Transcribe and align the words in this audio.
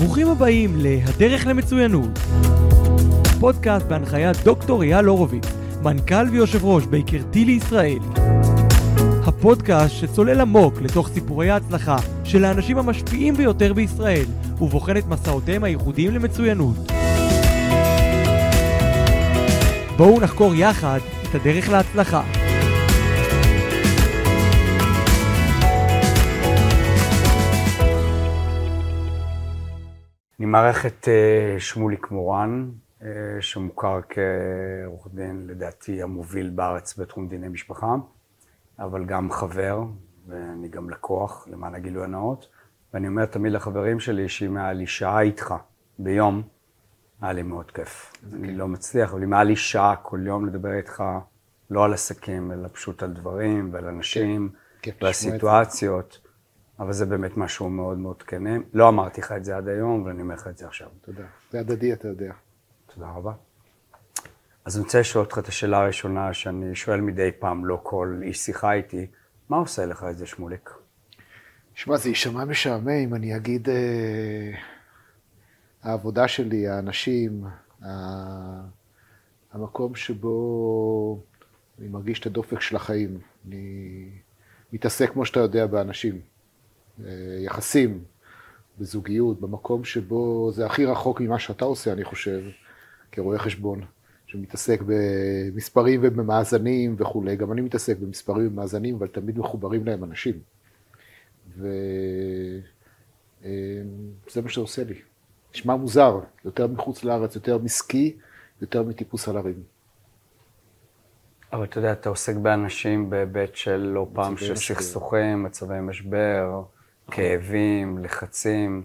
ברוכים 0.00 0.28
הבאים 0.28 0.76
ל"הדרך 0.76 1.46
למצוינות". 1.46 2.18
פודקאסט 3.40 3.86
בהנחיית 3.86 4.36
דוקטור 4.44 4.82
אייל 4.82 5.04
הורוביץ, 5.06 5.44
מנכ"ל 5.82 6.28
ויושב 6.30 6.64
ראש 6.64 6.86
בייקרתי 6.86 7.44
לישראל. 7.44 7.98
הפודקאסט 9.24 9.94
שצולל 9.94 10.40
עמוק 10.40 10.74
לתוך 10.82 11.08
סיפורי 11.08 11.50
ההצלחה 11.50 11.96
של 12.24 12.44
האנשים 12.44 12.78
המשפיעים 12.78 13.34
ביותר 13.34 13.72
בישראל, 13.72 14.26
ובוחן 14.60 14.96
את 14.96 15.06
מסעותיהם 15.06 15.64
הייחודיים 15.64 16.14
למצוינות. 16.14 16.76
בואו 19.96 20.20
נחקור 20.20 20.54
יחד 20.54 21.00
את 21.30 21.34
הדרך 21.34 21.68
להצלחה. 21.68 22.39
את 30.86 31.08
אה, 31.08 31.60
שמוליק 31.60 32.10
מורן, 32.10 32.70
אה, 33.02 33.08
שמוכר 33.40 34.00
כעורך 34.08 35.08
דין, 35.14 35.46
לדעתי, 35.46 36.02
המוביל 36.02 36.50
בארץ 36.50 36.98
בתחום 36.98 37.28
דיני 37.28 37.48
משפחה, 37.48 37.94
אבל 38.78 39.04
גם 39.04 39.30
חבר, 39.30 39.82
ואני 40.28 40.68
גם 40.68 40.90
לקוח, 40.90 41.48
למען 41.50 41.74
הגילוי 41.74 42.04
הנאות. 42.04 42.48
ואני 42.94 43.08
אומר 43.08 43.24
תמיד 43.26 43.52
לחברים 43.52 44.00
שלי 44.00 44.28
שאם 44.28 44.56
היה 44.56 44.72
לי 44.72 44.86
שעה 44.86 45.20
איתך 45.20 45.54
ביום, 45.98 46.42
היה 47.20 47.32
לי 47.32 47.42
מאוד 47.42 47.70
כיף. 47.70 48.12
אני 48.32 48.56
לא 48.56 48.68
מצליח, 48.68 49.12
אבל 49.12 49.22
אם 49.22 49.32
היה 49.32 49.44
לי 49.44 49.56
שעה 49.56 49.96
כל 49.96 50.20
יום 50.26 50.46
לדבר 50.46 50.72
איתך, 50.72 51.02
לא 51.70 51.84
על 51.84 51.92
עסקים, 51.92 52.52
אלא 52.52 52.68
פשוט 52.72 53.02
על 53.02 53.12
דברים 53.12 53.70
ועל 53.72 53.86
אנשים 53.86 54.48
ועל 54.84 55.10
לשמוע 55.10 55.10
את 55.10 55.14
זה. 55.14 55.30
סיטואציות. 55.30 56.29
אבל 56.80 56.92
זה 56.92 57.06
באמת 57.06 57.36
משהו 57.36 57.70
מאוד 57.70 57.98
מאוד 57.98 58.22
כנה. 58.22 58.50
לא 58.72 58.88
אמרתי 58.88 59.20
לך 59.20 59.32
את 59.32 59.44
זה 59.44 59.56
עד 59.56 59.68
היום, 59.68 60.02
ואני 60.02 60.22
אומר 60.22 60.34
לך 60.34 60.46
את 60.48 60.58
זה 60.58 60.66
עכשיו. 60.66 60.88
תודה. 61.00 61.22
זה 61.50 61.60
הדדי, 61.60 61.92
אתה 61.92 62.08
יודע. 62.08 62.32
תודה 62.94 63.10
רבה. 63.10 63.32
אז 64.64 64.76
אני 64.76 64.84
רוצה 64.84 65.00
לשאול 65.00 65.24
אותך 65.24 65.38
את 65.38 65.48
השאלה 65.48 65.78
הראשונה 65.78 66.32
שאני 66.34 66.74
שואל 66.74 67.00
מדי 67.00 67.30
פעם, 67.38 67.64
לא 67.64 67.80
כל 67.82 68.20
איש 68.22 68.38
שיחה 68.38 68.72
איתי, 68.72 69.06
מה 69.48 69.56
עושה 69.56 69.86
לך 69.86 70.06
את 70.10 70.18
זה, 70.18 70.26
שמוליק? 70.26 70.70
שמע, 71.74 71.96
זה 71.96 72.08
יישמע 72.08 72.44
משעמם 72.44 72.88
אם 72.88 73.14
אני 73.14 73.36
אגיד 73.36 73.68
אה, 73.68 74.52
העבודה 75.82 76.28
שלי, 76.28 76.68
האנשים, 76.68 77.44
ה- 77.82 78.60
המקום 79.52 79.94
שבו 79.94 81.20
אני 81.78 81.88
מרגיש 81.88 82.20
את 82.20 82.26
הדופק 82.26 82.60
של 82.60 82.76
החיים. 82.76 83.18
אני 83.48 84.08
מתעסק, 84.72 85.10
כמו 85.12 85.26
שאתה 85.26 85.40
יודע, 85.40 85.66
באנשים, 85.66 86.20
יחסים, 87.38 88.04
בזוגיות, 88.78 89.40
במקום 89.40 89.84
שבו 89.84 90.50
זה 90.52 90.66
הכי 90.66 90.86
רחוק 90.86 91.20
ממה 91.20 91.38
שאתה 91.38 91.64
עושה, 91.64 91.92
אני 91.92 92.04
חושב, 92.04 92.42
כרואה 93.12 93.38
חשבון, 93.38 93.80
שמתעסק 94.26 94.82
במספרים 94.86 96.00
ובמאזנים 96.02 96.94
וכולי. 96.98 97.36
גם 97.36 97.52
אני 97.52 97.60
מתעסק 97.60 97.96
במספרים 97.96 98.46
ובמאזנים, 98.46 98.94
אבל 98.94 99.06
תמיד 99.06 99.38
מחוברים 99.38 99.86
להם 99.86 100.04
אנשים. 100.04 100.38
וזה 101.56 102.62
מה 104.42 104.48
שזה 104.48 104.60
עושה 104.60 104.84
לי. 104.84 104.94
נשמע 105.54 105.76
מוזר, 105.76 106.20
יותר 106.44 106.66
מחוץ 106.66 107.04
לארץ, 107.04 107.34
יותר 107.34 107.58
מסקי, 107.58 108.16
יותר 108.60 108.82
מטיפוס 108.82 109.28
על 109.28 109.36
הרים. 109.36 109.62
אבל 111.52 111.64
אתה 111.64 111.78
יודע, 111.78 111.92
אתה 111.92 112.08
עוסק 112.08 112.36
באנשים 112.36 113.10
בהיבט 113.10 113.56
של 113.56 113.76
לא 113.76 114.06
פעם 114.12 114.36
של. 114.36 114.56
סכסוכים, 114.56 115.42
מצבי 115.42 115.80
משבר, 115.80 116.62
כאבים, 117.10 117.98
לחצים. 117.98 118.82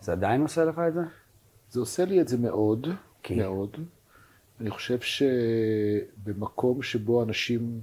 זה 0.00 0.12
עדיין 0.12 0.42
עושה 0.42 0.64
לך 0.64 0.78
את 0.88 0.94
זה? 0.94 1.00
זה 1.70 1.80
עושה 1.80 2.04
לי 2.04 2.20
את 2.20 2.28
זה 2.28 2.38
מאוד, 2.38 2.86
כי? 3.22 3.34
מאוד. 3.34 3.76
אני 4.60 4.70
חושב 4.70 4.98
שבמקום 5.00 6.82
שבו 6.82 7.22
אנשים 7.22 7.80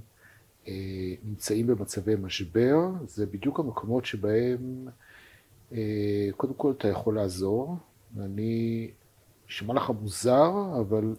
אה, 0.68 0.72
נמצאים 1.24 1.66
במצבי 1.66 2.14
משבר, 2.16 2.78
זה 3.06 3.26
בדיוק 3.26 3.60
המקומות 3.60 4.04
שבהם 4.04 4.88
אה, 5.72 6.28
קודם 6.36 6.54
כל 6.54 6.72
אתה 6.78 6.88
יכול 6.88 7.14
לעזור. 7.14 7.76
אני, 8.20 8.90
נשמע 9.48 9.74
לך 9.74 9.90
מוזר, 10.00 10.52
אבל 10.80 11.14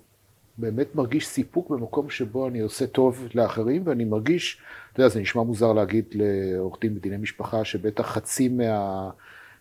באמת 0.57 0.95
מרגיש 0.95 1.27
סיפוק 1.27 1.69
במקום 1.69 2.09
שבו 2.09 2.47
אני 2.47 2.59
עושה 2.59 2.87
טוב 2.87 3.27
לאחרים, 3.35 3.81
ואני 3.85 4.05
מרגיש, 4.05 4.61
אתה 4.93 5.01
יודע, 5.01 5.09
זה 5.09 5.19
נשמע 5.19 5.43
מוזר 5.43 5.73
להגיד 5.73 6.05
לעורך 6.13 6.77
דין 6.81 6.95
בדיני 6.95 7.17
משפחה, 7.17 7.65
שבטח 7.65 8.07
חצי, 8.07 8.47
מה, 8.47 9.09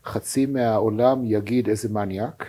חצי 0.05 0.47
מהעולם 0.47 1.25
יגיד 1.25 1.69
איזה 1.69 1.89
מניאק, 1.89 2.47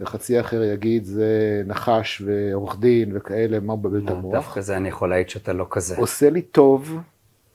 וחצי 0.00 0.40
אחר 0.40 0.62
יגיד 0.62 1.04
זה 1.04 1.62
נחש 1.66 2.22
ועורך 2.26 2.78
דין 2.78 3.16
וכאלה, 3.16 3.60
מה 3.60 3.76
מבלבל 3.76 4.04
את 4.04 4.10
המוח. 4.10 4.34
דווקא 4.34 4.60
זה 4.60 4.76
אני 4.76 4.88
יכול 4.88 5.10
להעיד 5.10 5.28
שאתה 5.28 5.52
לא 5.52 5.66
כזה. 5.70 5.96
עושה 5.98 6.30
לי 6.30 6.42
טוב 6.42 7.00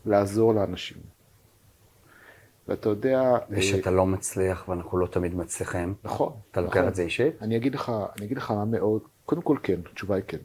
לעזור 0.05 0.53
לאנשים. 0.53 0.97
ואתה 2.67 2.89
יודע... 2.89 3.37
ושאתה 3.49 3.89
אה, 3.89 3.95
לא 3.95 4.05
מצליח 4.05 4.69
ואנחנו 4.69 4.97
לא 4.97 5.07
תמיד 5.07 5.35
מצליחים. 5.35 5.93
נכון. 6.03 6.33
אתה 6.51 6.61
לוקח 6.61 6.77
נכון. 6.77 6.87
את 6.87 6.95
זה 6.95 7.01
אישית? 7.01 7.41
אני 7.41 7.57
אגיד 7.57 7.75
לך, 7.75 7.91
אני 8.17 8.25
אגיד 8.25 8.37
לך 8.37 8.51
מה 8.51 8.65
מאוד, 8.65 9.01
קודם 9.27 9.41
כל 9.41 9.57
כן, 9.63 9.79
התשובה 9.91 10.15
היא 10.15 10.23
כן. 10.27 10.37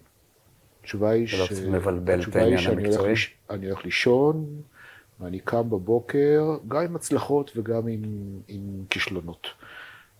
התשובה 0.80 1.10
היא 1.10 1.28
לא 1.38 1.46
צריך 1.46 1.68
לבלבל 1.68 2.14
את 2.14 2.18
התשובה 2.18 2.44
היא 2.44 2.56
העניין 2.56 2.78
המקצועי? 2.78 3.14
אני 3.50 3.66
הולך 3.66 3.84
לישון, 3.84 4.62
ואני 5.20 5.40
קם 5.40 5.70
בבוקר, 5.70 6.56
גם 6.68 6.82
עם 6.82 6.96
הצלחות 6.96 7.52
וגם 7.56 7.86
עם, 7.86 8.02
עם 8.48 8.84
כישלונות. 8.90 9.46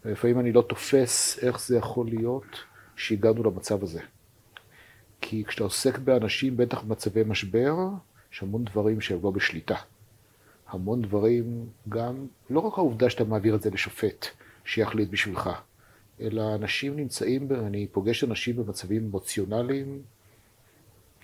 ולפעמים 0.05 0.41
אני 0.41 0.53
לא 0.53 0.63
תופס 0.69 1.39
איך 1.43 1.61
זה 1.61 1.77
יכול 1.77 2.07
להיות 2.07 2.65
שהגענו 2.97 3.43
למצב 3.43 3.83
הזה. 3.83 4.01
כי 5.21 5.45
כשאתה 5.45 5.65
עוסק 5.65 5.99
באנשים, 5.99 6.57
בטח 6.57 6.83
במצבי 6.83 7.23
משבר, 7.27 7.75
יש 8.33 8.43
המון 8.43 8.65
דברים 8.65 9.01
שהם 9.01 9.19
לא 9.23 9.31
בשליטה. 9.31 9.77
המון 10.69 11.03
דברים, 11.03 11.67
גם, 11.89 12.27
לא 12.51 12.61
רק 12.61 12.79
העובדה 12.79 13.11
שאתה 13.11 13.25
מעביר 13.25 13.55
את 13.55 13.63
זה 13.63 13.71
לשופט, 13.71 14.27
שיחליט 14.65 15.09
בשבילך, 15.09 15.51
אלא 16.23 16.55
אנשים 16.55 16.97
נמצאים, 16.97 17.49
אני 17.53 17.87
פוגש 17.87 18.25
אנשים 18.25 18.57
במצבים 18.57 19.05
אמוציונליים, 19.05 20.03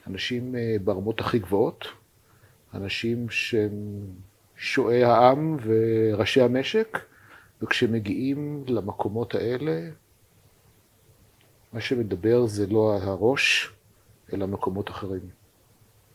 אנשים 0.06 0.56
אה, 0.56 0.76
ברמות 0.84 1.20
הכי 1.20 1.38
גבוהות, 1.38 1.84
אנשים 2.74 3.30
שהם 3.30 4.06
שועי 4.56 5.04
העם 5.04 5.56
וראשי 5.62 6.40
המשק, 6.40 6.98
וכשמגיעים 7.62 8.64
למקומות 8.68 9.34
האלה, 9.34 9.88
מה 11.72 11.80
שמדבר 11.80 12.46
זה 12.46 12.66
לא 12.66 12.98
הראש, 13.02 13.72
אלא 14.32 14.46
מקומות 14.46 14.90
אחרים. 14.90 15.28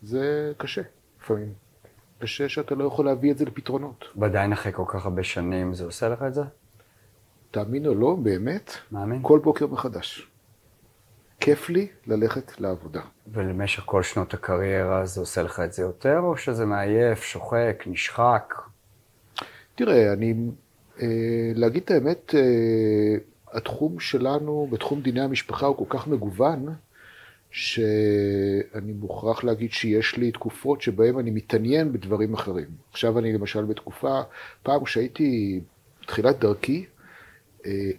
זה 0.02 0.52
קשה, 0.56 0.82
לפעמים. 1.20 1.52
קשה 2.18 2.48
שאתה 2.48 2.74
לא 2.74 2.84
יכול 2.84 3.04
להביא 3.04 3.32
את 3.32 3.38
זה 3.38 3.44
לפתרונות. 3.44 4.04
ועדיין 4.16 4.52
אחרי 4.52 4.72
כל 4.72 4.84
כך 4.86 5.06
הרבה 5.06 5.22
שנים 5.22 5.74
זה 5.74 5.84
עושה 5.84 6.08
לך 6.08 6.22
את 6.22 6.34
זה? 6.34 6.42
תאמין 7.54 7.86
או 7.86 7.94
לא, 7.94 8.16
באמת, 8.22 8.72
מאמין? 8.92 9.18
כל 9.22 9.38
בוקר 9.38 9.66
מחדש. 9.66 10.28
כיף 11.40 11.70
לי 11.70 11.88
ללכת 12.06 12.60
לעבודה. 12.60 13.00
ולמשך 13.32 13.82
כל 13.86 14.02
שנות 14.02 14.34
הקריירה 14.34 15.06
זה 15.06 15.20
עושה 15.20 15.42
לך 15.42 15.60
את 15.60 15.72
זה 15.72 15.82
יותר, 15.82 16.18
או 16.18 16.36
שזה 16.36 16.66
מעייף, 16.66 17.22
שוחק, 17.22 17.84
נשחק? 17.86 18.54
תראה, 19.74 20.12
אני, 20.12 20.34
אה, 21.02 21.06
להגיד 21.54 21.82
את 21.82 21.90
האמת, 21.90 22.34
אה, 22.34 23.16
התחום 23.52 24.00
שלנו, 24.00 24.68
בתחום 24.70 25.00
דיני 25.00 25.20
המשפחה 25.20 25.66
הוא 25.66 25.76
כל 25.76 25.98
כך 25.98 26.08
מגוון, 26.08 26.66
שאני 27.50 28.92
מוכרח 28.92 29.44
להגיד 29.44 29.72
שיש 29.72 30.16
לי 30.16 30.32
תקופות 30.32 30.82
שבהן 30.82 31.18
אני 31.18 31.30
מתעניין 31.30 31.92
בדברים 31.92 32.34
אחרים. 32.34 32.68
עכשיו 32.92 33.18
אני 33.18 33.32
למשל 33.32 33.64
בתקופה, 33.64 34.20
פעם 34.62 34.84
כשהייתי 34.84 35.60
בתחילת 36.02 36.38
דרכי, 36.38 36.86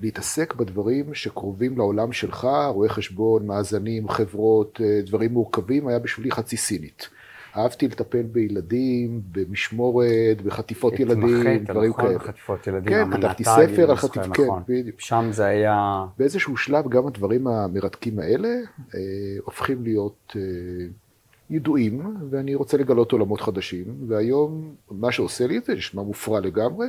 להתעסק 0.01 0.53
בדברים 0.53 1.13
שקרובים 1.13 1.77
לעולם 1.77 2.12
שלך, 2.12 2.47
רואה 2.69 2.89
חשבון, 2.89 3.47
מאזנים, 3.47 4.09
חברות, 4.09 4.81
אה, 4.83 5.01
דברים 5.06 5.31
מורכבים, 5.33 5.88
היה 5.88 6.00
בשבילי 6.00 6.31
חצי 6.31 6.57
סינית. 6.57 7.09
אהבתי 7.57 7.88
לטפל 7.88 8.21
בילדים, 8.21 9.21
במשמורת, 9.31 10.41
בחטיפות 10.45 11.00
ילדים, 11.00 11.23
התמחית, 11.23 11.63
דברים 11.69 11.89
נכון? 11.89 12.06
כאלה. 12.07 12.19
חטיפות 12.19 12.67
ילדים, 12.67 12.89
כן, 12.89 13.12
כתבתי 13.17 13.44
ספר 13.44 13.57
על 13.83 13.89
אני 13.91 13.95
זוכר 14.01 14.21
חטיפ- 14.21 14.33
כן, 14.33 14.44
נכון. 14.44 14.63
בדיוק. 14.67 15.00
שם 15.00 15.29
זה 15.31 15.45
היה... 15.45 16.06
באיזשהו 16.17 16.57
שלב 16.57 16.89
גם 16.89 17.07
הדברים 17.07 17.47
המרתקים 17.47 18.19
האלה 18.19 18.47
אה, 18.95 19.00
הופכים 19.44 19.83
להיות 19.83 20.35
אה, 20.35 20.41
ידועים, 21.50 22.01
ואני 22.29 22.56
רוצה 22.56 22.77
לגלות 22.77 23.12
עולמות 23.12 23.41
חדשים, 23.41 23.85
והיום 24.07 24.75
מה 24.91 25.12
שעושה 25.12 25.47
לי 25.47 25.57
את 25.57 25.65
זה, 25.65 25.73
נשמע 25.75 26.01
מופרע 26.03 26.39
לגמרי, 26.39 26.88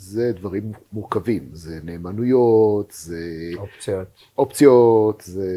זה 0.00 0.32
דברים 0.32 0.72
מורכבים, 0.92 1.48
זה 1.52 1.78
נאמנויות, 1.84 2.90
זה 2.90 3.50
אופציות. 3.56 4.08
אופציות, 4.38 5.22
זה, 5.26 5.48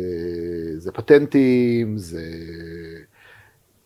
זה 0.77 0.91
פטנטים, 0.91 1.97
זה... 1.97 2.21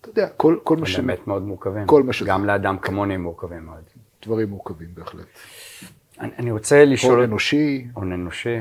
אתה 0.02 0.10
יודע, 0.10 0.28
כל, 0.38 0.58
כל 0.64 0.78
מה 0.78 0.86
ש... 0.86 1.00
באמת 1.00 1.28
מאוד 1.28 1.44
מורכבים. 1.44 1.86
כל 1.86 2.04
מה 2.04 2.14
שזה. 2.14 2.30
גם 2.30 2.46
לאדם 2.46 2.78
כמוני 2.78 3.14
הם 3.14 3.22
מורכבים 3.22 3.66
מאוד. 3.66 3.84
דברים 4.26 4.50
מורכבים 4.50 4.88
בהחלט. 4.94 5.26
אני, 6.20 6.32
אני 6.40 6.52
רוצה 6.52 6.86
לשאול... 6.86 7.14
הון 7.14 7.24
אנושי. 7.24 7.88
הון 7.94 8.12
אנושי. 8.12 8.58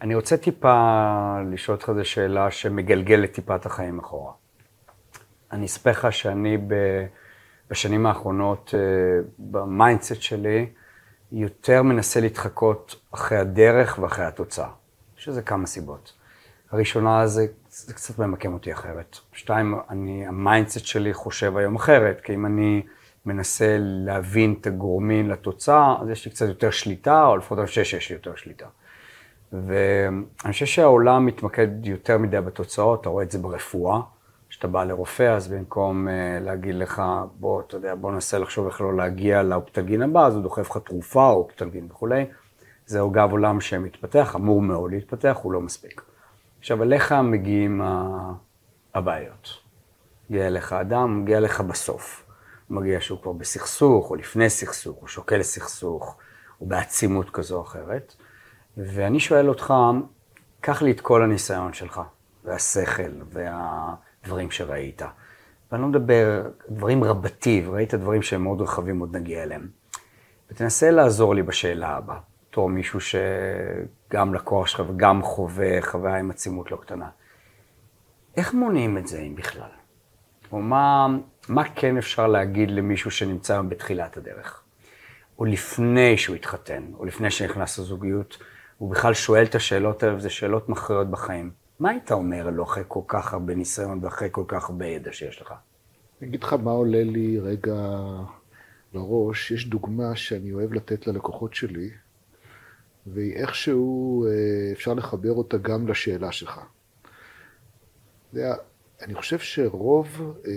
אני 0.00 0.14
רוצה 0.14 0.36
טיפה 0.36 1.36
לשאול 1.52 1.76
אותך 1.76 1.88
איזו 1.88 2.04
שאלה 2.04 2.50
שמגלגלת 2.50 3.32
טיפה 3.32 3.56
את 3.56 3.66
החיים 3.66 3.98
אחורה. 3.98 4.32
אני 5.52 5.66
אספר 5.66 5.90
לך 5.90 6.12
שאני 6.12 6.56
ב, 6.56 6.74
בשנים 7.70 8.06
האחרונות, 8.06 8.74
אה, 8.74 8.80
ב 9.38 9.49
mindset 9.49 10.22
שלי, 10.22 10.66
יותר 11.34 11.82
מנסה 11.82 12.20
להתחקות 12.20 12.96
אחרי 13.10 13.38
הדרך 13.38 13.98
ואחרי 14.02 14.24
התוצאה. 14.24 14.68
יש 15.18 15.28
לזה 15.28 15.42
כמה 15.42 15.66
סיבות. 15.66 16.12
הראשונה 16.70 17.26
זה, 17.26 17.46
זה 17.70 17.94
קצת 17.94 18.18
ממקם 18.18 18.52
אותי 18.52 18.72
אחרת. 18.72 19.18
שתיים, 19.32 19.74
אני, 19.90 20.26
ה 20.26 20.33
mindset 20.33 20.86
שלי 20.86 21.14
חושב 21.14 21.56
היום 21.56 21.76
אחרת, 21.76 22.20
כי 22.20 22.34
אם 22.34 22.46
אני 22.46 22.82
מנסה 23.26 23.76
להבין 23.80 24.54
את 24.60 24.66
הגורמים 24.66 25.30
לתוצאה, 25.30 25.96
אז 26.02 26.08
יש 26.10 26.24
לי 26.24 26.30
קצת 26.30 26.46
יותר 26.46 26.70
שליטה, 26.70 27.26
או 27.26 27.36
לפחות 27.36 27.58
אני 27.58 27.66
חושב 27.66 27.84
שיש 27.84 28.10
לי 28.10 28.16
יותר 28.16 28.34
שליטה. 28.36 28.66
ואני 29.52 30.52
חושב 30.52 30.66
שהעולם 30.66 31.26
מתמקד 31.26 31.86
יותר 31.86 32.18
מדי 32.18 32.40
בתוצאות, 32.40 33.00
אתה 33.00 33.08
רואה 33.08 33.24
את 33.24 33.30
זה 33.30 33.38
ברפואה. 33.38 34.00
כשאתה 34.54 34.68
בא 34.68 34.84
לרופא, 34.84 35.22
אז 35.36 35.48
במקום 35.48 36.08
uh, 36.08 36.10
להגיד 36.44 36.74
לך, 36.74 37.02
בוא, 37.40 37.60
אתה 37.60 37.76
יודע, 37.76 37.94
בוא 37.94 38.12
ננסה 38.12 38.38
לחשוב 38.38 38.66
איך 38.66 38.80
לא 38.80 38.96
להגיע 38.96 39.42
לאופטלגין 39.42 40.02
הבא, 40.02 40.26
אז 40.26 40.34
הוא 40.34 40.42
דוחף 40.42 40.70
לך 40.70 40.78
תרופה 40.78 41.28
או 41.28 41.36
אופטלגין 41.36 41.86
וכולי. 41.90 42.26
זה 42.86 43.02
אגב 43.02 43.30
עולם 43.30 43.60
שמתפתח, 43.60 44.36
אמור 44.36 44.62
מאוד 44.62 44.90
להתפתח, 44.90 45.38
הוא 45.42 45.52
לא 45.52 45.60
מספיק. 45.60 46.02
עכשיו, 46.58 46.82
אליך 46.82 47.12
מגיעים 47.12 47.82
הבעיות. 48.94 49.48
מגיע 50.30 50.46
אליך 50.46 50.72
אדם, 50.72 51.22
מגיע 51.22 51.38
אליך 51.38 51.60
בסוף. 51.60 52.26
מגיע 52.70 53.00
שהוא 53.00 53.22
כבר 53.22 53.32
בסכסוך, 53.32 54.10
או 54.10 54.16
לפני 54.16 54.50
סכסוך, 54.50 54.96
הוא 54.96 55.08
שוקל 55.08 55.42
סכסוך, 55.42 56.16
או 56.60 56.66
בעצימות 56.66 57.30
כזו 57.30 57.56
או 57.56 57.62
אחרת. 57.62 58.14
ואני 58.76 59.20
שואל 59.20 59.48
אותך, 59.48 59.74
קח 60.60 60.82
לי 60.82 60.90
את 60.90 61.00
כל 61.00 61.22
הניסיון 61.22 61.72
שלך, 61.72 62.00
והשכל, 62.44 63.22
והדברים 64.24 64.50
שראית. 64.50 65.02
ואני 65.72 65.82
לא 65.82 65.88
מדבר, 65.88 66.50
דברים 66.68 67.04
רבתי, 67.04 67.62
וראית 67.66 67.94
דברים 67.94 68.22
שהם 68.22 68.42
מאוד 68.42 68.60
רחבים, 68.60 68.98
עוד 68.98 69.16
נגיע 69.16 69.42
אליהם. 69.42 69.68
ותנסה 70.50 70.90
לעזור 70.90 71.34
לי 71.34 71.42
בשאלה 71.42 71.88
הבאה. 71.88 72.18
בתור 72.50 72.68
מישהו 72.68 73.00
שגם 73.00 74.34
לקוח 74.34 74.66
שלך 74.66 74.82
וגם 74.88 75.22
חווה 75.22 75.82
חוויה 75.82 76.16
עם 76.16 76.30
עצימות 76.30 76.70
לא 76.70 76.76
קטנה. 76.76 77.08
איך 78.36 78.54
מונעים 78.54 78.98
את 78.98 79.06
זה, 79.06 79.20
אם 79.20 79.34
בכלל? 79.36 79.70
או 80.52 80.60
מה, 80.60 81.06
מה 81.48 81.64
כן 81.74 81.96
אפשר 81.96 82.26
להגיד 82.26 82.70
למישהו 82.70 83.10
שנמצא 83.10 83.62
בתחילת 83.62 84.16
הדרך? 84.16 84.62
או 85.38 85.44
לפני 85.44 86.16
שהוא 86.16 86.36
התחתן, 86.36 86.82
או 86.98 87.04
לפני 87.04 87.30
שנכנס 87.30 87.78
לזוגיות, 87.78 88.38
הוא 88.78 88.90
בכלל 88.90 89.14
שואל 89.14 89.44
את 89.44 89.54
השאלות 89.54 90.02
האלה, 90.02 90.16
וזה 90.16 90.30
שאלות 90.30 90.68
מכריעות 90.68 91.10
בחיים. 91.10 91.63
מה 91.78 91.90
היית 91.90 92.12
אומר 92.12 92.50
לו 92.50 92.64
אחרי 92.64 92.82
כל 92.88 93.00
כך 93.06 93.32
הרבה 93.32 93.54
ניסיון 93.54 94.04
ואחרי 94.04 94.28
כל 94.32 94.44
כך 94.48 94.70
הרבה 94.70 94.86
ידע 94.86 95.12
שיש 95.12 95.42
לך? 95.42 95.54
אני 96.20 96.28
אגיד 96.28 96.42
לך 96.42 96.52
מה 96.52 96.70
עולה 96.70 97.04
לי 97.04 97.38
רגע 97.38 97.74
לראש. 98.94 99.50
יש 99.50 99.68
דוגמה 99.68 100.16
שאני 100.16 100.52
אוהב 100.52 100.72
לתת 100.72 101.06
ללקוחות 101.06 101.54
שלי, 101.54 101.90
והיא 103.06 103.34
איכשהו, 103.34 104.26
אה, 104.26 104.72
אפשר 104.72 104.94
לחבר 104.94 105.32
אותה 105.32 105.56
גם 105.58 105.88
לשאלה 105.88 106.32
שלך. 106.32 106.60
אני 109.02 109.14
חושב 109.14 109.38
שרוב 109.38 110.36
אה, 110.46 110.52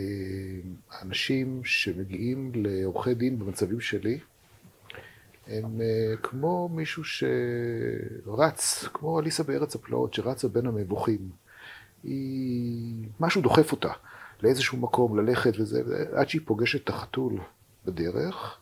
האנשים 0.91 1.61
שמגיעים 1.63 2.51
לעורכי 2.55 3.13
דין 3.13 3.39
במצבים 3.39 3.79
שלי, 3.79 4.19
הם 5.47 5.81
אה, 5.81 6.17
כמו 6.23 6.69
מישהו 6.69 7.03
שרץ, 7.03 8.85
כמו 8.93 9.19
אליסה 9.19 9.43
בארץ 9.43 9.75
הפלאות, 9.75 10.13
שרצה 10.13 10.47
בין 10.47 10.65
המבוכים. 10.65 11.29
היא... 12.03 13.07
משהו 13.19 13.41
דוחף 13.41 13.71
אותה 13.71 13.91
לאיזשהו 14.43 14.77
מקום, 14.77 15.19
ללכת 15.19 15.53
וזה, 15.59 15.81
עד 16.13 16.29
שהיא 16.29 16.41
פוגשת 16.45 16.83
את 16.83 16.89
החתול 16.89 17.39
בדרך, 17.85 18.57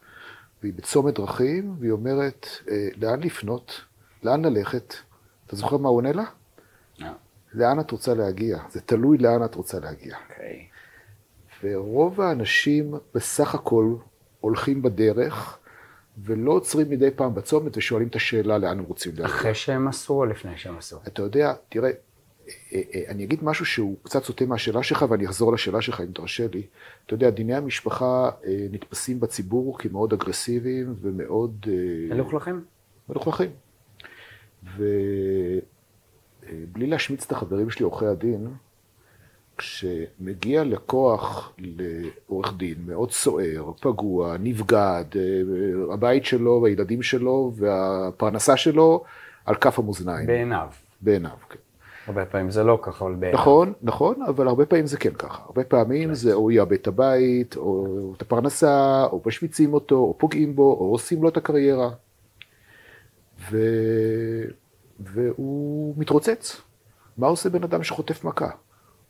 והיא 0.62 0.74
בצומת 0.74 1.14
דרכים, 1.14 1.76
והיא 1.80 1.92
אומרת, 1.92 2.48
אה, 2.70 2.88
לאן 2.98 3.20
לפנות? 3.20 3.82
לאן 4.24 4.46
ללכת? 4.46 4.94
אתה 5.48 5.56
זוכר 5.56 5.78
מה 5.78 5.90
הוא 5.90 5.98
עונה 5.98 6.12
לה? 6.12 6.24
לא. 7.00 7.10
לאן 7.54 7.80
את 7.80 7.92
רוצה 7.92 8.14
להגיע? 8.14 8.58
זה 8.70 8.82
תלוי 8.82 9.18
לאן 9.18 9.46
את 9.46 9.56
רוצה 9.56 9.80
להגיע. 9.80 10.18
אוקיי. 10.30 10.68
ורוב 11.64 12.22
האנשים 12.22 12.94
בסך 13.14 13.56
הכל 13.56 13.96
הולכים 14.40 14.82
בדרך, 14.82 15.58
ולא 16.24 16.52
עוצרים 16.52 16.90
מדי 16.90 17.12
פעם 17.12 17.36
בצומת 17.36 17.78
ושואלים 17.78 18.08
את 18.08 18.16
השאלה 18.16 18.58
לאן 18.58 18.80
הם 18.80 18.86
רוצים 18.86 19.12
להגיע. 19.12 19.26
אחרי 19.26 19.56
שהם 19.56 19.88
עשו 19.88 20.14
או 20.14 20.26
לפני 20.26 20.58
שהם 20.58 20.78
עשו? 20.78 20.98
אתה 21.08 21.22
יודע, 21.22 21.54
תראה, 21.70 21.90
אה, 22.48 22.82
אה, 22.94 23.02
אני 23.08 23.24
אגיד 23.24 23.44
משהו 23.44 23.66
שהוא 23.66 23.98
קצת 24.04 24.24
סוטה 24.24 24.46
מהשאלה 24.46 24.84
שלך, 24.84 25.06
ואני 25.10 25.26
אחזור 25.26 25.54
לשאלה 25.54 25.82
שלך, 25.82 26.02
אם 26.02 26.12
תרשה 26.14 26.48
לי. 26.54 26.64
אתה 27.06 27.14
יודע, 27.14 27.30
דיני 27.30 27.56
המשפחה 27.56 28.30
אה, 28.46 28.68
נתפסים 28.72 29.20
בציבור 29.20 29.78
כמאוד 29.80 30.14
אגרסיביים 30.14 30.96
ומאוד... 31.02 31.66
מלוכלכים? 32.10 32.64
מלוכלכים. 33.10 33.50
ובלי 34.78 34.88
להשמיץ 36.88 37.26
את 37.26 37.32
החברים 37.32 37.70
שלי, 37.70 37.84
עורכי 37.84 38.06
הדין, 38.06 38.48
כשמגיע 39.58 40.64
לקוח 40.64 41.54
לעורך 41.58 42.54
דין 42.58 42.76
מאוד 42.86 43.12
סוער, 43.12 43.72
פגוע, 43.80 44.36
נבגד, 44.40 45.06
הבית 45.94 46.26
שלו 46.26 46.60
והילדים 46.64 47.02
שלו 47.02 47.52
והפרנסה 47.56 48.58
שלו 48.58 49.04
על 49.46 49.56
כף 49.56 49.80
המאזניים. 49.80 50.28
בעיניו. 50.28 50.68
בעיניו, 51.02 51.32
כן. 51.50 51.60
הרבה 52.08 52.26
פעמים 52.26 52.52
זה 52.52 52.64
לא 52.64 52.80
ככה, 52.82 53.06
אבל 53.06 53.16
בעיניו. 53.16 53.40
נכון, 53.40 53.74
נכון, 53.82 54.22
אבל 54.28 54.48
הרבה 54.48 54.66
פעמים 54.66 54.86
זה 54.86 54.98
כן 54.98 55.14
ככה. 55.14 55.44
הרבה 55.46 55.64
פעמים 55.64 56.14
זה 56.14 56.34
או 56.34 56.52
יאבד 56.52 56.74
את 56.74 56.88
הבית, 56.88 57.58
או 57.58 58.14
את 58.18 58.22
הפרנסה, 58.22 59.06
או 59.12 59.22
משמיצים 59.26 59.74
אותו, 59.74 59.96
או 59.96 60.16
פוגעים 60.18 60.56
בו, 60.56 60.78
או 60.80 60.92
עושים 60.92 61.24
לו 61.24 61.30
את 61.30 61.38
הקריירה. 61.38 61.90
ו... 63.52 63.58
והוא 65.00 65.94
מתרוצץ. 65.98 66.62
מה 67.18 67.28
עושה 67.28 67.50
בן 67.50 67.64
אדם 67.64 67.84
שחוטף 67.84 68.24
מכה? 68.24 68.50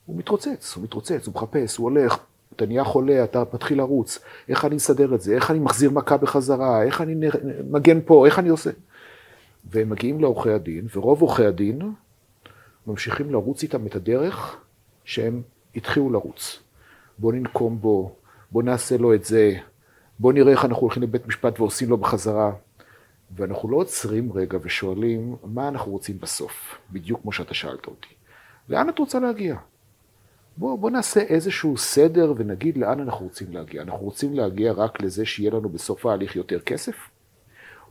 הוא 0.06 0.18
מתרוצץ, 0.18 0.74
הוא 0.76 0.84
מתרוצץ, 0.84 1.28
הוא 1.28 1.36
מחפש, 1.36 1.78
הוא 1.78 1.90
הולך, 1.90 2.18
אתה 2.56 2.66
נהיה 2.66 2.84
חולה, 2.84 3.24
אתה 3.24 3.44
מתחיל 3.54 3.78
לרוץ, 3.78 4.20
איך 4.50 4.66
אני 4.66 4.76
מסדר 4.76 5.16
את 5.16 5.22
זה, 5.22 5.36
איך 5.36 5.52
אני 5.52 5.60
מחזיר 5.60 5.92
מכה 5.92 6.18
בחזרה, 6.18 6.84
איך 6.84 7.02
אני 7.02 7.16
מגן 7.70 8.00
פה, 8.06 8.26
איך 8.26 8.40
אני 8.40 8.50
עושה. 8.50 8.70
והם 9.70 9.90
מגיעים 9.90 10.20
לעורכי 10.20 10.52
הדין, 10.52 10.88
ורוב 10.96 11.22
עורכי 11.22 11.46
הדין 11.46 11.82
ממשיכים 12.88 13.32
לרוץ 13.32 13.64
איתם 13.64 13.88
את 13.88 13.96
הדרך 13.96 14.58
שהם 15.06 15.42
התחילו 15.76 16.10
לרוץ. 16.10 16.60
בוא 17.18 17.34
ננקום 17.34 17.82
בו, 17.82 18.16
בוא 18.52 18.64
נעשה 18.64 18.98
לו 18.98 19.14
את 19.14 19.26
זה, 19.26 19.54
בוא 20.20 20.34
נראה 20.34 20.52
איך 20.52 20.66
אנחנו 20.66 20.82
הולכים 20.82 21.04
לבית 21.04 21.28
משפט 21.28 21.60
ועושים 21.60 21.90
לו 21.90 21.98
בחזרה. 21.98 22.52
ואנחנו 23.36 23.70
לא 23.70 23.78
עוצרים 23.78 24.34
רגע 24.34 24.58
ושואלים 24.62 25.36
מה 25.44 25.68
אנחנו 25.68 25.92
רוצים 25.92 26.18
בסוף, 26.20 26.78
בדיוק 26.92 27.22
כמו 27.22 27.32
שאתה 27.32 27.54
שאלת 27.54 27.88
אותי. 27.88 28.08
לאן 28.70 28.90
את 28.90 29.00
רוצה 29.00 29.20
להגיע? 29.20 29.56
בוא, 30.58 30.80
בוא 30.80 30.90
נעשה 30.90 31.20
איזשהו 31.20 31.78
סדר 31.78 32.34
ונגיד 32.38 32.78
לאן 32.78 33.00
אנחנו 33.00 33.26
רוצים 33.26 33.54
להגיע. 33.54 33.82
אנחנו 33.82 34.00
רוצים 34.00 34.34
להגיע 34.34 34.72
רק 34.72 35.02
לזה 35.02 35.26
שיהיה 35.26 35.52
לנו 35.52 35.70
בסוף 35.70 36.06
ההליך 36.06 36.36
יותר 36.36 36.60
כסף? 36.60 36.96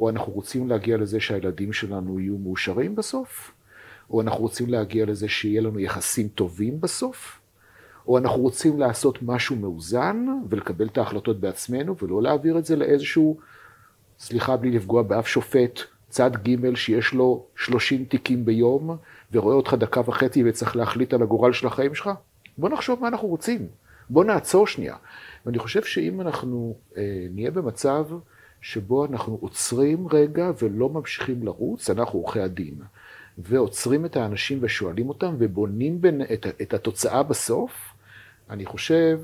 או 0.00 0.10
אנחנו 0.10 0.32
רוצים 0.32 0.68
להגיע 0.68 0.96
לזה 0.96 1.20
שהילדים 1.20 1.72
שלנו 1.72 2.20
יהיו 2.20 2.38
מאושרים 2.38 2.96
בסוף? 2.96 3.52
או 4.10 4.20
אנחנו 4.20 4.40
רוצים 4.40 4.68
להגיע 4.68 5.06
לזה 5.06 5.28
שיהיה 5.28 5.60
לנו 5.60 5.80
יחסים 5.80 6.28
טובים 6.28 6.80
בסוף? 6.80 7.40
או 8.08 8.18
אנחנו 8.18 8.40
רוצים 8.40 8.80
לעשות 8.80 9.22
משהו 9.22 9.56
מאוזן 9.56 10.26
ולקבל 10.48 10.86
את 10.86 10.98
ההחלטות 10.98 11.40
בעצמנו 11.40 11.96
ולא 11.98 12.22
להעביר 12.22 12.58
את 12.58 12.64
זה 12.64 12.76
לאיזשהו, 12.76 13.38
סליחה 14.18 14.56
בלי 14.56 14.70
לפגוע 14.70 15.02
באף 15.02 15.26
שופט, 15.26 15.80
צד 16.08 16.30
ג' 16.36 16.74
שיש 16.74 17.14
לו 17.14 17.46
30 17.56 18.04
תיקים 18.04 18.44
ביום 18.44 18.96
ורואה 19.32 19.56
אותך 19.56 19.74
דקה 19.74 20.00
וחצי 20.00 20.42
וצריך 20.46 20.76
להחליט 20.76 21.14
על 21.14 21.22
הגורל 21.22 21.52
של 21.52 21.66
החיים 21.66 21.94
שלך? 21.94 22.10
בוא 22.58 22.68
נחשוב 22.68 23.00
מה 23.00 23.08
אנחנו 23.08 23.28
רוצים. 23.28 23.68
בוא 24.10 24.24
נעצור 24.24 24.66
שנייה. 24.66 24.96
ואני 25.46 25.58
חושב 25.58 25.84
שאם 25.84 26.20
אנחנו 26.20 26.76
אה, 26.96 27.26
נהיה 27.30 27.50
במצב 27.50 28.06
שבו 28.60 29.04
אנחנו 29.04 29.38
עוצרים 29.40 30.08
רגע 30.08 30.50
ולא 30.62 30.88
ממשיכים 30.88 31.42
לרוץ, 31.42 31.90
אנחנו 31.90 32.18
עורכי 32.18 32.40
הדין, 32.40 32.74
ועוצרים 33.38 34.04
את 34.04 34.16
האנשים 34.16 34.58
ושואלים 34.62 35.08
אותם 35.08 35.34
ובונים 35.38 36.00
בין, 36.00 36.22
את, 36.22 36.46
את 36.62 36.74
התוצאה 36.74 37.22
בסוף, 37.22 37.72
אני 38.50 38.66
חושב, 38.66 39.20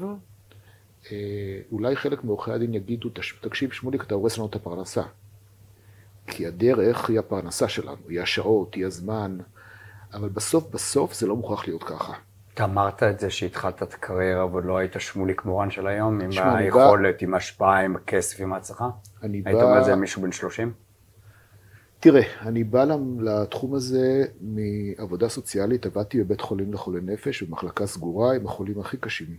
אה, 1.13 1.61
אולי 1.73 1.97
חלק 1.97 2.25
מעורכי 2.25 2.53
הדין 2.53 2.75
יגידו, 2.75 3.09
תקשיב 3.41 3.73
שמוליק, 3.73 4.03
אתה 4.03 4.15
הורס 4.15 4.39
לנו 4.39 4.47
את 4.47 4.55
הפרנסה. 4.55 5.03
כי 6.27 6.47
הדרך 6.47 7.11
היא 7.11 7.19
הפרנסה 7.19 7.69
שלנו, 7.69 8.09
היא 8.09 8.21
השעות, 8.21 8.75
היא 8.75 8.87
הזמן, 8.87 9.39
אבל 10.13 10.29
בסוף 10.29 10.71
בסוף 10.71 11.15
זה 11.15 11.27
לא 11.27 11.37
מוכרח 11.37 11.67
להיות 11.67 11.83
ככה. 11.83 12.15
אתה 12.55 12.65
אמרת 12.65 13.03
את 13.03 13.21
זה 13.21 13.31
שהתחלת 13.31 13.83
את 13.83 13.95
הקריירה 13.95 14.47
ועוד 14.47 14.65
לא 14.65 14.79
היית 14.79 14.97
שמוליק 14.99 15.45
מורן 15.45 15.71
של 15.71 15.87
היום, 15.87 16.21
עם 16.21 16.31
היכולת, 16.57 17.15
בא... 17.15 17.27
עם 17.27 17.35
ההשפעה, 17.35 17.81
עם 17.81 17.97
הכסף, 17.97 18.41
עם 18.41 18.53
ההצלחה? 18.53 18.89
היית 19.23 19.45
בא... 19.45 19.53
אומר 19.63 19.79
את 19.79 19.85
זה 19.85 19.93
למישהו 19.93 20.23
בן 20.23 20.33
30? 20.33 20.73
תראה, 22.01 22.23
אני 22.41 22.65
בא 22.65 22.85
לתחום 23.21 23.75
הזה 23.75 24.25
מעבודה 24.41 25.29
סוציאלית, 25.29 25.87
עבדתי 25.87 26.23
בבית 26.23 26.41
חולים 26.41 26.73
לחולי 26.73 27.01
נפש, 27.03 27.43
במחלקה 27.43 27.87
סגורה 27.87 28.35
עם 28.35 28.47
החולים 28.47 28.81
הכי 28.81 28.97
קשים. 28.97 29.37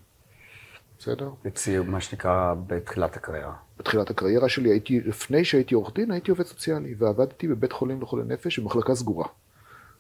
בסדר? 1.00 1.30
אצלי, 1.48 1.80
מה 1.80 2.02
שנקרא, 2.02 2.54
בתחילת 2.68 3.18
הקריירה. 3.18 3.54
בתחילת 3.80 4.10
הקריירה 4.10 4.50
שלי 4.50 4.70
הייתי, 4.70 5.00
לפני 5.00 5.46
שהייתי 5.46 5.76
עורך 5.76 5.94
דין, 5.96 6.12
הייתי 6.12 6.32
עובד 6.32 6.46
סוציאלי, 6.46 6.96
ועבדתי 6.98 7.48
בבית 7.48 7.72
חולים 7.72 8.02
לחולי 8.02 8.24
נפש 8.28 8.60
במחלקה 8.60 8.96
סגורה. 8.96 9.28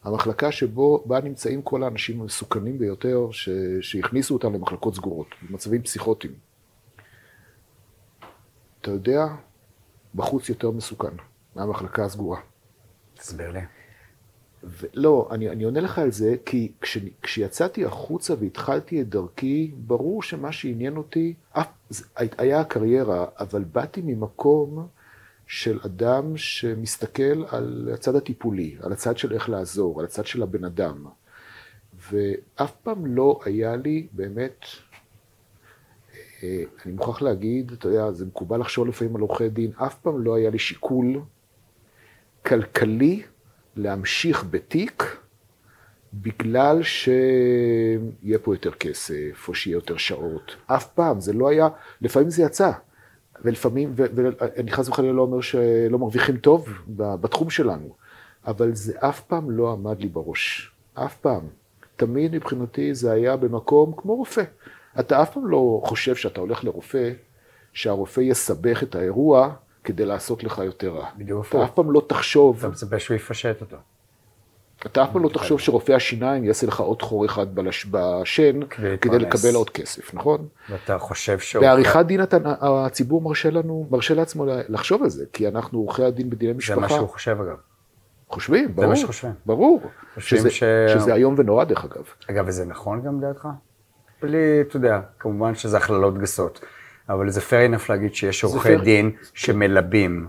המחלקה 0.03 0.51
שבו, 0.51 1.03
בה 1.05 1.22
נמצאים 1.22 1.62
כל 1.62 1.84
האנשים 1.84 2.22
המסוכנים 2.22 2.79
ביותר, 2.79 3.27
ש, 3.31 3.50
שהכניסו 3.81 4.34
אותם 4.34 4.53
למחלקות 4.53 4.96
סגורות, 4.96 5.27
במצבים 5.41 5.81
פסיכוטיים. 5.81 6.34
אתה 8.81 8.91
יודע, 8.91 9.25
בחוץ 10.15 10.50
יותר 10.50 10.72
מסוכן 10.72 11.13
מהמחלקה 11.55 12.05
הסגורה. 12.05 12.39
תסביר 13.13 13.51
לי. 13.51 13.60
לא, 14.93 15.29
אני, 15.31 15.50
אני 15.50 15.63
עונה 15.63 15.79
לך 15.79 16.00
על 16.00 16.12
זה, 16.12 16.36
כי 16.46 16.72
כש, 16.81 16.98
כשיצאתי 17.22 17.86
החוצה 17.86 18.34
והתחלתי 18.39 19.01
את 19.01 19.10
דרכי, 19.10 19.72
ברור 19.77 20.24
שמה 20.24 20.51
שעניין 20.51 20.98
אותי, 20.98 21.34
אף, 21.51 21.67
היה 22.15 22.60
הקריירה, 22.60 23.25
אבל 23.39 23.63
באתי 23.63 24.01
ממקום 24.03 24.88
של 25.51 25.79
אדם 25.86 26.38
שמסתכל 26.38 27.46
על 27.50 27.89
הצד 27.93 28.15
הטיפולי, 28.15 28.75
על 28.81 28.91
הצד 28.91 29.17
של 29.17 29.34
איך 29.34 29.50
לעזור, 29.50 30.00
על 30.00 30.05
הצד 30.05 30.25
של 30.25 30.43
הבן 30.43 30.63
אדם. 30.63 31.05
ואף 32.12 32.72
פעם 32.84 33.05
לא 33.05 33.39
היה 33.46 33.75
לי 33.75 34.08
באמת, 34.12 34.65
אה, 36.43 36.63
אני 36.86 36.93
מוכרח 36.93 37.22
להגיד, 37.22 37.72
אתה 37.72 37.88
יודע, 37.88 38.12
זה 38.12 38.25
מקובל 38.25 38.60
לחשוב 38.60 38.88
לפעמים 38.88 39.15
על 39.15 39.22
עורכי 39.22 39.50
דין, 39.50 39.72
אף 39.75 39.96
פעם 39.96 40.24
לא 40.24 40.36
היה 40.36 40.50
לי 40.50 40.60
שיקול 40.60 41.22
כלכלי 42.46 43.24
להמשיך 43.75 44.46
בתיק 44.50 45.03
בגלל 46.13 46.84
שיהיה 46.84 48.39
פה 48.41 48.55
יותר 48.55 48.72
כסף, 48.72 49.48
או 49.48 49.55
שיהיה 49.55 49.75
יותר 49.75 49.98
שעות. 49.98 50.55
אף 50.65 50.88
פעם, 50.88 51.20
זה 51.20 51.34
לא 51.34 51.50
היה, 51.50 51.67
לפעמים 52.01 52.29
זה 52.29 52.43
יצא. 52.43 52.72
ולפעמים, 53.45 53.93
ואני 53.95 54.71
חס 54.71 54.89
וחלילה 54.89 55.13
לא 55.13 55.21
אומר 55.21 55.41
שלא 55.41 56.00
מרוויחים 56.00 56.38
טוב 56.38 56.69
בתחום 56.88 57.50
שלנו, 57.50 57.95
אבל 58.48 58.75
זה 58.75 58.93
אף 59.00 59.21
פעם 59.21 59.51
לא 59.51 59.71
עמד 59.71 60.00
לי 60.00 60.07
בראש. 60.07 60.71
אף 60.93 61.17
פעם. 61.17 61.41
תמיד 61.95 62.36
מבחינתי 62.36 62.95
זה 62.95 63.12
היה 63.12 63.38
במקום 63.38 63.93
כמו 63.98 64.15
רופא. 64.15 64.43
אתה 65.00 65.21
אף 65.21 65.33
פעם 65.33 65.48
לא 65.48 65.81
חושב 65.86 66.15
שאתה 66.15 66.41
הולך 66.41 66.63
לרופא, 66.63 67.12
שהרופא 67.74 68.21
יסבך 68.21 68.83
את 68.83 68.95
האירוע 68.95 69.53
כדי 69.83 70.05
לעשות 70.05 70.43
לך 70.43 70.62
יותר 70.65 70.89
רע. 70.89 71.10
בדיוק. 71.17 71.45
אתה 71.50 71.63
אף 71.63 71.71
פעם 71.71 71.91
לא 71.91 72.01
תחשוב... 72.10 72.57
אתה 72.57 72.67
מצפה 72.67 73.00
שהוא 73.00 73.15
יפשט 73.15 73.62
אותו. 73.62 73.77
אתה 74.85 75.03
אף 75.03 75.11
פעם 75.11 75.23
לא 75.23 75.29
תחשוב 75.29 75.59
שרופא 75.59 75.91
השיניים 75.91 76.43
יעשה 76.43 76.67
לך 76.67 76.79
עוד 76.79 77.01
חור 77.01 77.25
אחד. 77.25 77.47
בשן 77.91 78.59
כדי 79.01 79.19
לקבל 79.19 79.55
עוד 79.55 79.69
כסף, 79.69 80.13
נכון? 80.13 80.47
ואתה 80.69 80.97
חושב 80.97 81.39
שהוא... 81.39 81.61
בעריכת 81.61 82.05
דין 82.05 82.23
אתה, 82.23 82.38
הציבור 82.61 83.21
מרשה 83.21 83.50
לנו, 83.50 83.88
מרשה 83.91 84.13
לעצמו 84.13 84.45
לחשוב 84.69 85.03
על 85.03 85.09
זה, 85.09 85.25
כי 85.33 85.47
אנחנו 85.47 85.79
עורכי 85.79 86.03
הדין 86.03 86.29
בדיני 86.29 86.53
משפחה. 86.53 86.75
זה 86.75 86.81
מה 86.81 86.89
שהוא 86.89 87.09
חושב 87.09 87.38
אגב. 87.41 87.57
חושבים, 88.29 88.75
ברור. 88.75 88.81
זה 88.81 88.89
מה 88.89 88.95
שחושבים. 88.95 89.33
ברור. 89.45 89.81
שזה, 90.17 90.50
ש... 90.50 90.63
שזה 90.93 91.13
איום 91.13 91.35
ונורא 91.38 91.63
דרך 91.63 91.85
אגב. 91.85 92.03
אגב, 92.29 92.45
וזה 92.47 92.65
נכון 92.65 93.01
גם 93.01 93.19
דעתך? 93.19 93.47
בלי, 94.21 94.61
אתה 94.61 94.75
יודע, 94.75 95.00
כמובן 95.19 95.55
שזה 95.55 95.77
הכללות 95.77 96.17
גסות, 96.17 96.65
אבל 97.09 97.29
זה 97.29 97.41
fair 97.41 97.73
enough 97.73 97.85
להגיד 97.89 98.15
שיש 98.15 98.43
עורכי 98.43 98.75
דין 98.75 99.11
שמלבים. 99.33 100.27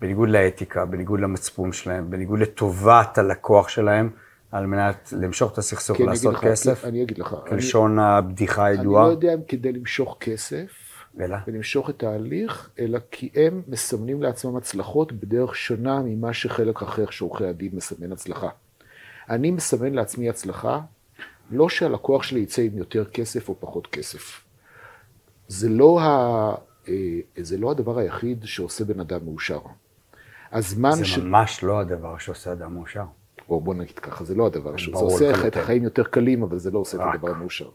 בניגוד 0.00 0.28
לאתיקה, 0.28 0.84
בניגוד 0.84 1.20
למצפון 1.20 1.72
שלהם, 1.72 2.10
בניגוד 2.10 2.38
לטובת 2.38 3.18
הלקוח 3.18 3.68
שלהם, 3.68 4.10
על 4.52 4.66
מנת 4.66 5.12
למשוך 5.16 5.52
את 5.52 5.58
הסכסוך 5.58 6.00
ולעשות 6.00 6.34
לך, 6.34 6.44
כסף. 6.44 6.84
אני 6.84 7.02
אגיד 7.02 7.18
לך. 7.18 7.36
כלשון 7.48 7.98
אני, 7.98 8.08
הבדיחה 8.08 8.64
הידועה. 8.64 9.02
אני 9.02 9.08
לא 9.08 9.14
יודע 9.14 9.34
אם 9.34 9.40
כדי 9.48 9.72
למשוך 9.72 10.16
כסף, 10.20 10.70
אלא? 11.20 11.36
ולמשוך 11.46 11.90
את 11.90 12.02
ההליך, 12.02 12.70
אלא 12.78 12.98
כי 13.10 13.30
הם 13.34 13.62
מסמנים 13.68 14.22
לעצמם 14.22 14.56
הצלחות 14.56 15.12
בדרך 15.12 15.56
שונה 15.56 16.02
ממה 16.04 16.32
שחלק 16.32 16.82
אחר 16.82 17.10
שעורכי 17.10 17.46
הדין 17.46 17.70
מסמן 17.72 18.12
הצלחה. 18.12 18.48
אני 19.30 19.50
מסמן 19.50 19.92
לעצמי 19.94 20.28
הצלחה, 20.28 20.80
לא 21.50 21.68
שהלקוח 21.68 22.22
שלי 22.22 22.40
יצא 22.40 22.62
עם 22.62 22.78
יותר 22.78 23.04
כסף 23.04 23.48
או 23.48 23.60
פחות 23.60 23.86
כסף. 23.86 24.44
זה 25.48 25.68
לא, 25.68 26.00
ה... 26.00 26.54
אה, 26.88 26.94
זה 27.36 27.58
לא 27.58 27.70
הדבר 27.70 27.98
היחיד 27.98 28.44
שעושה 28.44 28.84
בן 28.84 29.00
אדם 29.00 29.24
מאושר. 29.24 29.60
הזמן 30.52 30.92
זה 30.92 31.04
ש... 31.04 31.18
ממש 31.18 31.62
לא 31.64 31.80
הדבר 31.80 32.18
שעושה 32.18 32.52
אדם 32.52 32.74
מאושר. 32.74 33.04
או 33.48 33.60
בוא 33.60 33.74
נגיד 33.74 33.98
ככה, 33.98 34.24
זה 34.24 34.34
לא 34.34 34.46
הדבר 34.46 34.76
שעושה. 34.76 35.16
זה 35.16 35.26
עושה 35.30 35.48
את 35.48 35.56
החיים 35.56 35.82
יותר 35.82 36.04
קלים, 36.04 36.42
אבל 36.42 36.58
זה 36.58 36.70
לא 36.70 36.78
עושה 36.78 36.98
רק. 36.98 37.08
את 37.08 37.14
הדבר 37.14 37.30
המאושר. 37.30 37.68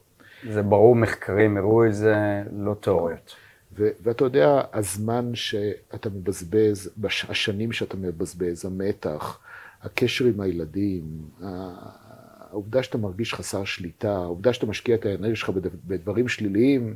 זה 0.49 0.61
ברור, 0.61 0.95
מחקרים 0.95 1.57
הראו 1.57 1.85
את 1.85 1.93
זה, 1.93 2.43
לא 2.51 2.73
תיאוריות. 2.73 3.35
ו- 3.77 3.89
ואתה 4.03 4.23
יודע, 4.23 4.61
הזמן 4.73 5.31
שאתה 5.33 6.09
מבזבז, 6.09 6.89
השנים 7.29 7.71
שאתה 7.71 7.97
מבזבז, 7.97 8.65
המתח, 8.65 9.39
הקשר 9.81 10.25
עם 10.25 10.41
הילדים, 10.41 11.03
העובדה 11.41 12.83
שאתה 12.83 12.97
מרגיש 12.97 13.33
חסר 13.33 13.63
שליטה, 13.63 14.11
העובדה 14.11 14.53
שאתה 14.53 14.65
משקיע 14.65 14.95
את 14.95 15.05
האנרגיה 15.05 15.35
שלך 15.35 15.49
בדברים 15.87 16.27
שליליים, 16.27 16.95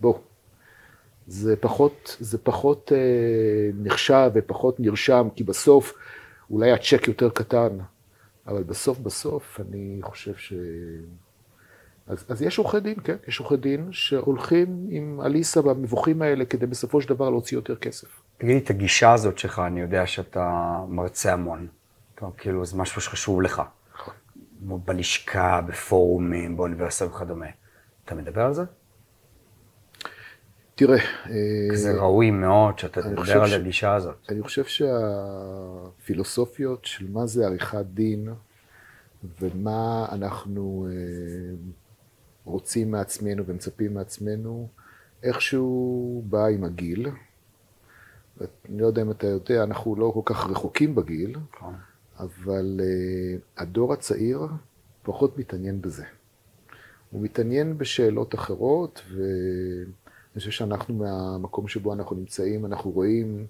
בוא, 0.00 0.18
זה 1.26 1.56
פחות, 1.56 2.16
זה 2.20 2.38
פחות 2.38 2.92
אה, 2.94 2.98
נחשב 3.74 4.30
ופחות 4.34 4.80
נרשם, 4.80 5.28
כי 5.36 5.44
בסוף 5.44 5.94
אולי 6.50 6.72
הצ'ק 6.72 7.08
יותר 7.08 7.30
קטן, 7.30 7.78
אבל 8.46 8.62
בסוף 8.62 8.98
בסוף 8.98 9.60
אני 9.60 9.98
חושב 10.02 10.36
ש... 10.36 10.52
אז, 12.06 12.24
אז 12.28 12.42
יש 12.42 12.58
עורכי 12.58 12.80
דין, 12.80 12.94
כן, 13.04 13.16
יש 13.28 13.38
עורכי 13.38 13.56
דין 13.56 13.88
שהולכים 13.92 14.86
עם 14.90 15.20
אליסה 15.24 15.62
במבוכים 15.62 16.22
האלה 16.22 16.44
כדי 16.44 16.66
בסופו 16.66 17.00
של 17.00 17.08
דבר 17.08 17.30
להוציא 17.30 17.56
יותר 17.58 17.76
כסף. 17.76 18.08
תגיד 18.38 18.54
לי, 18.54 18.60
את 18.60 18.70
הגישה 18.70 19.12
הזאת 19.12 19.38
שלך, 19.38 19.58
אני 19.58 19.80
יודע 19.80 20.06
שאתה 20.06 20.76
מרצה 20.88 21.32
המון. 21.32 21.66
טוב, 22.14 22.32
כאילו, 22.38 22.64
זה 22.64 22.76
משהו 22.76 23.00
שחשוב 23.00 23.42
לך. 23.42 23.62
נכון. 23.94 24.14
בלשכה, 24.84 25.60
בפורומים, 25.60 26.56
באוניברסיטה 26.56 27.10
וכדומה. 27.10 27.46
אתה 28.04 28.14
מדבר 28.14 28.42
על 28.42 28.54
זה? 28.54 28.62
תראה... 30.74 30.98
זה 31.74 31.90
אה, 31.90 31.96
ראוי 31.96 32.30
מאוד 32.30 32.78
שאתה 32.78 33.02
תדבר 33.02 33.42
על 33.42 33.52
הגישה 33.52 33.94
הזאת. 33.94 34.16
אני 34.28 34.42
חושב 34.42 34.64
שהפילוסופיות 36.04 36.84
של 36.84 37.10
מה 37.10 37.26
זה 37.26 37.46
עריכת 37.46 37.84
דין 37.94 38.28
ומה 39.40 40.06
אנחנו 40.12 40.86
אה, 40.90 40.94
רוצים 42.44 42.90
מעצמנו 42.90 43.46
ומצפים 43.46 43.94
מעצמנו, 43.94 44.68
איכשהו 45.22 46.22
בא 46.26 46.46
עם 46.46 46.64
הגיל. 46.64 47.08
אני 48.40 48.80
לא 48.80 48.86
יודע 48.86 49.02
אם 49.02 49.10
אתה 49.10 49.26
יודע, 49.26 49.62
אנחנו 49.62 49.96
לא 49.96 50.10
כל 50.14 50.20
כך 50.24 50.46
רחוקים 50.50 50.94
בגיל, 50.94 51.36
נכון. 51.56 51.74
אבל 52.18 52.80
uh, 52.80 53.62
הדור 53.62 53.92
הצעיר 53.92 54.46
פחות 55.02 55.38
מתעניין 55.38 55.82
בזה. 55.82 56.04
הוא 57.10 57.22
מתעניין 57.22 57.78
בשאלות 57.78 58.34
אחרות, 58.34 59.02
ו... 59.10 59.22
אני 60.34 60.38
חושב 60.38 60.50
שאנחנו 60.50 60.94
מהמקום 60.94 61.68
שבו 61.68 61.92
אנחנו 61.94 62.16
נמצאים, 62.16 62.66
אנחנו 62.66 62.90
רואים 62.90 63.46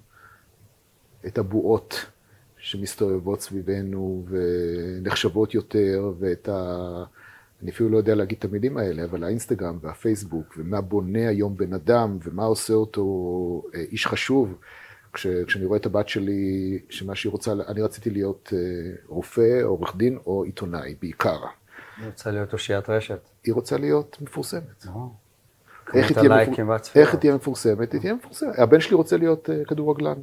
את 1.25 1.37
הבועות 1.37 2.05
שמסתובבות 2.57 3.41
סביבנו 3.41 4.25
ונחשבות 4.27 5.53
יותר, 5.53 6.13
ואת 6.19 6.49
ה... 6.49 7.03
אני 7.61 7.71
אפילו 7.71 7.89
לא 7.89 7.97
יודע 7.97 8.15
להגיד 8.15 8.37
את 8.37 8.45
המילים 8.45 8.77
האלה, 8.77 9.03
אבל 9.03 9.23
האינסטגרם 9.23 9.77
והפייסבוק, 9.81 10.55
ומה 10.57 10.81
בונה 10.81 11.27
היום 11.27 11.57
בן 11.57 11.73
אדם, 11.73 12.17
ומה 12.23 12.43
עושה 12.43 12.73
אותו 12.73 13.03
אה, 13.75 13.79
איש 13.79 14.07
חשוב. 14.07 14.57
כש, 15.13 15.27
כשאני 15.27 15.65
רואה 15.65 15.79
את 15.79 15.85
הבת 15.85 16.09
שלי, 16.09 16.79
שמה 16.89 17.15
שהיא 17.15 17.31
רוצה, 17.31 17.53
אני 17.67 17.81
רציתי 17.81 18.09
להיות 18.09 18.53
אה, 18.53 18.59
רופא, 19.07 19.61
עורך 19.63 19.95
דין 19.95 20.17
או 20.25 20.43
עיתונאי, 20.43 20.95
בעיקר. 21.01 21.39
היא 21.97 22.05
רוצה 22.05 22.31
להיות 22.31 22.53
אושיית 22.53 22.89
רשת. 22.89 23.29
היא 23.43 23.53
רוצה 23.53 23.77
להיות 23.77 24.17
מפורסמת. 24.21 24.85
נכון. 24.85 25.24
איך 25.93 26.17
היא, 26.17 26.29
מפור... 26.29 26.75
איך 26.95 27.11
היא 27.13 27.19
תהיה 27.19 27.35
מפורסמת? 27.35 27.93
היא 27.93 28.01
תהיה 28.01 28.13
מפורסמת. 28.13 28.59
הבן 28.59 28.79
שלי 28.79 28.95
רוצה 28.95 29.17
להיות 29.17 29.49
uh, 29.49 29.67
כדורגלן. 29.69 30.17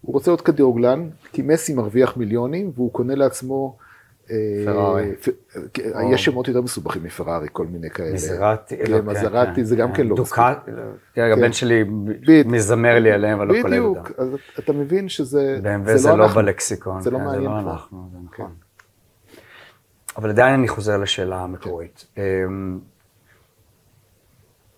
הוא 0.00 0.14
רוצה 0.14 0.30
להיות 0.30 0.40
כדורגלן, 0.40 1.08
כי 1.32 1.42
מסי 1.42 1.74
מרוויח 1.74 2.16
מיליונים, 2.16 2.70
והוא 2.74 2.92
קונה 2.92 3.14
לעצמו... 3.14 3.76
אה, 4.30 4.36
פרארי. 4.64 5.12
אה, 5.94 6.12
יש 6.12 6.24
שמות 6.24 6.48
יותר 6.48 6.60
מסובכים 6.60 7.02
מפרארי, 7.02 7.48
כל 7.52 7.66
מיני 7.66 7.90
כאלה. 7.90 8.12
מזרטי. 8.12 8.76
כן, 8.76 8.84
כן, 8.86 9.04
מזרטי, 9.04 9.54
כן. 9.54 9.64
זה 9.64 9.76
גם 9.76 9.92
כן 9.92 10.06
לא 10.06 10.16
מספיק. 10.16 10.44
תראה, 11.14 11.32
הבן 11.32 11.52
שלי 11.52 11.84
מזמר 12.46 12.98
לי 12.98 13.12
עליהם, 13.12 13.38
אבל 13.38 13.48
לא 13.48 13.62
קולט 13.62 13.78
אותם. 13.78 14.00
בדיוק, 14.00 14.20
אז 14.20 14.28
אתה 14.58 14.72
מבין 14.72 15.08
שזה... 15.08 15.58
BMW 15.62 15.96
זה 15.96 16.16
לא 16.16 16.26
בלקסיקון. 16.26 17.00
זה 17.00 17.10
לא 17.10 17.18
מעניין 17.18 17.50
פה. 17.50 17.60
לא 17.60 17.70
אנחנו, 17.70 18.08
זה 18.12 18.18
נכון. 18.32 18.52
אבל 20.16 20.30
עדיין 20.30 20.54
אני 20.54 20.68
חוזר 20.68 20.96
לשאלה 20.96 21.40
המקורית. 21.40 22.06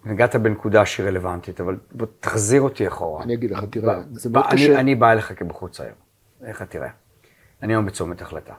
נגעת 0.04 0.36
בנקודה 0.36 0.86
שהיא 0.86 1.06
רלוונטית, 1.06 1.60
אבל 1.60 1.76
תחזיר 2.20 2.62
אותי 2.62 2.88
אחורה. 2.88 3.22
אני 3.22 3.34
אגיד 3.34 3.50
לך, 3.50 3.64
תראה, 3.70 4.00
זה 4.12 4.30
מאוד 4.30 4.44
קשה. 4.50 4.80
אני 4.80 4.94
בא 4.94 5.12
אליך 5.12 5.32
כבחור 5.36 5.68
צעיר, 5.68 5.94
איך 6.44 6.62
תראה? 6.62 6.88
אני 7.62 7.72
היום 7.72 7.86
בצומת 7.86 8.22
החלטה. 8.22 8.54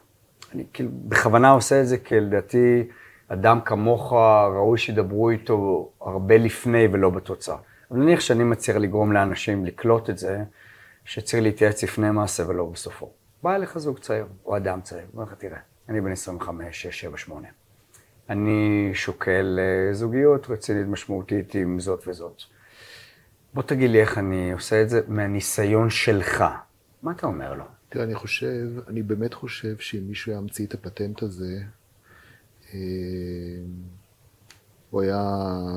אני 0.53 0.63
כאילו 0.73 0.89
בכוונה 0.93 1.49
עושה 1.49 1.81
את 1.81 1.87
זה, 1.87 1.97
כי 1.97 2.19
לדעתי 2.19 2.87
אדם 3.27 3.61
כמוך 3.61 4.13
ראוי 4.55 4.77
שידברו 4.77 5.29
איתו 5.29 5.89
הרבה 6.01 6.37
לפני 6.37 6.87
ולא 6.91 7.09
בתוצאה. 7.09 7.57
אבל 7.91 7.99
נניח 7.99 8.19
שאני 8.19 8.43
מצליח 8.43 8.77
לגרום 8.77 9.11
לאנשים 9.11 9.65
לקלוט 9.65 10.09
את 10.09 10.17
זה, 10.17 10.43
שצריך 11.05 11.43
להתייעץ 11.43 11.83
לפני 11.83 12.11
מעשה 12.11 12.43
ולא 12.47 12.65
בסופו. 12.65 13.11
בא 13.43 13.55
אליך 13.55 13.77
זוג 13.77 13.99
צעיר, 13.99 14.25
או 14.45 14.57
אדם 14.57 14.81
צעיר, 14.81 15.05
אומר 15.13 15.23
לך, 15.23 15.33
תראה, 15.33 15.57
אני 15.89 16.01
בן 16.01 16.11
25, 16.11 16.81
6, 16.81 17.01
7, 17.01 17.17
8. 17.17 17.47
אני 18.31 18.91
שוקל 18.93 19.59
אה, 19.59 19.93
זוגיות 19.93 20.49
רצינית 20.49 20.87
משמעותית 20.87 21.55
עם 21.55 21.79
זאת 21.79 22.07
וזאת. 22.07 22.41
בוא 23.53 23.63
תגיד 23.63 23.91
לי 23.91 24.01
איך 24.01 24.17
אני 24.17 24.51
עושה 24.51 24.81
את 24.81 24.89
זה 24.89 25.01
מהניסיון 25.07 25.89
שלך. 25.89 26.43
מה 27.03 27.11
אתה 27.11 27.27
אומר 27.27 27.53
לו? 27.53 27.63
תראה, 27.89 28.05
אני 28.05 28.15
חושב, 28.15 28.67
אני 28.87 29.03
באמת 29.03 29.33
חושב 29.33 29.77
שאם 29.77 30.07
מישהו 30.07 30.31
היה 30.31 30.41
ממציא 30.41 30.65
את 30.65 30.73
הפטנט 30.73 31.23
הזה, 31.23 31.61
אה, 32.73 32.79
הוא 34.89 35.01
היה 35.01 35.23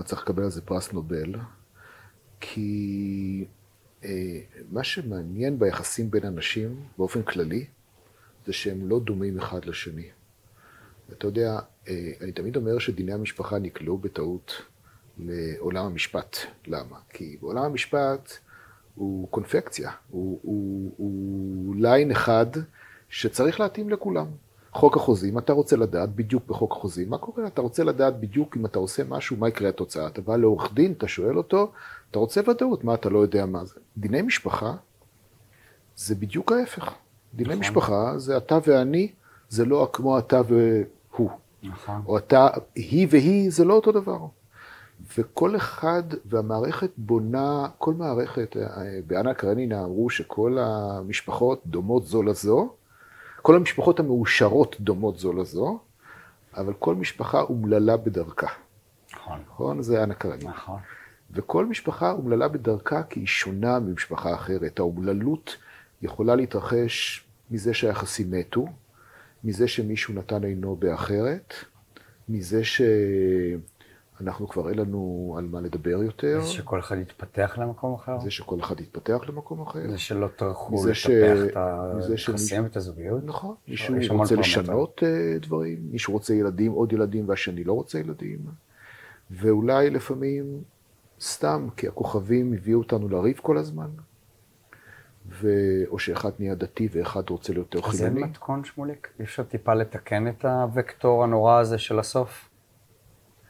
צריך 0.05 0.23
לקבל 0.23 0.43
על 0.43 0.51
זה 0.51 0.63
פרס 0.63 0.93
נובל, 0.93 1.35
כי 2.41 3.45
אה, 4.05 4.41
מה 4.71 4.85
שמעניין 4.85 5.59
ביחסים 5.59 6.11
בין 6.11 6.25
אנשים, 6.25 6.81
באופן 6.99 7.23
כללי, 7.23 7.67
זה 8.47 8.53
שהם 8.53 8.89
לא 8.89 9.01
דומים 9.01 9.39
אחד 9.39 9.65
לשני. 9.65 10.09
אתה 11.13 11.27
יודע, 11.27 11.61
אני 12.21 12.33
תמיד 12.35 12.57
אומר 12.57 12.79
שדיני 12.79 13.13
המשפחה 13.13 13.59
נקלעו 13.59 13.99
בטעות 13.99 14.53
לעולם 15.19 15.87
המשפט. 15.87 16.37
למה? 16.67 16.97
כי 17.11 17.37
בעולם 17.41 17.65
המשפט 17.65 18.33
הוא 18.95 19.29
קונפקציה, 19.29 19.91
הוא, 20.11 20.41
הוא, 20.43 20.93
הוא 20.97 21.77
ליין 21.77 22.11
אחד 22.11 22.47
שצריך 23.09 23.61
להתאים 23.61 23.91
לכולם. 23.91 24.27
חוק 24.73 24.97
החוזים, 24.97 25.39
אתה 25.39 25.53
רוצה 25.53 25.77
לדעת 25.77 26.15
בדיוק 26.15 26.43
בחוק 26.47 26.73
החוזים, 26.73 27.11
מה 27.11 27.19
קורה? 27.19 27.47
אתה 27.47 27.61
רוצה 27.61 27.85
לדעת 27.85 28.21
בדיוק 28.21 28.57
אם 28.57 28.67
אתה 28.67 28.79
עושה 28.79 29.05
משהו, 29.05 29.37
מה 29.37 29.49
יקרה 29.49 29.69
התוצאה. 29.69 30.07
אתה 30.07 30.21
בא 30.21 30.37
לעורך 30.37 30.75
דין, 30.75 30.93
אתה 30.93 31.09
שואל 31.09 31.37
אותו, 31.37 31.73
אתה 32.11 32.19
רוצה 32.19 32.41
ודאות, 32.51 32.85
מה 32.85 32.95
אתה 32.95 33.09
לא 33.09 33.19
יודע 33.19 33.47
מה 33.47 33.65
זה. 33.65 33.75
דיני 33.97 34.23
משפחה 34.23 34.75
זה 35.97 36.15
בדיוק 36.15 36.53
ההפך. 36.53 36.95
דיני 37.35 37.49
נכון. 37.49 37.61
משפחה 37.61 38.19
זה 38.19 38.37
אתה 38.37 38.59
ואני, 38.67 39.13
זה 39.49 39.65
לא 39.65 39.91
כמו 39.93 40.19
אתה 40.19 40.41
והוא. 40.49 40.85
נכון. 41.65 42.03
או 42.07 42.19
אתה, 42.19 42.49
היא 42.75 43.07
והיא, 43.11 43.51
זה 43.51 43.65
לא 43.65 43.75
אותו 43.75 43.93
דבר. 43.93 44.19
וכל 45.19 45.57
אחד, 45.57 46.03
והמערכת 46.25 46.91
בונה, 46.97 47.69
כל 47.79 47.95
מערכת, 47.95 48.57
אה, 48.57 49.01
באנה 49.07 49.35
קרנינה 49.35 49.85
אמרו 49.85 50.11
שכל 50.11 50.59
המשפחות 50.61 51.63
דומות 51.67 52.07
זו 52.07 52.23
לזו, 52.23 52.73
כל 53.43 53.57
המשפחות 53.57 54.01
המאושרות 54.01 54.77
דומות 54.81 55.19
זו 55.19 55.33
לזו, 55.33 55.79
אבל 56.57 56.73
כל 56.79 56.95
משפחה 56.95 57.41
אומללה 57.41 57.97
בדרכה. 57.97 58.47
נכון. 59.15 59.39
נכון? 59.47 59.83
זה 59.83 60.03
אנה 60.03 60.15
קרנינה. 60.15 60.51
נכון. 60.51 60.79
וכל 61.31 61.67
משפחה 61.67 62.13
אומללה 62.13 62.49
בדרכה 62.49 63.03
כי 63.03 63.21
היא 63.21 63.27
שונה 63.27 63.79
ממשפחה 63.79 64.35
אחרת. 64.35 64.79
האומללות 64.79 65.57
יכולה 66.03 66.37
להתרחש 66.37 67.25
מזה 67.51 67.75
שהיחסים 67.75 68.31
מתו, 68.31 68.67
מזה 69.45 69.69
שמישהו 69.69 70.15
נתן 70.15 70.45
עינו 70.45 70.77
באחרת, 70.77 71.55
מזה 72.29 72.65
ש... 72.65 72.83
אנחנו 74.21 74.49
כבר 74.49 74.69
אין 74.69 74.79
לנו 74.79 75.35
על 75.39 75.47
מה 75.47 75.61
לדבר 75.61 76.03
יותר. 76.03 76.41
זה 76.41 76.49
שכל 76.49 76.81
אחד 76.81 76.99
יתפתח 76.99 77.59
למקום 77.61 77.95
אחר? 77.95 78.21
זה 78.21 78.31
שכל 78.31 78.61
אחד 78.61 78.81
יתפתח 78.81 79.21
למקום 79.29 79.61
אחר. 79.61 79.91
זה 79.91 79.99
שלא 79.99 80.29
טרחו 80.37 80.87
לטפח 80.87 80.93
ש... 80.93 81.11
את 81.11 82.11
היחסים, 82.11 82.67
את 82.67 82.77
הזוגיות? 82.77 83.25
נכון. 83.25 83.55
מישהו 83.69 84.17
רוצה 84.17 84.37
לשנות 84.37 85.03
אה, 85.03 85.39
דברים, 85.39 85.79
מישהו 85.91 86.13
רוצה 86.13 86.35
ילדים, 86.35 86.73
עוד 86.73 86.93
ילדים, 86.93 87.29
והשני 87.29 87.65
לא 87.65 87.73
רוצה 87.73 87.99
ילדים. 87.99 88.39
ואולי 89.31 89.91
לפעמים 89.91 90.63
סתם, 91.21 91.69
כי 91.77 91.89
הכוכבים 91.89 92.53
הביאו 92.53 92.79
אותנו 92.79 93.09
לריב 93.09 93.39
כל 93.43 93.59
הזמן. 93.59 93.89
ו... 95.41 95.49
או 95.89 95.99
שאחד 95.99 96.31
נהיה 96.39 96.55
דתי 96.55 96.89
ואחד 96.93 97.31
רוצה 97.31 97.53
להיות 97.53 97.75
יותר 97.75 97.89
חילוני. 97.89 98.11
אז 98.11 98.17
אין 98.17 98.25
מתכון, 98.25 98.65
שמוליק? 98.65 99.09
אי 99.19 99.25
אפשר 99.25 99.43
טיפה 99.43 99.75
לתקן 99.75 100.29
את 100.29 100.45
הוקטור 100.75 101.25
הנורא 101.25 101.59
הזה 101.59 101.79
של 101.79 101.99
הסוף? 101.99 102.49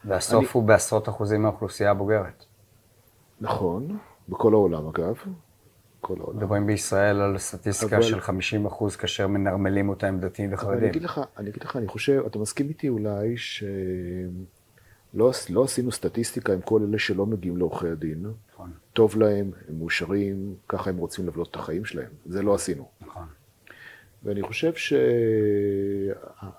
והסוף 0.04 0.42
אני... 0.44 0.48
הוא 0.52 0.62
בעשרות 0.62 1.08
אחוזים 1.08 1.42
מהאוכלוסייה 1.42 1.90
הבוגרת. 1.90 2.44
נכון, 3.40 3.98
בכל 4.28 4.52
העולם 4.52 4.86
אגב. 4.88 5.16
כל 6.00 6.14
העולם. 6.20 6.36
מדברים 6.36 6.66
בישראל 6.66 7.20
על 7.20 7.38
סטטיסטיקה 7.38 7.96
אבל... 7.96 8.04
של 8.04 8.20
50 8.20 8.66
אחוז 8.66 8.96
כאשר 8.96 9.26
מנרמלים 9.26 9.88
אותה 9.88 10.08
עם 10.08 10.20
דתיים 10.20 10.52
וחרדים. 10.52 10.78
אני 10.78 10.90
אגיד 10.90 11.02
לך, 11.02 11.20
אני 11.38 11.50
אגיד 11.50 11.62
לך, 11.62 11.76
אני 11.76 11.86
חושב, 11.86 12.22
אתה 12.26 12.38
מסכים 12.38 12.68
איתי 12.68 12.88
אולי 12.88 13.36
שלא 13.36 15.30
לא 15.48 15.64
עשינו 15.64 15.92
סטטיסטיקה 15.92 16.52
עם 16.52 16.60
כל 16.60 16.82
אלה 16.88 16.98
שלא 16.98 17.26
מגיעים 17.26 17.56
לעורכי 17.56 17.88
הדין. 17.88 18.26
נכון. 18.64 18.78
טוב 18.92 19.16
להם, 19.16 19.50
הם 19.68 19.78
מאושרים, 19.78 20.54
ככה 20.68 20.90
הם 20.90 20.96
רוצים 20.96 21.26
לבלות 21.26 21.50
את 21.50 21.56
החיים 21.56 21.84
שלהם. 21.84 22.10
זה 22.26 22.42
לא 22.42 22.54
עשינו. 22.54 22.88
נכון. 23.00 23.26
ואני 24.22 24.42
חושב 24.42 24.72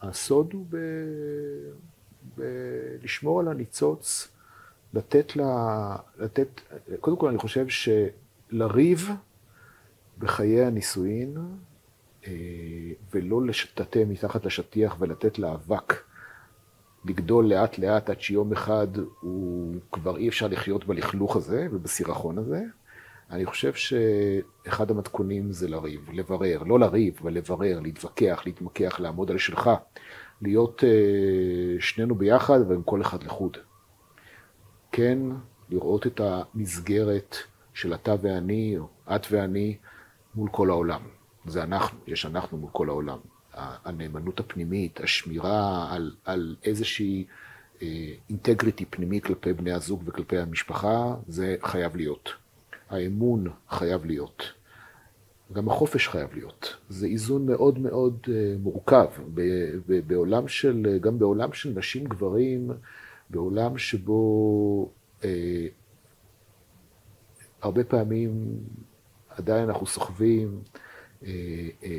שהסוד 0.05 0.53
הוא 0.53 0.65
ב... 0.69 0.77
לשמור 3.03 3.39
על 3.39 3.47
הניצוץ, 3.47 4.27
לתת 4.93 5.35
לה, 5.35 5.95
לתת, 6.17 6.61
קודם 6.99 7.17
כל 7.17 7.27
אני 7.27 7.37
חושב 7.37 7.65
שלריב 7.67 9.09
בחיי 10.17 10.65
הנישואין, 10.65 11.37
אה, 12.27 12.31
ולא 13.13 13.41
לטאטא 13.45 14.03
מתחת 14.07 14.45
לשטיח 14.45 14.95
ולתת 14.99 15.39
לאבק 15.39 15.93
לגדול 17.05 17.45
לאט 17.45 17.77
לאט 17.77 18.09
עד 18.09 18.21
שיום 18.21 18.51
אחד 18.51 18.87
הוא 19.19 19.75
כבר 19.91 20.17
אי 20.17 20.27
אפשר 20.27 20.47
לחיות 20.47 20.85
בלכלוך 20.85 21.35
הזה 21.35 21.67
ובסירחון 21.71 22.37
הזה. 22.37 22.63
אני 23.31 23.45
חושב 23.45 23.73
שאחד 23.73 24.91
המתכונים 24.91 25.51
זה 25.51 25.67
לריב, 25.67 26.09
לברר, 26.13 26.63
לא 26.63 26.79
לריב, 26.79 27.17
אבל 27.21 27.33
לברר, 27.33 27.79
להתווכח, 27.79 28.41
להתמקח, 28.45 28.99
לעמוד 28.99 29.31
על 29.31 29.37
שלך. 29.37 29.69
להיות 30.41 30.83
אה, 30.83 31.79
שנינו 31.79 32.15
ביחד 32.15 32.59
ועם 32.67 32.83
כל 32.83 33.01
אחד 33.01 33.23
לחוד. 33.23 33.57
כן, 34.91 35.19
לראות 35.69 36.07
את 36.07 36.21
המסגרת 36.23 37.35
של 37.73 37.93
אתה 37.93 38.15
ואני, 38.21 38.77
או 38.77 38.87
את 39.15 39.27
ואני, 39.31 39.77
מול 40.35 40.49
כל 40.49 40.69
העולם. 40.69 41.01
זה 41.45 41.63
אנחנו, 41.63 41.99
יש 42.07 42.25
אנחנו 42.25 42.57
מול 42.57 42.69
כל 42.71 42.89
העולם. 42.89 43.17
הנאמנות 43.55 44.39
הפנימית, 44.39 44.99
השמירה 44.99 45.87
על, 45.93 46.11
על 46.25 46.55
איזושהי 46.63 47.25
אינטגריטי 48.29 48.83
אה, 48.83 48.89
פנימי 48.89 49.21
כלפי 49.21 49.53
בני 49.53 49.71
הזוג 49.71 50.03
וכלפי 50.05 50.37
המשפחה, 50.37 51.15
זה 51.27 51.55
חייב 51.63 51.95
להיות. 51.95 52.29
האמון 52.89 53.47
חייב 53.69 54.05
להיות. 54.05 54.43
גם 55.53 55.69
החופש 55.69 56.07
חייב 56.07 56.29
להיות. 56.33 56.75
זה 56.89 57.07
איזון 57.07 57.45
מאוד 57.45 57.79
מאוד 57.79 58.17
אה, 58.29 58.55
מורכב. 58.59 59.07
בעולם 60.07 60.47
של, 60.47 60.97
גם 61.01 61.19
בעולם 61.19 61.53
של 61.53 61.73
נשים 61.75 62.03
גברים, 62.03 62.71
בעולם 63.29 63.77
שבו 63.77 64.89
אה, 65.23 65.67
הרבה 67.61 67.83
פעמים 67.83 68.59
עדיין 69.29 69.69
אנחנו 69.69 69.85
סוחבים 69.85 70.61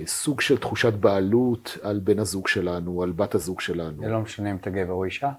סוג 0.06 0.40
של 0.40 0.58
תחושת 0.58 0.92
בעלות 0.92 1.78
על 1.82 2.00
בן 2.04 2.18
הזוג 2.18 2.48
שלנו, 2.48 3.02
על 3.02 3.12
בת 3.12 3.34
הזוג 3.34 3.60
שלנו. 3.60 4.02
זה 4.02 4.08
לא 4.08 4.20
משנה 4.20 4.50
אם 4.50 4.56
אתה 4.56 4.70
גבר 4.70 4.92
או 4.92 5.04
אישה? 5.04 5.30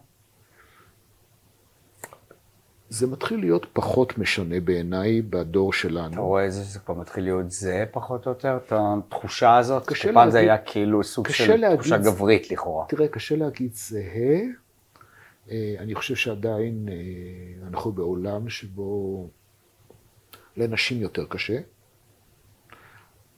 זה 2.90 3.08
מתחיל 3.08 3.40
להיות 3.40 3.66
פחות 3.74 4.18
משנה 4.18 4.60
בעיניי 4.60 5.22
בדור 5.22 5.74
שלנו. 5.74 6.14
אתה 6.14 6.20
רואה 6.20 6.44
איזה 6.44 6.64
שזה 6.64 6.80
כבר 6.80 6.96
מתחיל 6.96 7.24
להיות 7.24 7.52
זה 7.52 7.86
פחות 7.92 8.26
או 8.26 8.32
יותר? 8.32 8.58
את 8.66 8.74
התחושה 8.76 9.58
הזאת? 9.58 9.88
קשה 9.88 10.12
להגיד... 10.12 10.32
זה 10.32 10.40
היה 10.40 10.58
כאילו 10.58 11.04
סוג 11.04 11.30
של 11.30 11.56
להגיד, 11.56 11.78
תחושה 11.78 11.98
גברית 11.98 12.52
לכאורה. 12.52 12.86
תראה, 12.90 13.08
קשה 13.08 13.36
להגיד 13.36 13.74
זהה. 13.74 14.42
אה, 15.52 15.76
אני 15.80 15.96
חושב 15.96 16.16
שעדיין 16.16 16.90
אה, 16.92 17.68
אנחנו 17.68 17.92
בעולם 17.92 18.50
שבו 18.50 19.30
לנשים 20.58 21.02
יותר 21.02 21.26
קשה, 21.26 21.58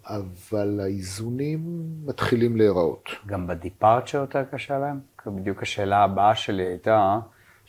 אבל 0.10 0.80
האיזונים 0.84 1.60
מתחילים 2.06 2.58
להיראות. 2.58 3.10
גם 3.26 3.48
בדיפארצ'ר 3.48 4.18
יותר 4.18 4.44
קשה 4.44 4.80
להם? 4.80 5.00
בדיוק 5.26 5.64
השאלה 5.64 6.04
הבאה 6.04 6.36
שלי 6.36 6.64
הייתה... 6.64 7.20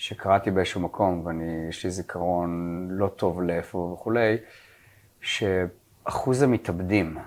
שקראתי 0.01 0.51
באיזשהו 0.51 0.81
מקום, 0.81 1.27
ויש 1.27 1.85
לי 1.85 1.91
זיכרון 1.91 2.89
לא 2.91 3.09
טוב 3.09 3.43
לאיפה 3.43 3.79
וכולי, 3.79 4.37
שאחוז 5.21 6.43
המתאבדים 6.43 7.19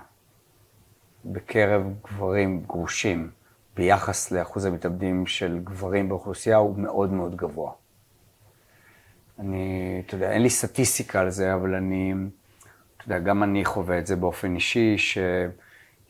בקרב 1.24 1.82
גברים 2.04 2.64
גרושים 2.66 3.30
ביחס 3.76 4.30
לאחוז 4.30 4.64
המתאבדים 4.64 5.26
של 5.26 5.60
גברים 5.64 6.08
באוכלוסייה 6.08 6.56
הוא 6.56 6.78
מאוד 6.78 7.12
מאוד 7.12 7.36
גבוה. 7.36 7.72
אני, 9.38 10.02
אתה 10.06 10.14
יודע, 10.14 10.32
אין 10.32 10.42
לי 10.42 10.50
סטטיסטיקה 10.50 11.20
על 11.20 11.30
זה, 11.30 11.54
אבל 11.54 11.74
אני, 11.74 12.14
יודע, 13.06 13.18
גם 13.18 13.42
אני 13.42 13.64
חווה 13.64 13.98
את 13.98 14.06
זה 14.06 14.16
באופן 14.16 14.54
אישי, 14.54 14.96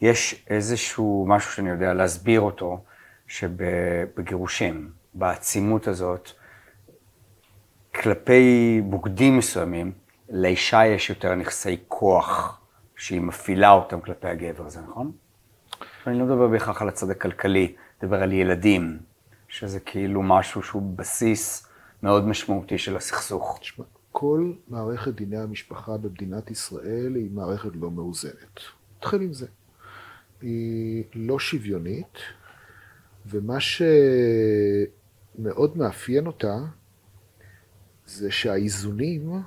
יש 0.01 0.45
איזשהו 0.51 1.27
משהו 1.29 1.53
שאני 1.53 1.71
יודע 1.71 1.95
להסביר 1.95 2.41
אותו, 2.41 2.85
שבגירושים, 3.27 4.91
בעצימות 5.15 5.89
הזאת, 5.89 6.31
כלפי 7.95 8.81
בוגדים 8.85 9.39
מסוימים, 9.39 9.93
לאישה 10.29 10.87
יש 10.87 11.11
יותר 11.11 11.35
נכסי 11.35 11.77
כוח 11.89 12.61
שהיא 12.97 13.21
מפעילה 13.21 13.71
אותם 13.71 14.01
כלפי 14.01 14.29
הגבר, 14.29 14.69
זה 14.69 14.81
נכון? 14.81 15.13
אני 16.07 16.19
לא 16.19 16.25
מדבר 16.25 16.49
בהכרח 16.49 16.83
על 16.83 16.89
הצד 16.89 17.11
הכלכלי, 17.11 17.65
אני 17.65 17.77
מדבר 18.03 18.23
על 18.23 18.33
ילדים, 18.33 18.99
שזה 19.49 19.81
כאילו 19.81 20.23
משהו 20.23 20.63
שהוא 20.63 20.83
בסיס 20.97 21.69
מאוד 22.03 22.29
משמעותי 22.29 22.79
של 22.79 22.97
הסכסוך. 22.97 23.59
תשמע, 23.61 23.85
כל 24.17 24.53
מערכת 24.69 25.15
דיני 25.15 25.37
המשפחה 25.37 25.97
במדינת 25.97 26.51
ישראל 26.51 27.15
היא 27.15 27.31
מערכת 27.31 27.71
לא 27.75 27.91
מאוזנת. 27.91 28.61
נתחיל 28.99 29.21
עם 29.21 29.33
זה. 29.33 29.47
היא 30.43 31.05
לא 31.15 31.39
שוויונית, 31.39 32.19
ומה 33.27 33.57
שמאוד 35.37 35.79
מאפיין 35.79 36.27
אותה 36.27 36.55
זה 38.07 38.31
שהאיזונים 38.31 39.43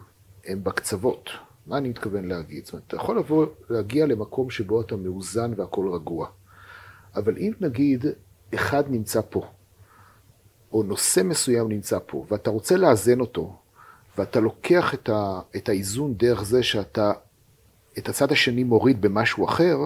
הם 0.46 0.64
בקצוות. 0.64 1.30
מה 1.68 1.78
אני 1.78 1.90
מתכוון 1.90 2.26
להגיד? 2.26 2.66
זאת 2.66 2.74
אומרת, 2.74 2.88
אתה 2.88 2.96
יכול 2.96 3.18
לבוא, 3.18 3.46
להגיע 3.70 4.06
למקום 4.06 4.50
שבו 4.50 4.82
אתה 4.82 4.96
מאוזן 4.96 5.52
והכול 5.56 5.90
רגוע. 5.90 6.28
אבל 7.16 7.38
אם 7.38 7.54
נגיד 7.60 8.06
אחד 8.54 8.84
נמצא 8.92 9.22
פה, 9.30 9.48
או 10.72 10.84
נושא 10.84 11.22
מסוים 11.24 11.70
נמצא 11.70 12.00
פה, 12.06 12.26
ואתה 12.30 12.50
רוצה 12.50 12.78
לאזן 12.78 13.20
אותו, 13.20 13.60
ואתה 14.18 14.40
לוקח 14.40 14.94
את, 14.94 15.10
ה, 15.10 15.40
את 15.56 15.70
האיזון 15.70 16.14
דרך 16.18 16.44
זה 16.44 16.64
שאתה 16.64 17.12
את 17.98 18.10
הצד 18.10 18.32
השני 18.32 18.64
מוריד 18.64 19.02
במשהו 19.02 19.46
אחר, 19.46 19.78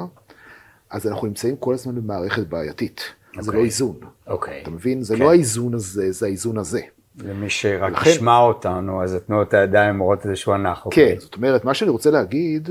אז 0.89 1.07
אנחנו 1.07 1.27
נמצאים 1.27 1.55
כל 1.55 1.73
הזמן 1.73 1.95
במערכת 1.95 2.47
בעייתית. 2.47 3.01
Okay. 3.01 3.41
זה 3.41 3.51
לא 3.51 3.55
אוקיי. 3.55 3.65
איזון. 3.65 3.99
אוקיי. 4.27 4.59
Okay. 4.59 4.61
אתה 4.61 4.71
מבין? 4.71 5.03
זה 5.03 5.13
okay. 5.13 5.17
כן. 5.17 5.23
לא 5.23 5.29
האיזון 5.29 5.73
הזה, 5.73 6.11
זה 6.11 6.25
האיזון 6.25 6.57
הזה. 6.57 6.81
למי 7.17 7.49
שרק 7.49 7.91
לכן... 7.91 8.09
ישמע 8.09 8.37
אותנו, 8.37 9.03
אז 9.03 9.17
תנו 9.27 9.41
את 9.41 9.53
הידיים 9.53 9.95
מורות 9.95 10.25
איזשהו 10.25 10.53
ענף. 10.53 10.77
כן, 10.77 10.85
אוקיי. 10.85 11.19
זאת 11.19 11.35
אומרת, 11.35 11.65
מה 11.65 11.73
שאני 11.73 11.91
רוצה 11.91 12.11
להגיד, 12.11 12.69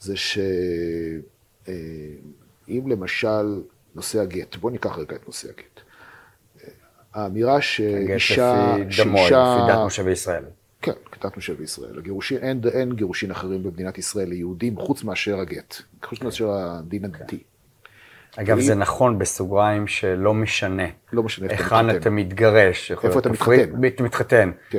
זה 0.00 0.16
שאם 0.16 0.42
אה, 2.68 2.82
למשל 2.86 3.62
נושא 3.94 4.20
הגט, 4.20 4.56
בוא 4.56 4.70
ניקח 4.70 4.98
רגע 4.98 5.16
את 5.16 5.26
נושא 5.26 5.48
הגט. 5.48 5.80
האמירה 7.14 7.60
שאישה... 7.60 8.74
הגט 8.74 8.86
לפי 8.86 9.04
דמוי, 9.04 9.20
לפי 9.24 9.72
דת 9.72 9.78
משה 9.86 10.02
וישראל. 10.04 10.44
כן, 10.82 10.92
כדת 11.12 11.36
משה 11.36 11.52
וישראל. 11.58 11.98
הגירושין, 11.98 12.38
אין, 12.38 12.60
אין 12.72 12.92
גירושין 12.92 13.30
אחרים 13.30 13.62
במדינת 13.62 13.98
ישראל 13.98 14.28
ליהודים 14.28 14.76
חוץ 14.76 15.04
מאשר 15.04 15.40
הגט, 15.40 15.76
חוץ 16.04 16.18
כן. 16.18 16.24
מאשר 16.24 16.50
הדין 16.50 17.04
הדתי. 17.04 17.36
Okay. 17.36 17.52
אגב, 18.36 18.60
זה 18.60 18.74
נכון 18.74 19.18
בסוגריים 19.18 19.86
שלא 19.86 20.34
משנה. 20.34 20.86
לא 21.12 21.22
משנה 21.22 21.46
איפה 21.46 21.54
אתה 21.54 21.64
מתחתן. 21.64 21.88
היכן 21.88 22.00
אתה 22.00 22.10
מתגרש. 22.10 22.92
איפה 22.92 23.18
אתה 23.18 23.28
מתחתן. 23.28 23.86
אתה 23.86 24.02
מתחתן. 24.02 24.50
כן. 24.70 24.78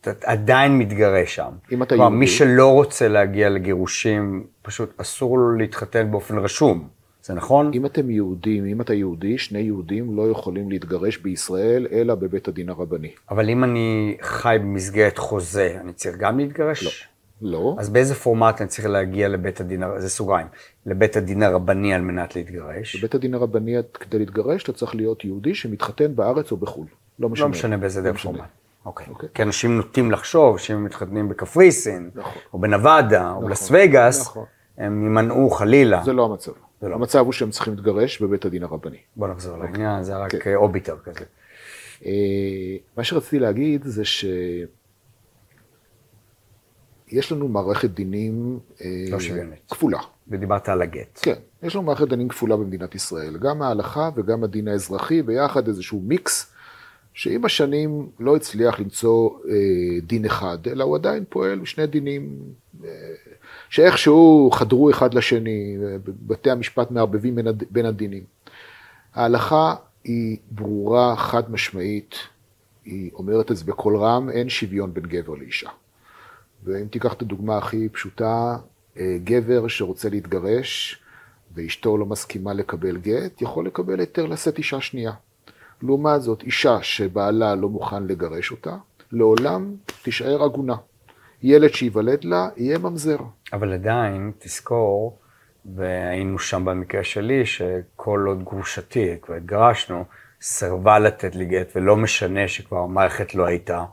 אתה 0.00 0.10
עדיין 0.24 0.78
מתגרש 0.78 1.34
שם. 1.34 1.50
אם 1.72 1.82
אתה 1.82 1.94
יהודי. 1.94 2.16
מי 2.16 2.26
שלא 2.26 2.72
רוצה 2.72 3.08
להגיע 3.08 3.48
לגירושים, 3.48 4.46
פשוט 4.62 5.00
אסור 5.00 5.38
לו 5.38 5.56
להתחתן 5.56 6.10
באופן 6.10 6.38
רשום. 6.38 6.88
זה 7.22 7.34
נכון? 7.34 7.70
אם 7.74 7.86
אתם 7.86 8.10
יהודים, 8.10 8.64
אם 8.64 8.80
אתה 8.80 8.94
יהודי, 8.94 9.38
שני 9.38 9.58
יהודים 9.58 10.16
לא 10.16 10.30
יכולים 10.30 10.70
להתגרש 10.70 11.16
בישראל, 11.16 11.86
אלא 11.92 12.14
בבית 12.14 12.48
הדין 12.48 12.68
הרבני. 12.68 13.10
אבל 13.30 13.50
אם 13.50 13.64
אני 13.64 14.16
חי 14.22 14.56
במסגרת 14.60 15.18
חוזה, 15.18 15.76
אני 15.80 15.92
צריך 15.92 16.16
גם 16.16 16.38
להתגרש? 16.38 16.84
לא. 16.84 16.90
לא. 17.42 17.76
אז 17.78 17.90
באיזה 17.90 18.14
פורמט 18.14 18.60
אני 18.60 18.68
צריך 18.68 18.86
להגיע 18.86 19.28
לבית 19.28 19.60
הדין, 19.60 19.82
זה 19.96 20.08
סוגריים, 20.08 20.46
לבית 20.86 21.16
הדין 21.16 21.42
הרבני 21.42 21.94
על 21.94 22.00
מנת 22.00 22.36
להתגרש? 22.36 22.96
בבית 22.96 23.14
הדין 23.14 23.34
הרבני, 23.34 23.76
כדי 23.94 24.18
להתגרש, 24.18 24.62
אתה 24.62 24.72
צריך 24.72 24.94
להיות 24.94 25.24
יהודי 25.24 25.54
שמתחתן 25.54 26.16
בארץ 26.16 26.52
או 26.52 26.56
בחו"ל. 26.56 26.86
לא 27.18 27.28
משנה. 27.28 27.46
לא 27.46 27.50
משנה 27.50 27.76
באיזה 27.76 28.00
לא 28.00 28.10
דרך 28.10 28.22
פורמט. 28.22 28.40
אוקיי. 28.86 29.06
אוקיי. 29.10 29.28
כי 29.34 29.42
אנשים 29.42 29.76
נוטים 29.76 30.10
לחשוב 30.10 30.58
שאם 30.58 30.84
מתחתנים 30.84 31.28
בקפריסין, 31.28 32.10
נכון. 32.14 32.32
או 32.52 32.58
בנבדה, 32.58 33.28
נכון. 33.30 33.42
או 33.42 33.48
בלס 33.48 33.68
וגאס, 33.72 34.20
נכון. 34.20 34.44
הם 34.78 35.02
יימנעו 35.02 35.50
חלילה. 35.50 36.02
זה 36.04 36.12
לא 36.12 36.24
המצב. 36.24 36.52
זה 36.82 36.88
לא. 36.88 36.94
המצב 36.94 37.18
הוא 37.18 37.32
שהם 37.32 37.50
צריכים 37.50 37.74
להתגרש 37.74 38.22
בבית 38.22 38.44
הדין 38.44 38.62
הרבני. 38.62 38.96
בוא 39.16 39.28
נחזור 39.28 39.54
אוקיי. 39.54 39.70
לעניין, 39.72 40.02
זה 40.02 40.16
רק 40.16 40.34
כן. 40.34 40.54
אוביטר 40.54 40.96
כזה. 40.98 41.24
אה, 42.06 42.76
מה 42.96 43.04
שרציתי 43.04 43.38
להגיד 43.38 43.84
זה 43.84 44.04
ש... 44.04 44.24
יש 47.08 47.32
לנו 47.32 47.48
מערכת 47.48 47.90
דינים... 47.90 48.58
אה, 48.80 48.86
לא 49.10 49.20
שוויונית. 49.20 49.60
כפולה. 49.70 49.98
ודיברת 50.28 50.68
על 50.68 50.82
הגט. 50.82 51.18
כן, 51.22 51.34
יש 51.62 51.74
לנו 51.74 51.84
מערכת 51.84 52.08
דינים 52.08 52.28
כפולה 52.28 52.56
במדינת 52.56 52.94
ישראל. 52.94 53.38
גם 53.38 53.62
ההלכה 53.62 54.10
וגם 54.16 54.44
הדין 54.44 54.68
האזרחי, 54.68 55.22
ביחד 55.22 55.68
איזשהו 55.68 56.00
מיקס, 56.00 56.52
שעם 57.14 57.44
השנים 57.44 58.08
לא 58.20 58.36
הצליח 58.36 58.80
למצוא 58.80 59.30
אה, 59.48 60.00
דין 60.02 60.24
אחד, 60.24 60.58
אלא 60.66 60.84
הוא 60.84 60.96
עדיין 60.96 61.24
פועל 61.28 61.58
בשני 61.58 61.86
דינים 61.86 62.38
אה, 62.84 62.88
שאיכשהו 63.72 64.50
חדרו 64.52 64.90
אחד 64.90 65.14
לשני, 65.14 65.76
בתי 66.04 66.50
המשפט 66.50 66.90
מערבבים 66.90 67.34
בין, 67.34 67.46
הד... 67.46 67.64
בין 67.70 67.86
הדינים. 67.86 68.22
ההלכה 69.14 69.74
היא 70.04 70.36
ברורה, 70.50 71.16
חד 71.16 71.50
משמעית, 71.50 72.14
היא 72.84 73.10
אומרת 73.14 73.50
את 73.50 73.56
זה 73.56 73.64
בקול 73.64 73.96
רם, 73.96 74.30
אין 74.30 74.48
שוויון 74.48 74.94
בין 74.94 75.04
גבר 75.04 75.34
לאישה. 75.34 75.70
ואם 76.64 76.86
תיקח 76.86 77.12
את 77.12 77.22
הדוגמה 77.22 77.58
הכי 77.58 77.88
פשוטה, 77.88 78.56
אה, 78.98 79.16
גבר 79.24 79.68
שרוצה 79.68 80.08
להתגרש 80.08 81.02
ואשתו 81.54 81.96
לא 81.96 82.06
מסכימה 82.06 82.52
לקבל 82.52 82.96
גט, 82.96 83.42
יכול 83.42 83.66
לקבל 83.66 84.00
היתר 84.00 84.26
לשאת 84.26 84.58
אישה 84.58 84.80
שנייה. 84.80 85.12
לעומת 85.82 86.22
זאת, 86.22 86.42
אישה 86.42 86.82
שבעלה 86.82 87.54
לא 87.54 87.68
מוכן 87.68 88.06
לגרש 88.06 88.50
אותה, 88.50 88.76
לעולם 89.12 89.74
תישאר 90.02 90.42
עגונה. 90.42 90.76
ילד 91.42 91.74
שייוולד 91.74 92.24
לה 92.24 92.48
יהיה 92.56 92.78
ממזר. 92.78 93.18
אבל 93.52 93.72
עדיין, 93.72 94.32
תזכור, 94.38 95.18
והיינו 95.76 96.38
שם 96.38 96.64
במקרה 96.64 97.04
שלי, 97.04 97.46
שכל 97.46 98.24
עוד 98.26 98.44
גרושתי, 98.44 99.16
כבר 99.22 99.34
התגרשנו, 99.34 100.04
סירבה 100.42 100.98
לתת 100.98 101.34
לי 101.34 101.44
גט, 101.44 101.72
ולא 101.76 101.96
משנה 101.96 102.48
שכבר 102.48 102.78
המערכת 102.78 103.34
לא 103.34 103.46
הייתה. 103.46 103.84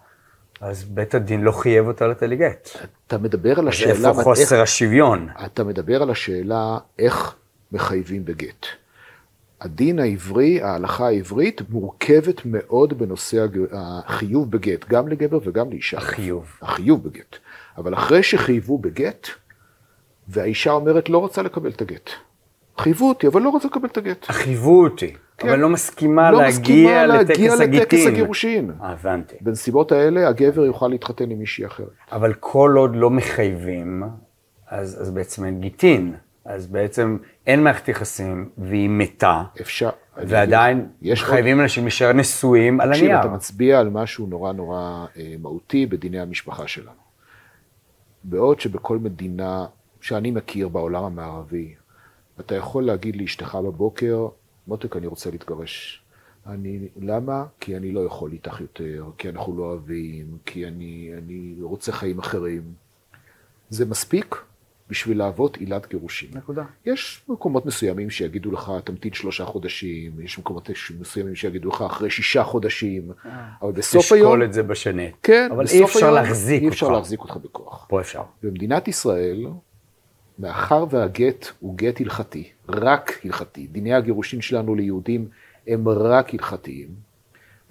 אז 0.62 0.84
בית 0.84 1.16
הדין 1.16 1.42
לא 1.42 1.52
חייב 1.52 1.88
אותה 1.88 2.08
לתת 2.08 2.24
לי 2.24 2.36
גט. 2.36 2.70
אתה 3.08 3.18
מדבר 3.18 3.60
על 3.60 3.68
השאלה... 3.68 3.92
אז 3.94 4.06
איפה 4.06 4.24
חוסר 4.24 4.56
איך, 4.56 4.64
השוויון? 4.64 5.30
אתה 5.46 5.64
מדבר 5.64 6.02
על 6.02 6.10
השאלה 6.10 6.78
איך 7.00 7.36
מחייבים 7.72 8.26
בגט. 8.26 8.66
הדין 9.62 10.00
העברי, 10.00 10.62
ההלכה 10.62 11.08
העברית, 11.08 11.62
מורכבת 11.70 12.46
מאוד 12.46 13.00
בנושא 13.00 13.46
החיוב 13.72 14.52
בגט, 14.52 14.86
גם 14.90 15.08
לגבר 15.08 15.40
וגם 15.44 15.70
לאישה. 15.70 15.98
החיוב. 15.98 16.58
החיוב 16.62 17.04
בגט. 17.04 17.36
אבל 17.78 17.94
אחרי 17.94 18.24
שחייבו 18.24 18.78
בגט, 18.78 19.28
והאישה 20.30 20.72
אומרת 20.72 21.10
לא 21.10 21.18
רוצה 21.18 21.42
לקבל 21.42 21.70
את 21.70 21.82
הגט. 21.82 22.10
חייבו 22.78 23.10
אותי, 23.10 23.28
אבל 23.28 23.42
לא 23.42 23.50
רוצה 23.50 23.68
לקבל 23.68 23.88
את 23.88 23.98
הגט. 23.98 24.26
חייבו 24.26 24.84
אותי. 24.84 25.14
כן. 25.38 25.50
אבל 25.50 25.60
לא 25.60 25.70
מסכימה 25.70 26.32
לא 26.32 26.42
להגיע, 26.42 27.08
להגיע 27.08 27.54
לטקס 27.54 27.62
הגיטין. 27.62 27.82
לטקס 27.82 28.08
הגירושין. 28.08 28.72
הבנתי. 28.80 29.36
בנסיבות 29.42 29.92
האלה 29.92 30.28
הגבר 30.28 30.66
יוכל 30.66 30.88
להתחתן 30.88 31.32
עם 31.32 31.40
מישהי 31.40 31.66
אחרת. 31.66 31.88
אבל 32.12 32.34
כל 32.34 32.74
עוד 32.78 32.96
לא 32.96 33.10
מחייבים, 33.10 34.04
אז, 34.68 35.02
אז 35.02 35.12
בעצם 35.12 35.46
אין 35.46 35.60
גיטין. 35.62 36.14
אז 36.46 36.68
בעצם 36.68 37.18
אין 37.48 37.64
מערכת 37.64 37.88
יחסים 37.88 38.50
והיא 38.58 38.90
מתה. 38.90 39.44
אפשר. 39.62 39.90
ועדיין 40.18 40.88
חייבים 41.16 41.58
עוד... 41.58 41.62
אנשים 41.62 41.84
להישאר 41.84 42.14
נשואים 42.14 42.82
על 42.82 42.94
הנייר. 42.94 43.20
אתה 43.20 43.28
מצביע 43.28 43.80
על 43.80 43.90
משהו 43.90 44.28
נורא 44.28 44.52
נורא 44.52 45.06
אה, 45.18 45.34
מהותי 45.40 45.86
בדיני 45.86 46.20
המשפחה 46.20 46.68
שלנו. 46.68 47.10
בעוד 48.24 48.60
שבכל 48.60 48.98
מדינה 48.98 49.66
שאני 50.02 50.32
מכיר 50.32 50.68
בעולם 50.68 51.04
המערבי, 51.04 51.76
אתה 52.40 52.56
יכול 52.56 52.86
להגיד 52.86 53.16
לאשתך 53.16 53.56
בבוקר, 53.56 54.28
מותק, 54.68 54.96
אני 54.96 55.08
רוצה 55.08 55.32
להתגרש. 55.32 56.04
אני, 56.48 56.88
למה? 57.02 57.46
כי 57.60 57.78
אני 57.78 57.92
לא 57.92 58.00
יכול 58.00 58.32
איתך 58.32 58.62
יותר, 58.62 59.06
כי 59.18 59.30
אנחנו 59.30 59.58
לא 59.58 59.64
אוהבים, 59.64 60.38
כי 60.46 60.68
אני, 60.68 61.12
אני 61.18 61.56
רוצה 61.62 61.92
חיים 61.92 62.20
אחרים. 62.20 62.62
זה 63.70 63.86
מספיק 63.86 64.36
בשביל 64.90 65.18
להוות 65.18 65.58
עילת 65.58 65.90
גירושין. 65.90 66.30
נקודה. 66.34 66.64
יש 66.86 67.22
מקומות 67.28 67.66
מסוימים 67.66 68.10
שיגידו 68.10 68.52
לך, 68.52 68.72
תמתין 68.84 69.14
שלושה 69.14 69.46
חודשים, 69.46 70.22
יש 70.22 70.40
מקומות 70.40 70.70
מסוימים 71.00 71.36
שיגידו 71.36 71.70
לך, 71.70 71.82
אחרי 71.82 72.10
שישה 72.10 72.44
חודשים, 72.44 73.12
אה. 73.26 73.50
אבל 73.62 73.72
בסוף 73.72 74.12
היום... 74.12 74.26
תשקול 74.28 74.44
את 74.44 74.54
זה 74.54 74.64
בשנית. 74.64 75.16
כן, 75.24 75.50
אבל 75.52 75.66
אי 75.72 75.84
אפשר 75.84 76.12
להחזיק 76.12 76.56
אותך. 76.56 76.64
אי 76.64 76.70
אפשר 76.70 76.90
להחזיק 76.90 77.20
אותך 77.20 77.38
בכוח. 77.38 77.86
פה 77.90 78.02
אפשר. 78.02 78.22
במדינת 78.44 78.88
ישראל, 78.88 79.46
מאחר 80.40 80.86
והגט 80.90 81.48
הוא 81.60 81.78
גט 81.78 82.02
הלכתי, 82.02 82.50
רק 82.70 83.20
הלכתי, 83.26 83.68
דיני 83.68 83.94
הגירושין 83.94 84.42
שלנו 84.42 84.76
ליהודים 84.76 85.28
הם 85.68 85.90
רק 85.90 86.34
הלכתיים, 86.34 86.88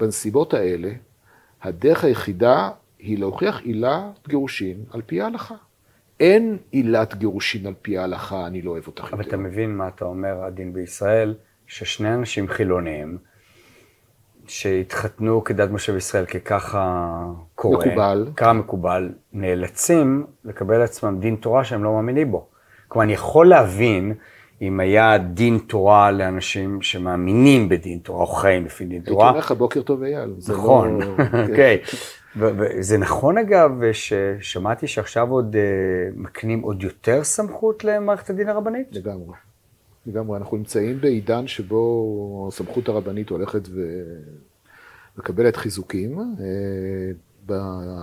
בנסיבות 0.01 0.55
האלה, 0.55 0.91
הדרך 1.63 2.05
היחידה 2.05 2.71
היא 2.99 3.19
להוכיח 3.19 3.61
עילת 3.61 4.29
גירושין 4.29 4.85
על 4.91 5.03
פי 5.07 5.21
ההלכה. 5.21 5.55
אין 6.21 6.59
עילת 6.71 7.15
גירושין 7.15 7.67
על 7.67 7.75
פי 7.83 7.99
ההלכה, 7.99 8.47
אני 8.47 8.63
לא 8.63 8.71
אוהב 8.71 8.87
אותך 8.87 9.05
יותר. 9.05 9.17
אבל 9.17 9.25
אתה 9.25 9.37
מבין 9.37 9.77
מה 9.77 9.89
אתה 9.89 10.05
אומר, 10.05 10.45
הדין 10.45 10.73
בישראל, 10.73 11.35
ששני 11.67 12.15
אנשים 12.15 12.49
חילוניים, 12.49 13.19
שהתחתנו 14.47 15.45
כדת 15.45 15.71
משה 15.71 15.93
וישראל, 15.93 16.27
כי 16.27 16.41
ככה 16.41 17.23
קורה, 17.55 17.87
מקובל. 17.87 18.29
ככה 18.37 18.53
מקובל, 18.53 19.13
נאלצים 19.33 20.27
לקבל 20.45 20.79
לעצמם 20.79 21.21
דין 21.21 21.37
תורה 21.37 21.65
שהם 21.65 21.85
לא 21.85 21.93
מאמינים 21.93 22.31
בו. 22.31 22.49
כלומר, 22.89 23.05
אני 23.05 23.13
יכול 23.13 23.49
להבין 23.49 24.15
אם 24.63 24.81
היה 24.81 25.19
דין 25.19 25.59
תורה 25.67 26.11
לאנשים 26.11 26.83
שמאמינים 26.83 27.69
בדין 27.69 27.99
תורה, 27.99 28.21
או 28.21 28.27
חיים 28.27 28.65
לפי 28.65 28.85
דין 28.85 28.93
הייתי 28.93 29.11
תורה. 29.11 29.29
אומר 29.29 29.39
לך, 29.39 29.53
בוקר 29.53 29.83
טוב 29.83 30.03
אייל. 30.03 30.35
זה 30.39 30.53
לא- 30.53 30.59
נכון, 30.59 31.01
כן. 31.17 31.45
אוקיי. 31.51 31.79
וזה 32.37 32.99
נכון 32.99 33.39
אגב, 33.39 33.71
ששמעתי 33.93 34.87
שעכשיו 34.87 35.31
עוד 35.31 35.57
אה, 35.57 35.63
מקנים 36.17 36.61
עוד 36.61 36.83
יותר 36.83 37.25
סמכות 37.25 37.85
למערכת 37.85 38.31
הדין 38.31 38.49
הרבנית? 38.49 38.87
לגמרי. 38.93 39.35
לגמרי. 40.07 40.39
אנחנו 40.39 40.57
נמצאים 40.57 41.01
בעידן 41.01 41.47
שבו 41.47 42.45
הסמכות 42.49 42.89
הרבנית 42.89 43.31
הולכת 43.31 43.69
ומקבלת 45.17 45.57
חיזוקים. 45.57 46.19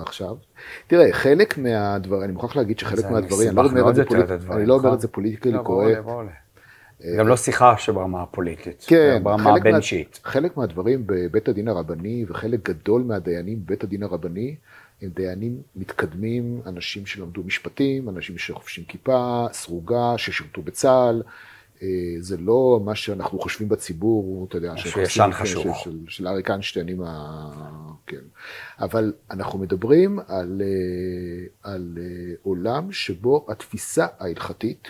עכשיו. 0.05 0.35
תראה, 0.87 1.07
חלק 1.13 1.57
מהדברים, 1.57 2.23
אני 2.23 2.31
מוכרח 2.31 2.55
להגיד 2.55 2.79
שחלק 2.79 3.05
מהדברים, 3.11 3.49
אני 3.49 3.55
לא 3.55 3.69
אומר 3.69 3.89
את 3.89 3.95
זה 3.95 4.01
יותר, 4.01 4.09
פוליט- 4.09 4.25
את 4.25 4.31
הדברים, 4.31 4.57
אני 4.59 4.65
לא 4.65 4.73
אומר 4.73 4.83
נכון? 4.85 4.95
את 4.95 5.01
זה 5.01 5.07
פוליטיקלי 5.07 5.53
קורקט. 5.63 5.99
גם 7.17 7.27
לא 7.27 7.37
שיחה 7.37 7.77
שברמה 7.77 8.21
הפוליטית, 8.23 8.83
כן, 8.87 9.19
ברמה 9.23 9.37
חלק 9.43 9.51
מה- 9.53 9.57
הבין-אישית. 9.57 10.19
חלק 10.23 10.57
מהדברים 10.57 11.03
בבית 11.05 11.47
הדין 11.47 11.67
הרבני 11.67 12.25
וחלק 12.29 12.69
גדול 12.69 13.01
מהדיינים 13.01 13.59
בבית 13.65 13.83
הדין 13.83 14.03
הרבני 14.03 14.55
הם 15.01 15.09
דיינים 15.15 15.61
מתקדמים, 15.75 16.61
אנשים 16.65 17.05
שלמדו 17.05 17.43
משפטים, 17.43 18.09
אנשים 18.09 18.37
שחובשים 18.37 18.83
כיפה, 18.87 19.45
סרוגה, 19.51 20.13
ששירתו 20.17 20.61
בצה"ל. 20.61 21.21
אה, 21.81 21.87
זה 22.19 22.37
לא 22.37 22.81
מה 22.85 22.95
שאנחנו 22.95 23.39
חושבים 23.39 23.69
בציבור, 23.69 24.45
אתה 24.49 24.57
יודע, 24.57 24.73
ישן 24.77 25.23
כן, 25.23 25.31
חשוך. 25.31 25.77
של- 25.83 25.91
של- 25.91 26.05
של 26.07 26.27
אריק 26.27 26.49
איינשטיין 26.49 26.87
עם 26.87 27.01
ה... 27.01 27.49
כן. 28.07 28.21
אבל 28.79 29.13
אנחנו 29.31 29.59
מדברים 29.59 30.19
על, 30.27 30.61
אה, 30.65 31.71
על 31.71 31.97
אה, 32.01 32.33
עולם 32.43 32.91
שבו 32.91 33.45
התפיסה 33.49 34.07
ההלכתית 34.19 34.87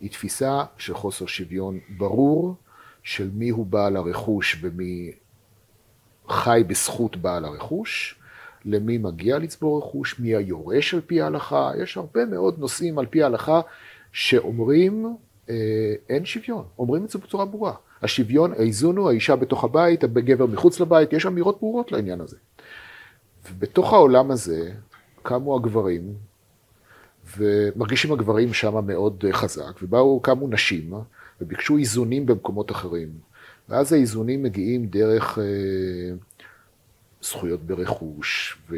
היא 0.00 0.10
תפיסה 0.10 0.64
של 0.78 0.94
חוסר 0.94 1.26
שוויון 1.26 1.78
ברור 1.98 2.54
של 3.02 3.30
מי 3.34 3.48
הוא 3.48 3.66
בעל 3.66 3.96
הרכוש 3.96 4.56
ומי 4.60 5.12
חי 6.28 6.62
בזכות 6.66 7.16
בעל 7.16 7.44
הרכוש, 7.44 8.14
למי 8.64 8.98
מגיע 8.98 9.38
לצבור 9.38 9.78
רכוש, 9.78 10.20
מי 10.20 10.34
היורש 10.36 10.94
על 10.94 11.00
פי 11.00 11.20
ההלכה. 11.20 11.72
יש 11.82 11.96
הרבה 11.96 12.24
מאוד 12.26 12.58
נושאים 12.58 12.98
על 12.98 13.06
פי 13.06 13.22
ההלכה 13.22 13.60
שאומרים 14.12 15.16
אין 16.08 16.24
שוויון, 16.24 16.64
אומרים 16.78 17.04
את 17.04 17.10
זה 17.10 17.18
בצורה 17.18 17.44
ברורה. 17.44 17.74
השוויון, 18.02 18.52
האיזון 18.52 18.96
הוא 18.96 19.08
האישה 19.08 19.36
בתוך 19.36 19.64
הבית, 19.64 20.04
הגבר 20.04 20.46
מחוץ 20.46 20.80
לבית, 20.80 21.12
יש 21.12 21.26
אמירות 21.26 21.58
ברורות 21.60 21.92
לעניין 21.92 22.20
הזה. 22.20 22.36
ובתוך 23.48 23.92
העולם 23.92 24.30
הזה 24.30 24.72
קמו 25.22 25.56
הגברים, 25.56 26.14
ומרגישים 27.36 28.12
הגברים 28.12 28.52
שם 28.52 28.86
מאוד 28.86 29.24
אה, 29.26 29.32
חזק, 29.32 29.82
ובאו, 29.82 30.20
קמו 30.20 30.48
נשים, 30.48 30.92
וביקשו 31.40 31.78
איזונים 31.78 32.26
במקומות 32.26 32.70
אחרים. 32.70 33.08
ואז 33.68 33.92
האיזונים 33.92 34.42
מגיעים 34.42 34.86
דרך 34.86 35.38
אה, 35.38 35.44
זכויות 37.22 37.62
ברכוש, 37.62 38.58
ו, 38.70 38.76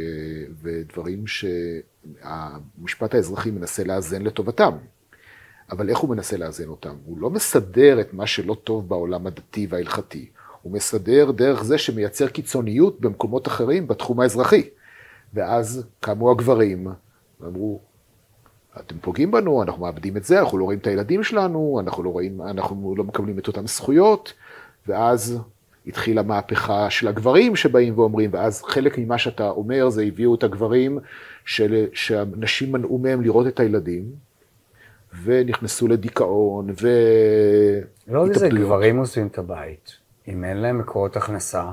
ודברים 0.63 1.25
שהמשפט 1.27 3.15
האזרחי 3.15 3.51
מנסה 3.51 3.85
לאזן 3.85 4.23
לטובתם. 4.23 4.73
אבל 5.73 5.89
איך 5.89 5.99
הוא 5.99 6.11
מנסה 6.11 6.37
לאזן 6.37 6.69
אותם? 6.69 6.95
הוא 7.05 7.19
לא 7.19 7.31
מסדר 7.31 8.01
את 8.01 8.15
מה 8.15 8.27
שלא 8.27 8.57
טוב 8.65 8.89
בעולם 8.89 9.27
הדתי 9.27 9.67
וההלכתי. 9.71 10.29
הוא 10.63 10.73
מסדר 10.73 11.31
דרך 11.31 11.65
זה 11.65 11.79
שמייצר 11.79 12.29
קיצוניות 12.29 13.01
במקומות 13.01 13.49
אחרים 13.49 13.89
בתחום 13.89 14.21
האזרחי. 14.21 14.69
ואז 15.35 15.87
קמו 16.01 16.31
הגברים 16.31 16.87
ואמרו, 17.41 17.81
אתם 18.81 18.99
פוגעים 19.01 19.31
בנו, 19.31 19.63
אנחנו 19.63 19.83
מאבדים 19.83 20.17
את 20.17 20.25
זה, 20.25 20.41
אנחנו 20.41 20.59
לא 20.59 20.65
רואים 20.65 20.79
את 20.79 20.87
הילדים 20.87 21.23
שלנו, 21.23 21.81
אנחנו 21.81 22.03
לא 22.03 22.11
רואים, 22.11 22.43
אנחנו 22.43 22.95
לא 22.97 23.05
מקבלים 23.05 23.39
את 23.39 23.49
אותן 23.49 23.67
זכויות, 23.67 24.33
ואז 24.87 25.39
התחילה 25.87 26.23
מהפכה 26.23 26.91
של 26.91 27.09
הגברים 27.09 27.57
שבאים 27.57 27.99
ואומרים, 27.99 28.31
ואז 28.33 28.63
חלק 28.63 28.99
ממה 28.99 29.19
שאתה 29.19 29.51
אומר 29.51 29.91
זה 29.91 30.03
הביאו 30.03 30.35
את 30.35 30.43
הגברים 30.43 30.99
של, 31.45 31.87
שהנשים 31.93 32.73
מנעו 32.73 32.99
מהם 32.99 33.23
לראות 33.23 33.47
את 33.47 33.61
הילדים, 33.61 34.32
ונכנסו 35.25 35.89
לדיכאון, 35.89 36.71
ו... 36.83 36.89
לא 38.09 38.27
זה, 38.27 38.33
התאבדויות. 38.33 38.67
גברים 38.67 38.97
עוזבים 38.97 39.27
את 39.27 39.39
הבית, 39.39 39.93
אם 40.29 40.45
אין 40.45 40.57
להם 40.57 40.79
מקורות 40.79 41.17
הכנסה, 41.17 41.71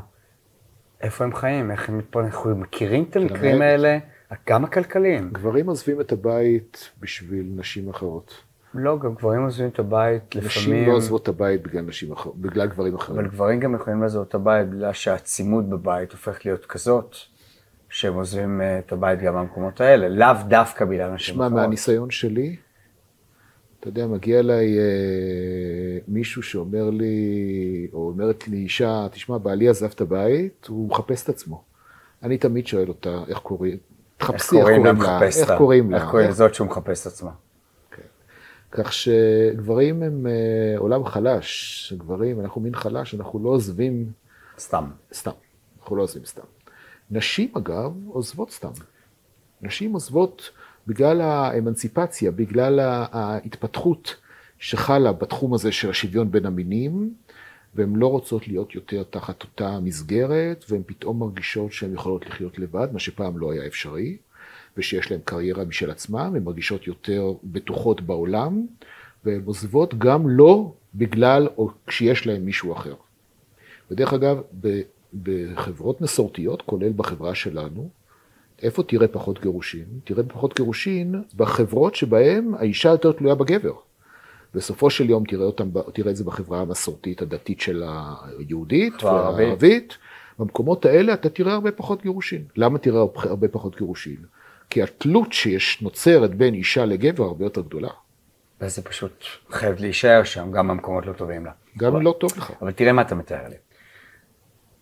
איפה 1.01 1.23
הם 1.23 1.35
חיים, 1.35 1.71
איך 1.71 1.89
הם 1.89 1.97
מתפרנסים, 1.97 2.31
אנחנו 2.33 2.55
מכירים 2.55 3.05
את 3.09 3.15
המקרים 3.15 3.61
האמת. 3.61 3.61
האלה, 3.61 3.97
גם 4.49 4.63
הכלכליים. 4.63 5.29
גברים 5.31 5.67
עוזבים 5.67 6.01
את 6.01 6.11
הבית 6.11 6.89
בשביל 6.99 7.45
נשים 7.55 7.89
אחרות. 7.89 8.33
לא, 8.73 8.99
גם 8.99 9.13
גברים 9.13 9.43
עוזבים 9.43 9.67
את 9.69 9.79
הבית 9.79 10.35
נשים 10.35 10.45
לפעמים, 10.45 10.87
לא 10.87 10.93
עוזבות 10.93 11.23
את 11.23 11.27
הבית 11.27 11.61
בגלל 11.61 11.81
נשים 11.81 12.11
אחרות, 12.11 12.37
בגלל 12.37 12.67
גברים 12.67 12.95
אחרים. 12.95 13.19
אבל 13.19 13.27
גברים 13.27 13.59
גם 13.59 13.75
יכולים 13.75 14.01
לעזוב 14.01 14.25
את 14.29 14.35
הבית 14.35 14.69
בגלל 14.69 14.93
שהעצימות 14.93 15.69
בבית 15.69 16.11
הופכת 16.11 16.45
להיות 16.45 16.65
כזאת, 16.65 17.15
שהם 17.89 18.13
עוזבים 18.13 18.61
אה, 18.61 18.79
את 18.79 18.91
הבית 18.91 19.19
גם 19.19 19.35
במקומות 19.35 19.81
האלה, 19.81 20.09
לאו 20.09 20.43
דווקא 20.47 20.85
בגלל 20.85 21.11
נשים 21.11 21.35
אחרות. 21.41 21.51
מהניסיון 21.53 22.11
שלי, 22.11 22.55
אתה 23.79 23.87
יודע, 23.87 24.07
מגיע 24.07 24.39
אליי 24.39 24.79
אה, 24.79 24.83
מישהו 26.07 26.43
שאומר 26.43 26.89
לי, 26.89 27.87
או 27.93 28.09
אומרת 28.09 28.47
לי 28.47 28.57
אישה, 28.57 29.07
תשמע, 29.11 29.37
בעלי 29.37 29.69
עזב 29.69 29.89
את 29.95 30.01
הבית, 30.01 30.65
הוא 30.69 30.89
מחפש 30.89 31.23
את 31.23 31.29
עצמו. 31.29 31.63
אני 32.23 32.37
תמיד 32.37 32.67
שואל 32.67 32.87
אותה, 32.87 33.23
איך 33.27 33.37
קוראים? 33.37 33.77
תחפשי 34.17 34.55
איך 34.55 34.65
קוראים 34.65 34.85
לה 34.85 34.93
מחפש 34.93 35.37
איך? 35.37 35.51
קוראים 35.57 35.91
לה. 35.91 35.97
איך 35.97 36.09
קוראים 36.09 36.29
לזאת 36.29 36.53
שהוא 36.55 36.67
מחפש 36.67 37.01
את 37.01 37.07
עצמה? 37.07 37.31
כך 38.71 38.93
שגברים 38.93 40.03
הם 40.03 40.27
אה, 40.27 40.77
עולם 40.77 41.05
חלש, 41.05 41.93
גברים, 41.97 42.39
אנחנו 42.41 42.61
מין 42.61 42.75
חלש, 42.75 43.15
אנחנו 43.15 43.39
לא 43.43 43.49
עוזבים 43.49 44.11
סתם. 44.59 44.85
סתם, 45.13 45.31
אנחנו 45.81 45.95
לא 45.95 46.01
עוזבים 46.03 46.25
סתם. 46.25 46.41
נשים, 47.11 47.51
אגב, 47.57 47.91
עוזבות 48.07 48.51
סתם. 48.51 48.71
נשים 49.61 49.93
עוזבות 49.93 50.49
בגלל 50.89 51.21
האמנציפציה, 51.21 52.31
בגלל 52.31 52.79
ההתפתחות 53.11 54.15
שחלה 54.59 55.11
בתחום 55.11 55.53
הזה 55.53 55.71
של 55.71 55.89
השוויון 55.89 56.31
בין 56.31 56.45
המינים, 56.45 57.13
והן 57.75 57.95
לא 57.95 58.07
רוצות 58.07 58.47
להיות 58.47 58.75
יותר 58.75 59.03
תחת 59.03 59.43
אותה 59.43 59.79
מסגרת, 59.79 60.65
והן 60.69 60.81
פתאום 60.85 61.19
מרגישות 61.19 61.71
שהן 61.71 61.93
יכולות 61.93 62.25
לחיות 62.25 62.59
לבד, 62.59 62.87
מה 62.93 62.99
שפעם 62.99 63.37
לא 63.37 63.51
היה 63.51 63.67
אפשרי, 63.67 64.17
ושיש 64.77 65.11
להן 65.11 65.19
קריירה 65.25 65.65
משל 65.65 65.91
עצמן, 65.91 66.31
הן 66.35 66.43
מרגישות 66.43 66.87
יותר 66.87 67.33
בטוחות 67.43 68.01
בעולם, 68.01 68.65
והן 69.25 69.41
עוזבות 69.45 69.97
גם 69.97 70.29
לא 70.29 70.73
בגלל 70.95 71.47
או 71.57 71.69
כשיש 71.87 72.27
להן 72.27 72.41
מישהו 72.41 72.73
אחר. 72.73 72.93
ודרך 73.91 74.13
אגב, 74.13 74.41
בחברות 75.23 76.01
מסורתיות, 76.01 76.61
כולל 76.61 76.91
בחברה 76.95 77.35
שלנו, 77.35 77.89
איפה 78.63 78.83
תראה 78.83 79.07
פחות 79.07 79.41
גירושין? 79.41 79.85
תראה 80.03 80.23
פחות 80.23 80.55
גירושין 80.55 81.23
בחברות 81.35 81.95
שבהן 81.95 82.53
האישה 82.59 82.89
יותר 82.89 83.11
תלויה 83.11 83.35
בגבר. 83.35 83.73
בסופו 84.53 84.89
של 84.89 85.09
יום 85.09 85.23
תראה, 85.27 85.45
אותם, 85.45 85.69
תראה 85.93 86.11
את 86.11 86.15
זה 86.15 86.23
בחברה 86.23 86.61
המסורתית 86.61 87.21
הדתית 87.21 87.61
של 87.61 87.83
היהודית. 88.37 89.03
והערבית. 89.03 89.97
במקומות 90.39 90.85
האלה 90.85 91.13
אתה 91.13 91.29
תראה 91.29 91.53
הרבה 91.53 91.71
פחות 91.71 92.01
גירושין. 92.01 92.43
למה 92.55 92.79
תראה 92.79 93.01
הרבה 93.15 93.47
פחות 93.47 93.77
גירושין? 93.77 94.17
כי 94.69 94.83
התלות 94.83 95.33
שיש 95.33 95.81
נוצרת 95.81 96.35
בין 96.35 96.53
אישה 96.53 96.85
לגבר 96.85 97.23
הרבה 97.23 97.45
יותר 97.45 97.61
גדולה. 97.61 97.89
וזה 98.61 98.81
פשוט 98.81 99.23
חייב 99.49 99.79
להישאר 99.79 100.23
שם, 100.23 100.51
גם 100.51 100.67
במקומות 100.67 101.05
לא 101.05 101.13
טובים 101.13 101.45
לה. 101.45 101.51
גם 101.77 101.95
אם 101.95 102.01
לא 102.01 102.15
טוב 102.19 102.31
לך. 102.37 102.51
אבל 102.61 102.71
תראה 102.71 102.91
מה 102.91 103.01
אתה 103.01 103.15
מתאר 103.15 103.47
לי. 103.49 103.55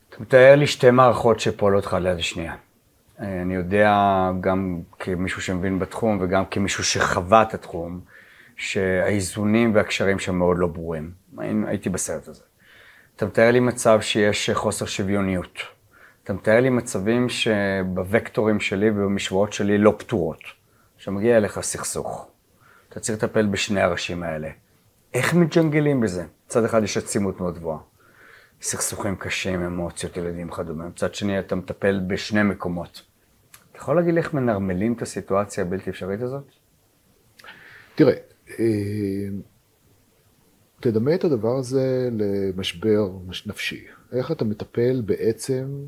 אתה 0.09 0.17
מתאר 0.19 0.55
לי 0.55 0.67
שתי 0.67 0.91
מערכות 0.91 1.39
שפועלות 1.39 1.85
אחת 1.85 2.01
ליד 2.01 2.17
השנייה. 2.17 2.55
אני 3.19 3.55
יודע 3.55 3.93
גם 4.41 4.81
כמישהו 4.99 5.41
שמבין 5.41 5.79
בתחום 5.79 6.17
וגם 6.21 6.45
כמישהו 6.45 6.83
שחווה 6.83 7.41
את 7.41 7.53
התחום, 7.53 7.99
שהאיזונים 8.55 9.75
והקשרים 9.75 10.19
שם 10.19 10.35
מאוד 10.35 10.57
לא 10.57 10.67
ברורים. 10.67 11.11
הייתי 11.37 11.89
בסרט 11.89 12.27
הזה. 12.27 12.43
אתה 13.15 13.25
מתאר 13.25 13.51
לי 13.51 13.59
מצב 13.59 14.01
שיש 14.01 14.49
חוסר 14.49 14.85
שוויוניות. 14.85 15.59
אתה 16.23 16.33
מתאר 16.33 16.59
לי 16.59 16.69
מצבים 16.69 17.29
שבווקטורים 17.29 18.59
שלי 18.59 18.89
ובמשוואות 18.89 19.53
שלי 19.53 19.77
לא 19.77 19.95
פתורות. 19.97 20.41
שמגיע 20.97 21.37
אליך 21.37 21.59
סכסוך. 21.59 22.27
אתה 22.89 22.99
צריך 22.99 23.23
לטפל 23.23 23.45
בשני 23.45 23.81
הראשים 23.81 24.23
האלה. 24.23 24.49
איך 25.13 25.33
מג'נגלים 25.33 26.01
בזה? 26.01 26.25
מצד 26.47 26.65
אחד 26.65 26.83
יש 26.83 26.97
עצימות 26.97 27.39
מאוד 27.41 27.57
גבוהה. 27.57 27.79
סכסוכים 28.61 29.15
קשים, 29.15 29.61
אמוציות, 29.61 30.17
ילדים 30.17 30.49
וכדומה. 30.49 30.87
מצד 30.87 31.15
שני, 31.15 31.39
אתה 31.39 31.55
מטפל 31.55 31.99
בשני 32.07 32.43
מקומות. 32.43 33.01
אתה 33.71 33.79
יכול 33.79 33.95
להגיד 33.95 34.17
איך 34.17 34.33
מנרמלים 34.33 34.93
את 34.93 35.01
הסיטואציה 35.01 35.63
הבלתי 35.63 35.89
אפשרית 35.89 36.21
הזאת? 36.21 36.43
תראה, 37.95 38.13
אה, 38.59 39.27
תדמה 40.79 41.15
את 41.15 41.23
הדבר 41.23 41.57
הזה 41.57 42.09
למשבר 42.11 43.09
נפשי. 43.45 43.85
איך 44.11 44.31
אתה 44.31 44.45
מטפל 44.45 45.01
בעצם 45.05 45.85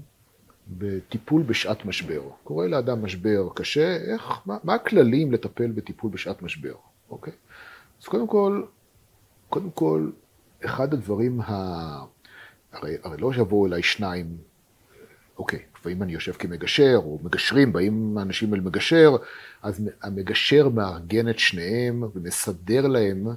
בטיפול 0.67 1.43
בשעת 1.43 1.85
משבר. 1.85 2.21
קורה 2.43 2.67
לאדם 2.67 3.05
משבר 3.05 3.49
קשה, 3.55 3.95
איך, 3.95 4.23
מה, 4.45 4.57
מה 4.63 4.73
הכללים 4.73 5.31
לטפל 5.31 5.71
בטיפול 5.71 6.11
בשעת 6.11 6.41
משבר, 6.41 6.73
אוקיי? 7.09 7.33
אז 8.01 8.07
קודם 8.07 8.27
כל, 8.27 8.63
קודם 9.49 9.69
כל, 9.69 10.09
אחד 10.65 10.93
הדברים 10.93 11.41
ה... 11.41 12.18
הרי, 12.71 12.95
הרי 13.03 13.17
לא 13.17 13.31
יבואו 13.35 13.67
אליי 13.67 13.83
שניים, 13.83 14.37
אוקיי, 15.37 15.59
ואם 15.85 16.03
אני 16.03 16.13
יושב 16.13 16.31
כמגשר, 16.31 16.95
או 16.95 17.19
מגשרים, 17.23 17.73
באים 17.73 18.17
אנשים 18.17 18.53
אל 18.53 18.59
מגשר, 18.59 19.15
אז 19.61 19.81
המגשר 20.01 20.69
מארגן 20.69 21.29
את 21.29 21.39
שניהם 21.39 22.03
ומסדר 22.15 22.87
להם 22.87 23.27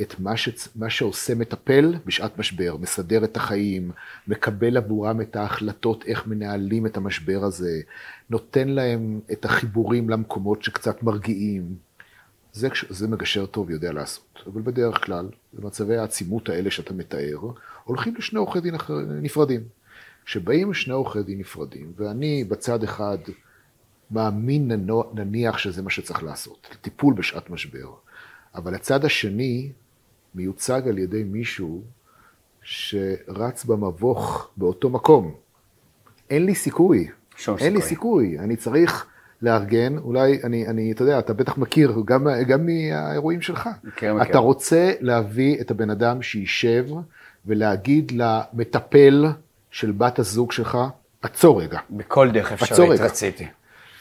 את 0.00 0.20
מה, 0.20 0.36
ש... 0.36 0.48
מה 0.76 0.90
שעושה 0.90 1.34
מטפל 1.34 1.94
בשעת 2.06 2.38
משבר, 2.38 2.76
מסדר 2.76 3.24
את 3.24 3.36
החיים, 3.36 3.90
מקבל 4.28 4.76
עבורם 4.76 5.20
את 5.20 5.36
ההחלטות 5.36 6.04
איך 6.06 6.26
מנהלים 6.26 6.86
את 6.86 6.96
המשבר 6.96 7.44
הזה, 7.44 7.80
נותן 8.30 8.68
להם 8.68 9.20
את 9.32 9.44
החיבורים 9.44 10.10
למקומות 10.10 10.62
שקצת 10.62 11.02
מרגיעים. 11.02 11.85
זה, 12.56 12.68
זה 12.88 13.08
מגשר 13.08 13.46
טוב 13.46 13.70
יודע 13.70 13.92
לעשות, 13.92 14.42
אבל 14.46 14.62
בדרך 14.62 15.04
כלל, 15.04 15.28
במצבי 15.52 15.96
העצימות 15.96 16.48
האלה 16.48 16.70
שאתה 16.70 16.94
מתאר, 16.94 17.38
הולכים 17.84 18.16
לשני 18.16 18.38
עורכי 18.38 18.60
דין 18.60 18.74
אחר, 18.74 18.94
נפרדים. 19.22 19.60
כשבאים 20.24 20.74
שני 20.74 20.92
עורכי 20.94 21.22
דין 21.22 21.38
נפרדים, 21.38 21.92
ואני 21.96 22.44
בצד 22.44 22.82
אחד 22.82 23.18
מאמין 24.10 24.88
נניח 25.14 25.58
שזה 25.58 25.82
מה 25.82 25.90
שצריך 25.90 26.22
לעשות, 26.22 26.76
טיפול 26.80 27.14
בשעת 27.14 27.50
משבר, 27.50 27.94
אבל 28.54 28.74
הצד 28.74 29.04
השני 29.04 29.72
מיוצג 30.34 30.82
על 30.88 30.98
ידי 30.98 31.24
מישהו 31.24 31.82
שרץ 32.62 33.64
במבוך 33.64 34.50
באותו 34.56 34.90
מקום. 34.90 35.34
אין 36.30 36.46
לי 36.46 36.54
סיכוי. 36.54 36.98
אין 36.98 37.10
סיכוי. 37.38 37.70
לי 37.70 37.82
סיכוי. 37.82 38.38
אני 38.38 38.56
צריך 38.56 39.06
לארגן, 39.42 39.98
אולי, 39.98 40.40
אני, 40.44 40.66
אני, 40.66 40.92
אתה 40.92 41.02
יודע, 41.02 41.18
אתה 41.18 41.32
בטח 41.32 41.58
מכיר, 41.58 41.92
גם, 42.04 42.26
גם 42.48 42.66
מהאירועים 42.66 43.40
שלך. 43.40 43.68
מכיר, 43.84 44.14
מכיר. 44.14 44.30
אתה 44.30 44.38
רוצה 44.38 44.92
להביא 45.00 45.60
את 45.60 45.70
הבן 45.70 45.90
אדם 45.90 46.22
שישב 46.22 46.86
ולהגיד 47.46 48.12
למטפל 48.14 49.26
של 49.70 49.92
בת 49.92 50.18
הזוג 50.18 50.52
שלך, 50.52 50.78
עצור 51.22 51.62
רגע. 51.62 51.78
בכל 51.90 52.30
דרך 52.30 52.52
אפשרית. 52.52 53.00
רציתי. 53.00 53.46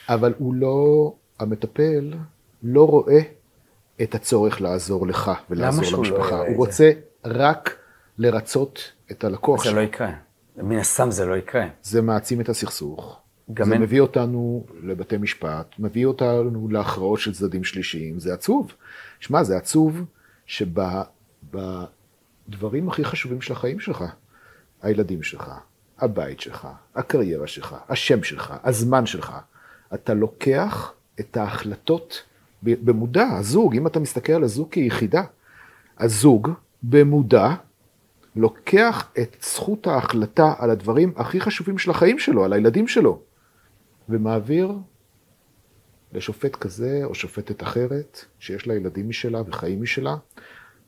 אבל 0.10 0.34
הוא 0.38 0.54
לא, 0.54 1.14
המטפל 1.40 2.14
לא 2.64 2.88
רואה 2.88 3.20
את 4.02 4.16
הצורך 4.16 4.62
לעזור 4.62 5.08
לך 5.08 5.32
ולעזור 5.50 5.84
לא 5.92 5.98
למשפחה. 5.98 6.36
את 6.42 6.48
הוא 6.48 6.48
זה? 6.48 6.54
רוצה 6.56 6.92
רק 7.26 7.76
לרצות 8.18 8.92
את 9.12 9.24
הלקוח 9.24 9.64
זה 9.64 9.70
שלו. 9.70 9.80
לא 9.80 9.86
יקרה. 9.86 10.12
מן 10.58 10.78
הסתם 10.78 11.12
זה 11.12 11.26
לא 11.26 11.36
יקרה. 11.36 11.66
זה 11.84 12.02
מעצים 12.02 12.42
את 12.42 12.50
הסכסוך. 12.50 13.20
גם 13.54 13.66
זה 13.66 13.74
אין- 13.74 13.82
מביא 13.82 14.02
אותנו 14.02 14.66
לבתי 14.84 15.18
משפט, 15.18 15.76
מביא 15.80 16.06
אותנו 16.06 16.68
להכרעות 16.72 17.20
של 17.20 17.34
צדדים 17.34 17.64
שלישיים, 17.64 18.20
זה 18.20 18.34
עצוב. 18.34 18.72
שמע, 19.20 19.44
זה 19.44 19.58
עצוב 19.58 20.02
שבדברים 20.46 21.10
הכי 22.90 23.06
חשובים 23.06 23.42
של 23.42 23.54
החיים 23.54 23.80
שלך, 23.80 24.04
הילדים 24.82 25.24
שלך, 25.24 25.52
הבית 26.00 26.40
שלך, 26.40 26.68
הקריירה 26.96 27.48
שלך, 27.48 27.76
השם 27.90 28.24
שלך, 28.24 28.54
הזמן 28.64 29.06
שלך, 29.06 29.34
אתה 29.94 30.14
לוקח 30.14 30.94
את 31.20 31.38
ההחלטות 31.38 32.24
במודע, 32.64 33.28
הזוג, 33.32 33.76
אם 33.76 33.88
אתה 33.88 34.00
מסתכל 34.00 34.34
על 34.34 34.44
הזוג 34.44 34.70
כיחידה, 34.72 35.24
הזוג 35.98 36.50
במודע 36.84 37.50
לוקח 38.36 39.08
את 39.20 39.36
זכות 39.42 39.88
ההחלטה 39.88 40.54
על 40.58 40.70
הדברים 40.70 41.14
הכי 41.16 41.42
חשובים 41.42 41.78
של 41.78 41.92
החיים 41.92 42.20
שלו, 42.20 42.46
על 42.46 42.54
הילדים 42.54 42.88
שלו, 42.88 43.20
ומעביר 44.10 44.72
לשופט 46.14 46.56
כזה 46.56 47.02
או 47.04 47.16
שופטת 47.16 47.64
אחרת, 47.64 48.26
שיש 48.40 48.68
לה 48.68 48.76
ילדים 48.76 49.10
משלה 49.10 49.42
וחיים 49.48 49.82
משלה, 49.82 50.16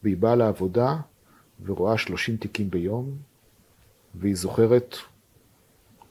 והיא 0.03 0.17
באה 0.17 0.35
לעבודה 0.35 0.95
ורואה 1.65 1.97
30 1.97 2.37
תיקים 2.37 2.69
ביום, 2.69 3.17
והיא 4.15 4.35
זוכרת 4.35 4.95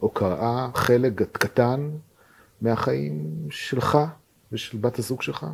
או 0.03 0.09
קראה 0.09 0.69
חלק 0.75 1.12
קטן 1.33 1.90
מהחיים 2.61 3.47
שלך 3.51 3.99
ושל 4.53 4.79
בת 4.79 4.99
הזוג 4.99 5.23
שלך, 5.23 5.47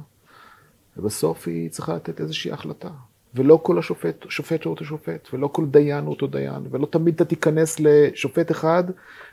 ובסוף 0.97 1.49
היא 1.49 1.71
צריכה 1.71 1.95
לתת 1.95 2.21
איזושהי 2.21 2.53
החלטה. 2.53 2.91
ולא 3.35 3.61
כל 3.63 3.79
השופט, 3.79 4.25
שופט 4.29 4.65
הוא 4.65 4.71
אותו 4.71 4.85
שופט, 4.85 5.29
ולא 5.33 5.49
כל 5.49 5.67
דיין 5.67 6.05
הוא 6.05 6.11
אותו 6.11 6.27
דיין, 6.27 6.67
ולא 6.71 6.87
תמיד 6.87 7.15
אתה 7.15 7.25
תיכנס 7.25 7.81
לשופט 7.81 8.51
אחד 8.51 8.85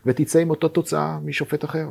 ותצא 0.05 0.39
עם 0.39 0.49
אותה 0.49 0.69
תוצאה 0.69 1.19
משופט 1.19 1.65
אחר. 1.65 1.87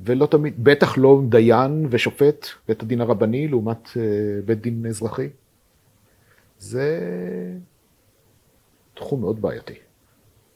ולא 0.00 0.26
תמיד, 0.26 0.64
בטח 0.64 0.98
לא 0.98 1.22
דיין 1.28 1.86
ושופט, 1.90 2.46
בית 2.68 2.82
הדין 2.82 3.00
הרבני 3.00 3.48
לעומת 3.48 3.88
אה, 3.96 4.02
בית 4.44 4.60
דין 4.60 4.86
אזרחי. 4.86 5.28
זה 6.58 7.00
תחום 8.94 9.20
מאוד 9.20 9.42
בעייתי. 9.42 9.74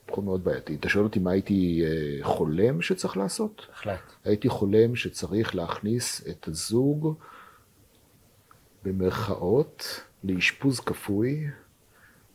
תחום 0.06 0.24
מאוד 0.24 0.44
בעייתי. 0.44 0.74
אתה 0.74 0.88
שואל 0.88 1.04
אותי 1.04 1.18
מה 1.18 1.30
הייתי 1.30 1.82
אה, 1.84 2.24
חולם 2.24 2.82
שצריך 2.82 3.16
לעשות? 3.16 3.66
בהחלט. 3.68 4.00
הייתי 4.24 4.48
חולם 4.48 4.96
שצריך 4.96 5.54
להכניס 5.54 6.28
את 6.28 6.48
הזוג 6.48 7.14
במרכאות 8.84 10.00
לאשפוז 10.24 10.80
כפוי 10.80 11.46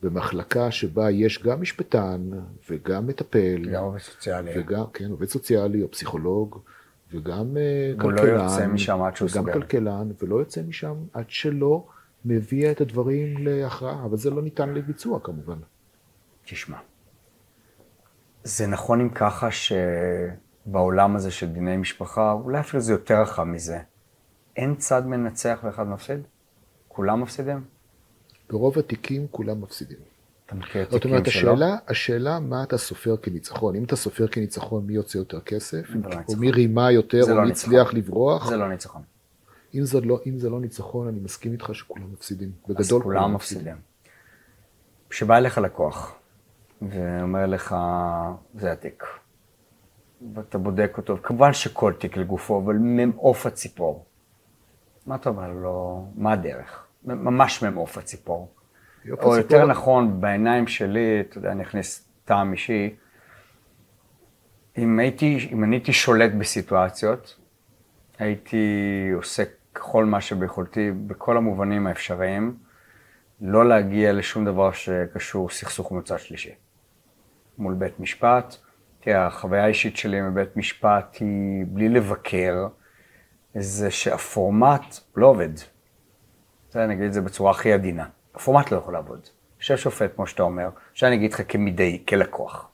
במחלקה 0.02 0.70
שבה 0.70 1.10
יש 1.10 1.42
גם 1.42 1.60
משפטן 1.60 2.30
וגם 2.70 3.06
מטפל 3.06 3.68
גם 3.72 3.84
עובד 3.84 3.98
סוציאלי. 3.98 4.50
וגם, 4.56 4.84
כן, 4.94 5.10
עובד 5.10 5.28
סוציאלי 5.28 5.82
או 5.82 5.90
פסיכולוג 5.90 6.60
וגם 7.12 7.56
אה, 7.56 7.92
והוא 7.98 8.12
לא 8.12 8.18
כלכלן. 8.18 8.44
יוצא 8.44 8.66
משם 8.66 9.02
עד 9.02 9.16
שהוא 9.16 9.28
סוגר. 9.28 9.52
כלכלן, 9.52 10.08
ולא 10.22 10.36
יוצא 10.36 10.62
משם 10.62 10.94
עד 11.12 11.24
שלא 11.28 11.86
מביא 12.24 12.70
את 12.70 12.80
הדברים 12.80 13.46
להכרעה, 13.46 14.04
אבל 14.04 14.16
זה 14.16 14.30
לא 14.30 14.42
ניתן 14.42 14.74
לביצוע 14.74 15.20
כמובן. 15.20 15.58
תשמע, 16.44 16.78
זה 18.44 18.66
נכון 18.66 19.00
אם 19.00 19.08
ככה 19.08 19.48
שבעולם 19.50 21.16
הזה 21.16 21.30
של 21.30 21.46
דיני 21.46 21.76
משפחה, 21.76 22.32
אולי 22.32 22.60
אפילו 22.60 22.82
זה 22.82 22.92
יותר 22.92 23.20
רחב 23.22 23.44
מזה. 23.44 23.78
אין 24.56 24.74
צד 24.76 25.06
מנצח 25.06 25.60
ואחד 25.64 25.88
מפסיד? 25.88 26.20
כולם 26.88 27.20
מפסידים? 27.20 27.64
ברוב 28.50 28.78
התיקים 28.78 29.26
כולם 29.30 29.60
מפסידים. 29.60 29.98
זאת 30.90 31.04
אומרת? 31.04 31.26
השאלה, 31.26 31.76
השאלה 31.88 32.40
מה 32.40 32.62
אתה 32.62 32.78
סופר 32.78 33.16
כניצחון. 33.16 33.76
אם 33.76 33.84
אתה 33.84 33.96
סופר 33.96 34.26
כניצחון, 34.26 34.86
מי 34.86 34.92
יוצא 34.92 35.18
יותר 35.18 35.40
כסף, 35.40 35.90
לא 35.90 36.10
או. 36.28 36.36
מי 36.36 36.50
רימה 36.50 36.90
יותר, 36.92 37.22
או 37.22 37.34
לא 37.34 37.42
מי. 37.42 37.50
הצליח 37.50 37.94
לברוח. 37.94 38.48
זה 38.48 38.56
לא 38.56 38.68
ניצחון. 38.68 39.02
אם 39.74 39.84
זה 39.84 40.00
לא, 40.00 40.20
אם 40.26 40.38
זה 40.38 40.50
לא 40.50 40.60
ניצחון, 40.60 41.08
אני 41.08 41.20
מסכים 41.20 41.52
איתך 41.52 41.70
שכולם 41.72 42.12
מפסידים. 42.12 42.52
בגדול 42.68 43.02
כולם 43.02 43.34
מפסידים. 43.34 43.76
כשבא 45.10 45.36
אליך 45.36 45.58
לקוח 45.58 46.14
ואומר 46.82 47.46
לך, 47.46 47.76
זה 48.54 48.72
התיק, 48.72 49.04
ואתה 50.34 50.58
בודק 50.58 50.94
אותו, 50.96 51.16
כמובן 51.22 51.52
שכל 51.52 51.92
תיק 51.98 52.16
לגופו, 52.16 52.62
אבל 52.64 52.76
ממעוף 52.80 53.46
הציפור. 53.46 54.04
מה 55.06 55.14
אתה 55.14 55.28
אומר 55.28 55.52
לו? 55.52 56.06
מה 56.14 56.32
הדרך? 56.32 56.84
ממש 57.04 57.62
ממעוף 57.62 57.98
הציפור. 57.98 58.48
או 59.10 59.14
הסיפור- 59.14 59.36
יותר 59.36 59.66
נכון, 59.66 60.20
בעיניים 60.20 60.66
שלי, 60.66 61.20
אתה 61.20 61.38
יודע, 61.38 61.52
אני 61.52 61.62
אכניס 61.62 62.08
טעם 62.24 62.52
אישי, 62.52 62.96
אם 64.78 64.98
הייתי, 64.98 65.48
אם 65.52 65.64
אני 65.64 65.76
הייתי 65.76 65.92
שולט 65.92 66.32
בסיטואציות, 66.32 67.36
הייתי 68.18 68.66
עושה 69.14 69.42
כל 69.72 70.04
מה 70.04 70.20
שביכולתי, 70.20 70.90
בכל 71.06 71.36
המובנים 71.36 71.86
האפשריים, 71.86 72.56
לא 73.40 73.68
להגיע 73.68 74.12
לשום 74.12 74.44
דבר 74.44 74.72
שקשור 74.72 75.50
סכסוך 75.50 75.92
מצד 75.92 76.18
שלישי. 76.18 76.54
מול 77.58 77.74
בית 77.74 78.00
משפט, 78.00 78.56
תראה, 79.00 79.26
החוויה 79.26 79.64
האישית 79.64 79.96
שלי 79.96 80.20
מבית 80.20 80.56
משפט 80.56 81.16
היא, 81.20 81.64
בלי 81.68 81.88
לבקר, 81.88 82.66
זה 83.54 83.90
שהפורמט 83.90 84.96
לא 85.16 85.26
עובד. 85.26 85.56
זה, 86.70 86.84
אני 86.84 86.94
אגיד 86.94 87.04
את 87.06 87.12
זה 87.12 87.20
בצורה 87.20 87.50
הכי 87.50 87.72
עדינה. 87.72 88.06
הפורמט 88.36 88.70
לא 88.70 88.76
יכול 88.76 88.92
לעבוד. 88.92 89.20
יושב 89.58 89.76
שופט, 89.76 90.14
כמו 90.14 90.26
שאתה 90.26 90.42
אומר, 90.42 90.68
שאני 90.94 91.16
אגיד 91.16 91.32
לך 91.32 91.42
כמידי, 91.48 92.02
כלקוח. 92.08 92.68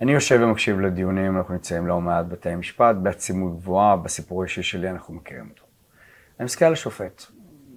אני 0.00 0.12
יושב 0.12 0.40
ומקשיב 0.42 0.80
לדיונים, 0.80 1.36
אנחנו 1.36 1.54
נמצאים 1.54 1.86
לא 1.86 2.00
מעט 2.00 2.26
בתי 2.26 2.54
משפט, 2.54 2.96
בעצימות 2.96 3.56
גבוהה, 3.56 3.96
בסיפור 3.96 4.42
האישי 4.42 4.62
שלי 4.62 4.90
אנחנו 4.90 5.14
מכירים 5.14 5.48
אותו. 5.50 5.62
אני 6.38 6.44
מסתכל 6.44 6.64
על 6.64 6.72
השופט, 6.72 7.22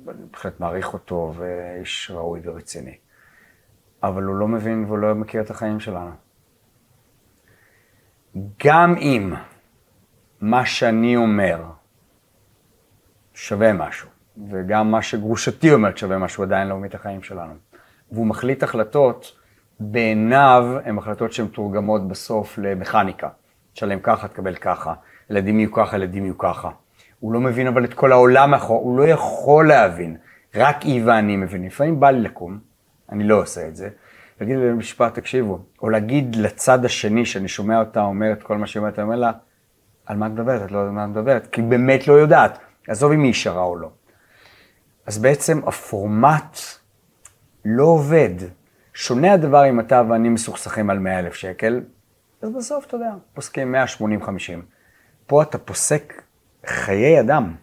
אני 0.07 0.25
בהחלט 0.31 0.59
מעריך 0.59 0.93
אותו, 0.93 1.33
ואיש 1.35 2.11
ראוי 2.11 2.41
ורציני. 2.43 2.97
אבל 4.03 4.23
הוא 4.23 4.35
לא 4.35 4.47
מבין 4.47 4.85
והוא 4.85 4.97
לא 4.97 5.15
מכיר 5.15 5.41
את 5.41 5.49
החיים 5.49 5.79
שלנו. 5.79 6.11
גם 8.65 8.95
אם 8.97 9.33
מה 10.41 10.65
שאני 10.65 11.15
אומר, 11.15 11.63
שווה 13.33 13.73
משהו. 13.73 14.18
וגם 14.47 14.91
מה 14.91 15.01
שגרושתי 15.01 15.73
אומרת 15.73 15.97
שווה 15.97 16.17
משהו 16.17 16.43
עדיין 16.43 16.67
לא 16.67 16.77
מביא 16.77 16.89
את 16.89 16.95
החיים 16.95 17.23
שלנו. 17.23 17.53
והוא 18.11 18.27
מחליט 18.27 18.63
החלטות, 18.63 19.31
בעיניו 19.79 20.77
הן 20.85 20.97
החלטות 20.97 21.33
שהן 21.33 21.45
מתורגמות 21.45 22.07
בסוף 22.07 22.57
למכניקה. 22.57 23.29
תשלם 23.73 23.99
ככה, 23.99 24.27
תקבל 24.27 24.55
ככה, 24.55 24.93
ילדים 25.29 25.59
יהיו 25.59 25.71
ככה, 25.71 25.97
ילדים 25.97 26.23
יהיו 26.23 26.37
ככה. 26.37 26.69
הוא 27.19 27.33
לא 27.33 27.39
מבין 27.39 27.67
אבל 27.67 27.83
את 27.83 27.93
כל 27.93 28.11
העולם 28.11 28.51
מאחור, 28.51 28.83
הוא 28.83 28.97
לא 28.97 29.07
יכול 29.07 29.67
להבין, 29.67 30.17
רק 30.55 30.81
היא 30.81 31.01
ואני 31.05 31.37
מבינים. 31.37 31.67
לפעמים 31.67 31.99
בא 31.99 32.11
לי 32.11 32.21
לקום, 32.21 32.59
אני 33.11 33.23
לא 33.23 33.41
עושה 33.41 33.67
את 33.67 33.75
זה, 33.75 33.89
להגיד 34.41 34.57
לי 34.57 34.69
במשפט, 34.69 35.13
תקשיבו, 35.15 35.59
או 35.81 35.89
להגיד 35.89 36.35
לצד 36.35 36.85
השני, 36.85 37.25
שאני 37.25 37.47
שומע 37.47 37.79
אותה 37.79 38.01
אומרת 38.01 38.43
כל 38.43 38.57
מה 38.57 38.67
שהיא 38.67 38.79
אומרת, 38.79 38.99
אני 38.99 39.03
אומר 39.03 39.15
לה, 39.15 39.31
על 40.05 40.17
מה 40.17 40.27
את 40.27 40.31
מדברת? 40.31 40.61
את 40.61 40.71
לא 40.71 40.77
יודעת 40.77 40.89
על 40.89 40.95
מה 40.95 41.03
את 41.03 41.09
מדברת, 41.09 41.47
כי 41.47 41.61
היא 41.61 41.69
באמת 41.69 42.07
לא 42.07 42.13
יודעת. 42.13 42.59
עזוב 42.87 43.11
אם 43.11 43.23
היא 43.23 43.29
ישרה 43.29 43.63
או 43.63 43.75
לא. 43.75 43.89
אז 45.09 45.17
בעצם 45.17 45.61
הפורמט 45.67 46.57
לא 47.65 47.83
עובד. 47.83 48.29
שונה 48.93 49.33
הדבר 49.33 49.69
אם 49.69 49.79
אתה 49.79 50.01
ואני 50.09 50.29
מסוכסכים 50.29 50.89
על 50.89 50.99
100 50.99 51.19
אלף 51.19 51.33
שקל, 51.33 51.83
אז 52.41 52.49
בסוף, 52.57 52.85
אתה 52.85 52.95
יודע, 52.95 53.13
פוסקים 53.33 53.75
180-50. 53.75 53.77
פה 55.27 55.41
אתה 55.41 55.57
פוסק 55.57 56.21
חיי 56.65 57.19
אדם. 57.19 57.55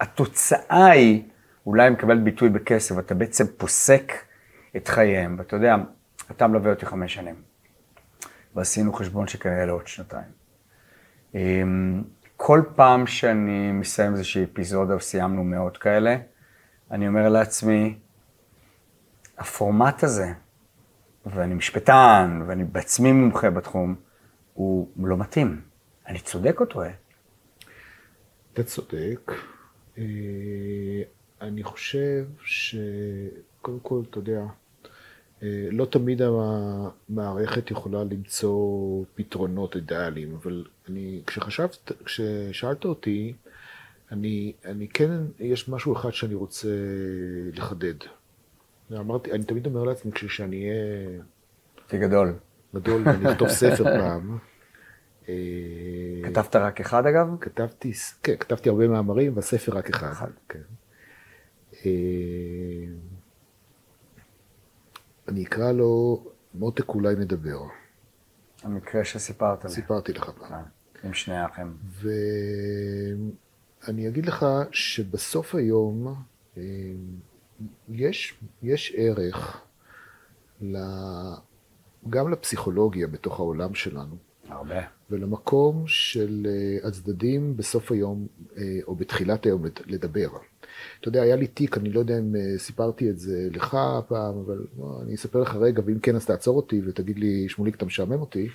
התוצאה 0.00 0.86
היא, 0.86 1.22
אולי 1.66 1.90
מקבל 1.90 2.18
ביטוי 2.18 2.48
בכסף, 2.48 2.98
אתה 2.98 3.14
בעצם 3.14 3.44
פוסק 3.56 4.12
את 4.76 4.88
חייהם. 4.88 5.36
ואתה 5.38 5.56
יודע, 5.56 5.76
אתה 6.30 6.46
מלווה 6.46 6.70
אותי 6.70 6.86
חמש 6.86 7.14
שנים, 7.14 7.34
ועשינו 8.54 8.92
חשבון 8.92 9.28
שכאלה 9.28 9.72
עוד 9.72 9.86
שנתיים. 9.86 10.38
כל 12.40 12.62
פעם 12.74 13.06
שאני 13.06 13.72
מסיים 13.72 14.12
איזושהי 14.12 14.44
אפיזודה, 14.44 14.96
וסיימנו 14.96 15.44
מאות 15.44 15.76
כאלה, 15.76 16.16
אני 16.90 17.08
אומר 17.08 17.28
לעצמי, 17.28 17.98
הפורמט 19.38 20.04
הזה, 20.04 20.32
ואני 21.26 21.54
משפטן, 21.54 22.42
ואני 22.46 22.64
בעצמי 22.64 23.12
מומחה 23.12 23.50
בתחום, 23.50 23.94
הוא 24.54 24.88
לא 24.96 25.16
מתאים. 25.16 25.60
אני 26.06 26.18
צודק 26.18 26.60
או 26.60 26.66
טועה? 26.66 26.90
אתה 28.52 28.62
צודק. 28.62 29.32
אה, 29.98 30.04
אני 31.40 31.62
חושב 31.62 32.24
שקודם 32.42 33.80
כל, 33.82 34.02
אתה 34.10 34.18
יודע, 34.18 34.40
לא 35.72 35.84
תמיד 35.84 36.22
המערכת 36.22 37.70
יכולה 37.70 38.04
למצוא 38.04 39.04
פתרונות 39.14 39.76
אידיאליים, 39.76 40.34
אבל 40.34 40.64
אני, 40.88 41.22
כשחשבת, 41.26 41.92
כששאלת 42.04 42.84
אותי, 42.84 43.34
אני, 44.12 44.52
אני 44.64 44.88
כן, 44.88 45.10
יש 45.38 45.68
משהו 45.68 45.96
אחד 45.96 46.10
שאני 46.10 46.34
רוצה 46.34 46.68
לחדד. 47.52 47.94
אמרתי, 48.92 49.32
אני 49.32 49.44
תמיד 49.44 49.66
אומר 49.66 49.84
לעצמי, 49.84 50.12
כשאני 50.12 50.70
אהיה... 50.70 51.20
כגדול. 51.88 52.34
גדול, 52.74 53.02
ואני 53.04 53.32
אכתוב 53.32 53.48
ספר 53.48 53.84
פעם. 53.98 54.38
אה, 55.28 55.34
כתבת 56.24 56.56
רק 56.56 56.80
אחד 56.80 57.06
אגב? 57.06 57.28
כתבתי, 57.40 57.92
כן, 58.22 58.36
כתבתי 58.36 58.68
הרבה 58.68 58.88
מאמרים, 58.88 59.36
והספר 59.36 59.72
רק 59.72 59.90
אחד. 59.90 60.12
אחד. 60.12 60.30
כן. 60.48 60.58
אה, 65.28 65.32
אני 65.32 65.44
אקרא 65.44 65.72
לו 65.72 66.24
מותק 66.54 66.88
אולי 66.88 67.14
נדבר. 67.14 67.60
המקרה 68.62 69.04
שסיפרת 69.04 69.64
לי. 69.64 69.70
סיפרתי 69.70 70.12
לך 70.12 70.30
פעם. 70.38 70.62
עם 71.04 71.14
שני 71.14 71.36
האחים. 71.36 71.76
ואני 73.82 74.08
אגיד 74.08 74.26
לך 74.26 74.46
שבסוף 74.72 75.54
היום 75.54 76.14
אה, 76.56 76.62
יש, 77.88 78.38
יש 78.62 78.94
ערך 78.96 79.60
ל... 80.62 80.76
גם 82.08 82.30
לפסיכולוגיה 82.30 83.06
בתוך 83.06 83.40
העולם 83.40 83.74
שלנו. 83.74 84.16
הרבה. 84.48 84.80
ולמקום 85.10 85.84
של 85.86 86.46
אה, 86.46 86.88
הצדדים 86.88 87.56
בסוף 87.56 87.92
היום 87.92 88.26
אה, 88.56 88.62
או 88.86 88.94
בתחילת 88.94 89.46
היום 89.46 89.62
לדבר. 89.86 90.28
אתה 91.00 91.08
יודע, 91.08 91.22
היה 91.22 91.36
לי 91.36 91.46
תיק, 91.46 91.78
אני 91.78 91.90
לא 91.90 92.00
יודע 92.00 92.18
אם 92.18 92.36
אה, 92.36 92.58
סיפרתי 92.58 93.10
את 93.10 93.18
זה 93.18 93.48
לך 93.52 93.76
פעם, 94.08 94.38
אבל 94.38 94.58
אני 95.02 95.14
אספר 95.14 95.40
לך 95.40 95.56
רגע, 95.56 95.82
ואם 95.86 95.98
כן 95.98 96.16
אז 96.16 96.26
תעצור 96.26 96.56
אותי 96.56 96.80
ותגיד 96.86 97.18
לי, 97.18 97.48
שמוליק, 97.48 97.74
אתה 97.74 97.84
משעמם 97.84 98.20
אותי. 98.20 98.48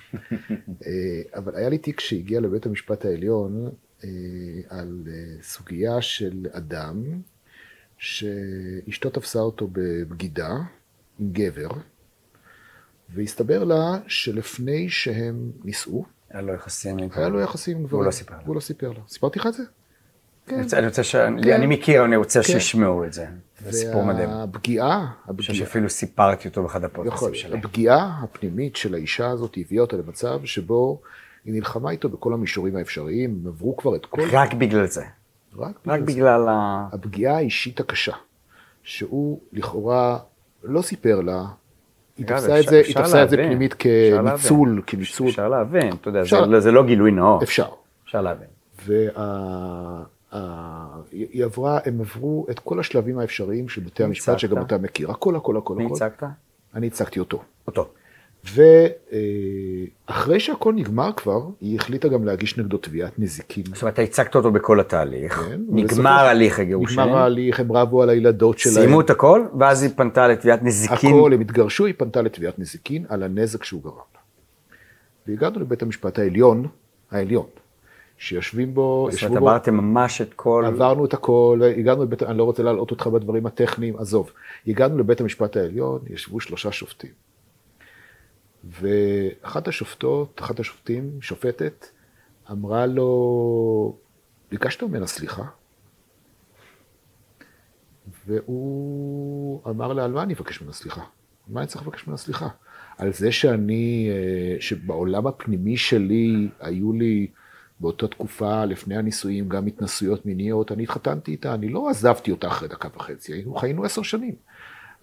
אבל 1.38 1.56
היה 1.56 1.68
לי 1.68 1.78
תיק 1.78 2.00
שהגיע 2.00 2.40
לבית 2.40 2.66
המשפט 2.66 3.04
העליון 3.04 3.70
על 4.68 5.02
סוגיה 5.42 6.02
של 6.02 6.46
אדם 6.50 7.04
שאשתו 7.98 9.10
תפסה 9.10 9.38
אותו 9.38 9.68
בבגידה 9.72 10.50
עם 11.18 11.32
גבר, 11.32 11.68
והסתבר 13.14 13.64
לה 13.64 13.98
שלפני 14.06 14.88
שהם 14.88 15.52
נישאו, 15.64 16.04
היה 16.30 16.42
לו 16.42 16.54
יחסים 16.54 16.98
עם 16.98 17.08
היה 17.14 17.28
לו 17.28 17.40
יחסים 17.40 17.76
עם 17.76 17.82
גברים. 17.82 17.94
והוא 17.94 18.06
לא 18.06 18.10
סיפר 18.10 18.34
לה. 18.34 18.42
והוא 18.44 18.54
לא 18.54 18.60
סיפר 18.60 18.92
לה. 18.92 19.00
סיפרתי 19.08 19.38
לך 19.38 19.46
את 19.46 19.54
זה? 19.54 19.62
כן. 20.46 20.62
אני 20.72 20.86
רוצה 20.86 21.04
ש... 21.04 21.16
כן. 21.16 21.52
אני 21.52 21.66
מכיר, 21.66 22.04
אני 22.04 22.16
רוצה 22.16 22.40
כן. 22.42 22.46
שישמעו 22.46 23.04
את 23.04 23.12
זה. 23.12 23.26
זה 23.64 23.72
סיפור 23.72 24.04
מדהים. 24.04 24.28
והפגיעה, 24.28 25.06
אני 25.28 25.36
חושב 25.36 25.54
שאפילו 25.54 25.90
סיפרתי 25.90 26.48
אותו 26.48 26.62
באחד 26.62 26.84
הפודקאסטים 26.84 27.34
שלי. 27.34 27.58
הפגיעה 27.58 28.20
הפנימית 28.22 28.76
של 28.76 28.94
האישה 28.94 29.30
הזאת 29.30 29.56
הביאה 29.56 29.80
אותה 29.82 29.96
למצב 29.96 30.44
שבו 30.44 31.00
היא 31.44 31.54
נלחמה 31.54 31.90
איתו 31.90 32.08
בכל 32.08 32.32
המישורים 32.32 32.76
האפשריים, 32.76 33.40
הם 33.42 33.48
עברו 33.48 33.76
כבר 33.76 33.96
את 33.96 34.06
כל... 34.06 34.22
רק 34.32 34.54
בגלל 34.54 34.86
זה. 34.86 35.04
רק 35.56 35.74
בגלל, 35.82 35.94
רק 35.94 36.00
בגלל 36.00 36.48
ה... 36.48 36.88
הפגיעה 36.92 37.36
האישית 37.36 37.80
הקשה, 37.80 38.12
שהוא 38.82 39.40
לכאורה 39.52 40.18
לא 40.64 40.82
סיפר 40.82 41.20
לה, 41.20 41.44
היא 42.18 42.26
תפסה 42.26 42.60
את 42.60 42.64
זה, 42.66 42.82
היא 42.86 42.94
תפסה 42.94 43.22
את 43.24 43.30
זה 43.30 43.36
פנימית 43.36 43.74
כניצול, 43.78 44.82
כניצול. 44.86 45.28
אפשר 45.28 45.48
להבין, 45.48 45.92
אתה 46.00 46.08
יודע, 46.08 46.60
זה 46.60 46.70
לא 46.70 46.84
גילוי 46.84 47.10
נאות. 47.10 47.42
אפשר. 47.42 47.68
אפשר 48.04 48.20
להבין. 48.20 48.48
והיא 50.34 51.44
עברה, 51.44 51.78
הם 51.84 52.00
עברו 52.00 52.46
את 52.50 52.58
כל 52.58 52.80
השלבים 52.80 53.18
האפשריים 53.18 53.68
של 53.68 53.80
בתי 53.80 54.04
המשפט, 54.04 54.38
שגם 54.38 54.62
אתה 54.62 54.78
מכיר. 54.78 55.10
הכל, 55.10 55.36
הכל, 55.36 55.56
הכל. 55.56 55.74
מי 55.74 55.86
הצגת? 55.86 56.22
אני 56.74 56.86
הצגתי 56.86 57.20
אותו. 57.20 57.42
אותו. 57.66 57.88
ואחרי 58.44 60.40
שהכל 60.40 60.72
נגמר 60.74 61.12
כבר, 61.12 61.42
היא 61.60 61.78
החליטה 61.78 62.08
גם 62.08 62.24
להגיש 62.24 62.58
נגדו 62.58 62.78
תביעת 62.78 63.18
נזיקין. 63.18 63.64
זאת 63.72 63.82
אומרת, 63.82 63.94
אתה 63.94 64.02
הצגת 64.02 64.34
אותו 64.34 64.52
בכל 64.52 64.80
התהליך, 64.80 65.32
כן, 65.32 65.60
נגמר 65.68 66.10
הליך 66.10 66.58
הגירושין. 66.58 67.00
נגמר 67.00 67.16
ההליך, 67.16 67.60
הם 67.60 67.72
רבו 67.72 68.02
על 68.02 68.08
הילדות 68.08 68.58
שלהם. 68.58 68.74
סיימו 68.74 69.00
את 69.00 69.10
הכל, 69.10 69.46
ואז 69.58 69.82
היא 69.82 69.90
פנתה 69.96 70.28
לתביעת 70.28 70.62
נזיקין. 70.62 71.10
הכל, 71.10 71.32
הם 71.32 71.40
התגרשו, 71.40 71.86
היא 71.86 71.94
פנתה 71.98 72.22
לתביעת 72.22 72.58
נזיקין 72.58 73.04
על 73.08 73.22
הנזק 73.22 73.64
שהוא 73.64 73.82
גרם 73.82 73.94
לה. 73.94 74.20
והגענו 75.26 75.60
לבית 75.60 75.82
המשפט 75.82 76.18
העליון, 76.18 76.66
העליון, 77.10 77.46
שיושבים 78.18 78.74
בו, 78.74 79.08
זאת 79.10 79.22
אומרת, 79.22 79.36
עברתם 79.36 79.74
ממש 79.74 80.20
את 80.20 80.34
כל... 80.34 80.64
עברנו 80.66 81.04
את 81.04 81.14
הכל, 81.14 81.60
הגענו 81.78 82.02
לבית, 82.02 82.22
אני 82.22 82.38
לא 82.38 82.44
רוצה 82.44 82.62
להלאות 82.62 82.90
אותך 82.90 83.06
בדברים 83.06 83.46
הטכניים, 83.46 83.96
עזוב. 83.96 84.32
הגענו 84.66 84.98
לבית 84.98 85.20
המשפט 85.20 85.56
העליון, 85.56 86.00
ישבו 86.10 86.40
שלושה 86.40 86.72
שופטים. 86.72 87.10
ואחת 88.64 89.68
השופטות, 89.68 90.40
אחת 90.42 90.60
השופטים, 90.60 91.10
שופטת, 91.20 91.86
אמרה 92.50 92.86
לו, 92.86 93.96
ביקשת 94.50 94.82
ממנה 94.82 95.06
סליחה? 95.06 95.42
והוא 98.26 99.60
אמר 99.70 99.92
לה, 99.92 100.04
על 100.04 100.12
מה 100.12 100.22
אני 100.22 100.34
אבקש 100.34 100.60
ממנה 100.60 100.72
סליחה? 100.72 101.00
על 101.00 101.54
מה 101.54 101.60
אני 101.60 101.66
צריך 101.66 101.86
לבקש 101.86 102.06
ממנה 102.06 102.16
סליחה? 102.16 102.48
על 102.98 103.12
זה 103.12 103.32
שאני, 103.32 104.08
אה, 104.10 104.56
שבעולם 104.60 105.26
הפנימי 105.26 105.76
שלי 105.76 106.48
היו 106.60 106.92
לי 106.92 107.26
באותה 107.80 108.08
תקופה, 108.08 108.64
לפני 108.64 108.96
הנישואים, 108.96 109.48
גם 109.48 109.66
התנסויות 109.66 110.26
מיניות, 110.26 110.72
אני 110.72 110.82
התחתנתי 110.82 111.30
איתה, 111.30 111.54
אני 111.54 111.68
לא 111.68 111.90
עזבתי 111.90 112.30
אותה 112.30 112.48
אחרי 112.48 112.68
דקה 112.68 112.88
וחצי, 112.96 113.32
היינו 113.32 113.54
חיינו 113.54 113.84
עשר 113.84 114.02
שנים. 114.02 114.34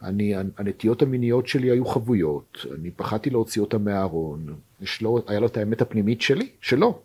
אני, 0.03 0.33
הנטיות 0.57 1.01
המיניות 1.01 1.47
שלי 1.47 1.71
היו 1.71 1.85
חבויות, 1.85 2.65
אני 2.75 2.91
פחדתי 2.91 3.29
להוציא 3.29 3.61
אותה 3.61 3.77
מהארון, 3.77 4.55
לו, 5.01 5.23
היה 5.27 5.39
לו 5.39 5.47
את 5.47 5.57
האמת 5.57 5.81
הפנימית 5.81 6.21
שלי, 6.21 6.49
שלו. 6.61 7.01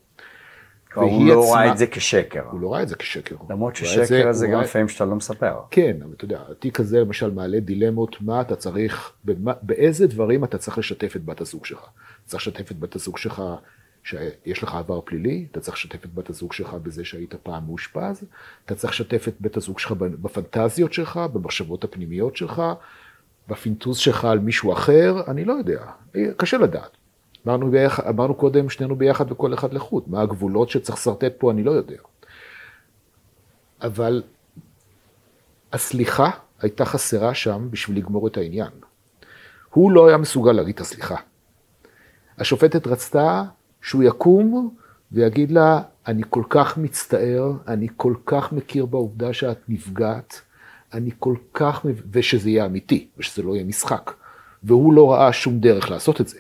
הוא 0.95 1.29
לא 1.29 1.43
עצמה, 1.43 1.55
ראה 1.55 1.73
את 1.73 1.79
זה 1.79 1.87
כשקר. 1.87 2.43
הוא 2.51 2.61
לא 2.61 2.73
ראה 2.73 2.83
את 2.83 2.89
זה 2.89 2.97
כשקר. 2.97 3.37
למרות 3.51 3.77
ששקר 3.77 4.33
זה 4.33 4.47
גם 4.47 4.61
לפעמים 4.61 4.89
שאתה 4.89 5.05
לא 5.05 5.17
מספר. 5.17 5.61
כן, 5.71 5.97
אבל 6.05 6.13
אתה 6.17 6.25
יודע, 6.25 6.41
התיק 6.51 6.81
הזה 6.81 7.01
למשל 7.01 7.31
מעלה 7.31 7.61
דילמות, 7.61 8.17
מה 8.21 8.41
אתה 8.41 8.57
צריך, 8.57 9.13
במה, 9.25 9.53
באיזה 9.63 10.07
דברים 10.07 10.45
אתה 10.45 10.59
צריך 10.59 10.79
לשתף 10.79 11.17
את 11.17 11.25
בת 11.25 11.41
הזוג 11.41 11.65
שלך. 11.65 11.87
צריך 12.25 12.43
לשתף 12.43 12.71
את 12.71 12.79
בת 12.79 12.97
הזוג 12.97 13.19
שלך 13.19 13.43
שיש 14.07 14.63
לך 14.63 14.75
עבר 14.75 15.01
פלילי, 15.01 15.47
אתה 15.51 15.61
צריך 15.61 15.77
לשתף 15.77 16.05
את 16.05 16.15
בת 16.15 16.31
הזוג 16.31 16.53
שלך 16.53 16.75
בזה 16.75 17.05
שהיית 17.05 17.35
פעם 17.35 17.67
מאושפז, 17.67 18.25
אתה 18.65 18.75
צריך 18.75 18.93
לשתף 18.93 19.29
את 19.29 19.35
בית 19.41 19.57
הזוג 19.57 19.79
שלך 19.79 19.93
בפנטזיות 19.93 20.93
שלך, 20.93 21.21
במחשבות 21.33 21.85
הפנימיות 21.85 22.37
שלך, 22.37 22.63
בפינטוז 23.49 23.99
שלך 23.99 24.25
על 24.25 24.39
מישהו 24.39 24.73
אחר, 24.73 25.23
אני 25.29 25.45
לא 25.45 25.53
יודע, 25.53 25.85
קשה 26.37 26.59
לדעת. 26.59 26.91
אמרנו, 27.47 27.71
ביחד, 27.71 28.07
אמרנו 28.09 28.35
קודם, 28.35 28.71
שנינו 28.71 28.97
ביחד 28.97 29.33
וכל 29.33 29.55
אחד 29.55 29.75
לחוד, 29.75 30.05
מה 30.07 30.23
הגבולות 30.23 30.71
שצריך 30.71 30.99
לשרטט 30.99 31.33
פה, 31.39 31.51
אני 31.51 31.63
לא 31.63 31.71
יודע. 31.71 31.97
אבל 33.83 34.23
הסליחה 35.73 36.31
הייתה 36.61 36.85
חסרה 36.85 37.35
שם 37.35 37.69
בשביל 37.71 37.97
לגמור 37.97 38.27
את 38.27 38.37
העניין. 38.37 38.71
הוא 39.71 39.93
לא 39.93 40.09
היה 40.09 40.17
מסוגל 40.17 40.53
להגיד 40.53 40.75
את 40.75 40.81
הסליחה. 40.81 41.17
השופטת 42.39 42.87
רצתה 42.87 43.45
שהוא 43.87 44.03
יקום 44.03 44.75
ויגיד 45.13 45.51
לה, 45.51 45.83
אני 46.07 46.23
כל 46.31 46.43
כך 46.49 46.79
מצטער, 46.79 47.53
אני 47.69 47.89
כל 47.97 48.15
כך 48.27 48.53
מכיר 48.53 48.87
בעובדה 48.87 49.33
שאת 49.33 49.59
נפגעת, 49.69 50.41
אני 50.93 51.11
כל 51.19 51.35
כך, 51.55 51.87
ושזה 52.11 52.51
יהיה 52.51 52.67
אמיתי, 52.67 53.09
ושזה 53.19 53.43
לא 53.43 53.55
יהיה 53.55 53.65
משחק. 53.65 54.13
והוא 54.63 54.93
לא 54.93 55.13
ראה 55.13 55.33
שום 55.33 55.61
דרך 55.61 55.91
לעשות 55.91 56.21
את 56.21 56.29
זה. 56.29 56.39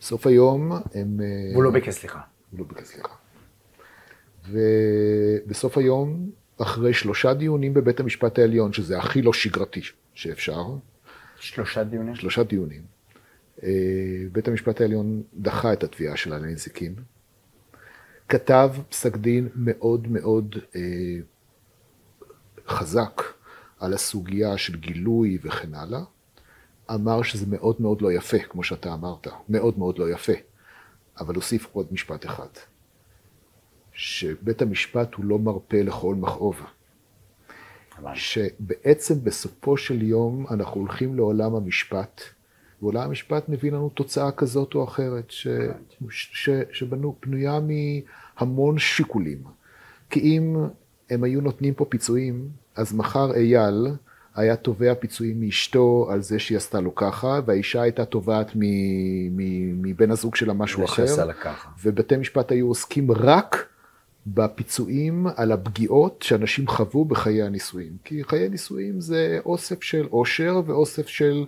בסוף 0.00 0.26
היום 0.26 0.72
הם... 0.72 1.20
אה, 1.20 1.54
הוא 1.54 1.62
לא 1.62 1.70
ביקש 1.70 1.94
סליחה. 1.94 2.20
הוא 2.50 2.58
לא 2.58 2.64
ביקש 2.68 2.86
סליחה. 2.86 3.14
ובסוף 4.50 5.78
היום, 5.78 6.30
אחרי 6.62 6.94
שלושה 6.94 7.34
דיונים 7.34 7.74
בבית 7.74 8.00
המשפט 8.00 8.38
העליון, 8.38 8.72
שזה 8.72 8.98
הכי 8.98 9.22
לא 9.22 9.32
שגרתי 9.32 9.80
שאפשר. 10.14 10.64
שלושה 11.40 11.84
דיונים? 11.84 12.14
שלושה 12.14 12.42
דיונים. 12.42 12.99
אה, 13.62 13.68
בית 14.32 14.48
המשפט 14.48 14.80
העליון 14.80 15.22
דחה 15.34 15.72
את 15.72 15.84
התביעה 15.84 16.16
של 16.16 16.32
הנזיקין. 16.32 16.94
כתב 18.28 18.70
פסק 18.88 19.16
דין 19.16 19.48
מאוד 19.54 20.08
מאוד 20.08 20.56
אה, 20.76 21.16
חזק 22.66 23.22
על 23.78 23.94
הסוגיה 23.94 24.58
של 24.58 24.76
גילוי 24.76 25.38
וכן 25.42 25.74
הלאה. 25.74 26.00
אמר 26.94 27.22
שזה 27.22 27.46
מאוד 27.46 27.76
מאוד 27.78 28.02
לא 28.02 28.12
יפה, 28.12 28.38
כמו 28.38 28.62
שאתה 28.62 28.94
אמרת, 28.94 29.26
מאוד 29.48 29.78
מאוד 29.78 29.98
לא 29.98 30.10
יפה. 30.10 30.32
אבל 31.20 31.34
הוסיף 31.34 31.68
עוד 31.72 31.86
משפט 31.90 32.26
אחד, 32.26 32.48
שבית 33.92 34.62
המשפט 34.62 35.14
הוא 35.14 35.24
לא 35.24 35.38
מרפה 35.38 35.82
לכל 35.82 36.14
מכאוב. 36.14 36.60
שבעצם 38.14 39.24
בסופו 39.24 39.76
של 39.76 40.02
יום 40.02 40.46
אנחנו 40.50 40.80
הולכים 40.80 41.16
לעולם 41.16 41.54
המשפט, 41.54 42.20
ועולם 42.82 43.02
המשפט 43.02 43.48
מביא 43.48 43.72
לנו 43.72 43.88
תוצאה 43.88 44.32
כזאת 44.32 44.74
או 44.74 44.84
אחרת, 44.84 45.30
ש, 45.30 45.46
ש, 46.10 46.50
שבנויה 46.72 47.58
מהמון 47.60 48.78
שיקולים. 48.78 49.38
כי 50.10 50.20
אם 50.20 50.56
הם 51.10 51.24
היו 51.24 51.40
נותנים 51.40 51.74
פה 51.74 51.84
פיצויים, 51.84 52.48
אז 52.76 52.94
מחר 52.94 53.34
אייל 53.34 53.86
היה 54.34 54.56
תובע 54.56 54.94
פיצויים 54.94 55.40
מאשתו 55.40 56.08
על 56.10 56.22
זה 56.22 56.38
שהיא 56.38 56.56
עשתה 56.56 56.80
לו 56.80 56.94
ככה, 56.94 57.40
והאישה 57.46 57.82
הייתה 57.82 58.04
תובעת 58.04 58.50
מבן 58.54 60.10
הזוג 60.10 60.36
שלה 60.36 60.52
משהו 60.52 60.84
אחר. 60.84 61.02
ובתי 61.82 62.16
משפט 62.16 62.52
היו 62.52 62.68
עוסקים 62.68 63.12
רק 63.12 63.66
בפיצויים 64.26 65.26
על 65.36 65.52
הפגיעות 65.52 66.22
שאנשים 66.22 66.68
חוו 66.68 67.04
בחיי 67.04 67.42
הנישואים. 67.42 67.92
כי 68.04 68.24
חיי 68.24 68.48
נישואים 68.48 69.00
זה 69.00 69.38
אוסף 69.44 69.82
של 69.82 70.06
עושר 70.10 70.60
ואוסף 70.66 71.08
של 71.08 71.44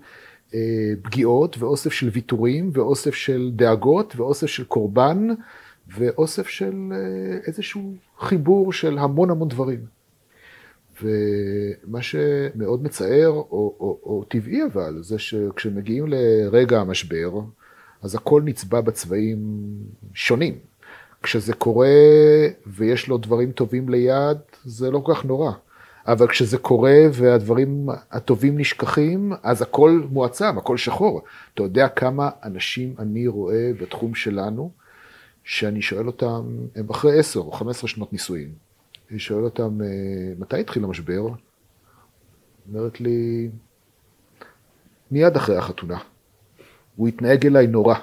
פגיעות 1.02 1.58
ואוסף 1.58 1.92
של 1.92 2.10
ויתורים 2.12 2.70
ואוסף 2.72 3.14
של 3.14 3.50
דאגות 3.56 4.16
ואוסף 4.16 4.46
של 4.46 4.64
קורבן 4.64 5.28
ואוסף 5.88 6.48
של 6.48 6.74
אה, 6.92 7.38
איזשהו 7.46 7.94
חיבור 8.18 8.72
של 8.72 8.98
המון 8.98 9.30
המון 9.30 9.48
דברים. 9.48 9.80
ומה 11.02 12.02
שמאוד 12.02 12.82
מצער, 12.82 13.28
או, 13.28 13.46
או, 13.80 13.98
או 14.02 14.24
טבעי 14.28 14.64
אבל, 14.72 14.98
זה 15.02 15.18
שכשמגיעים 15.18 16.04
לרגע 16.08 16.80
המשבר, 16.80 17.30
אז 18.02 18.14
הכל 18.14 18.42
נצבע 18.44 18.80
בצבעים 18.80 19.38
שונים. 20.14 20.58
כשזה 21.22 21.52
קורה 21.52 21.88
ויש 22.66 23.08
לו 23.08 23.18
דברים 23.18 23.52
טובים 23.52 23.88
ליד, 23.88 24.38
זה 24.64 24.90
לא 24.90 24.98
כל 24.98 25.14
כך 25.14 25.24
נורא. 25.24 25.52
אבל 26.06 26.28
כשזה 26.28 26.58
קורה 26.58 26.96
והדברים 27.12 27.88
הטובים 28.10 28.58
נשכחים, 28.58 29.32
אז 29.42 29.62
הכל 29.62 30.02
מועצם, 30.10 30.58
הכל 30.58 30.76
שחור. 30.76 31.22
אתה 31.54 31.62
יודע 31.62 31.88
כמה 31.88 32.30
אנשים 32.44 32.94
אני 32.98 33.26
רואה 33.26 33.70
בתחום 33.80 34.14
שלנו, 34.14 34.70
שאני 35.44 35.82
שואל 35.82 36.06
אותם, 36.06 36.42
הם 36.76 36.90
אחרי 36.90 37.18
עשר 37.18 37.40
או 37.40 37.52
חמש 37.52 37.76
עשרה 37.76 37.88
שנות 37.88 38.12
נישואים. 38.12 38.48
אני 39.10 39.18
שואל 39.18 39.44
אותם, 39.44 39.82
אה, 39.82 39.88
מתי 40.38 40.60
התחיל 40.60 40.84
המשבר? 40.84 41.28
אומרת 42.68 43.00
לי, 43.00 43.50
מיד 45.10 45.36
אחרי 45.36 45.56
החתונה. 45.56 45.98
הוא 46.96 47.08
התנהג 47.08 47.46
אליי 47.46 47.66
נורא. 47.66 47.94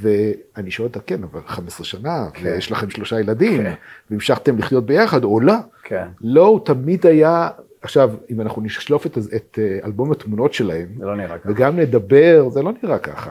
ואני 0.00 0.70
שואל 0.70 0.88
אותה, 0.88 1.00
כן, 1.00 1.22
אבל 1.22 1.40
15 1.46 1.84
שנה, 1.84 2.28
כן. 2.34 2.46
ויש 2.46 2.72
לכם 2.72 2.90
שלושה 2.90 3.20
ילדים, 3.20 3.62
כן. 3.62 3.74
והמשכתם 4.10 4.58
לחיות 4.58 4.86
ביחד, 4.86 5.24
או 5.24 5.40
לא? 5.40 5.54
כן. 5.84 6.08
לא, 6.20 6.46
הוא 6.46 6.60
תמיד 6.64 7.06
היה, 7.06 7.48
עכשיו, 7.82 8.10
אם 8.30 8.40
אנחנו 8.40 8.62
נשלוף 8.62 9.06
את, 9.06 9.18
את 9.36 9.58
אה, 9.62 9.78
אלבום 9.84 10.12
התמונות 10.12 10.54
שלהם, 10.54 10.88
זה 10.98 11.04
לא 11.04 11.16
נראה 11.16 11.38
ככה. 11.38 11.50
וגם 11.50 11.76
נדבר, 11.76 12.48
זה 12.50 12.62
לא 12.62 12.72
נראה 12.82 12.98
ככה. 12.98 13.30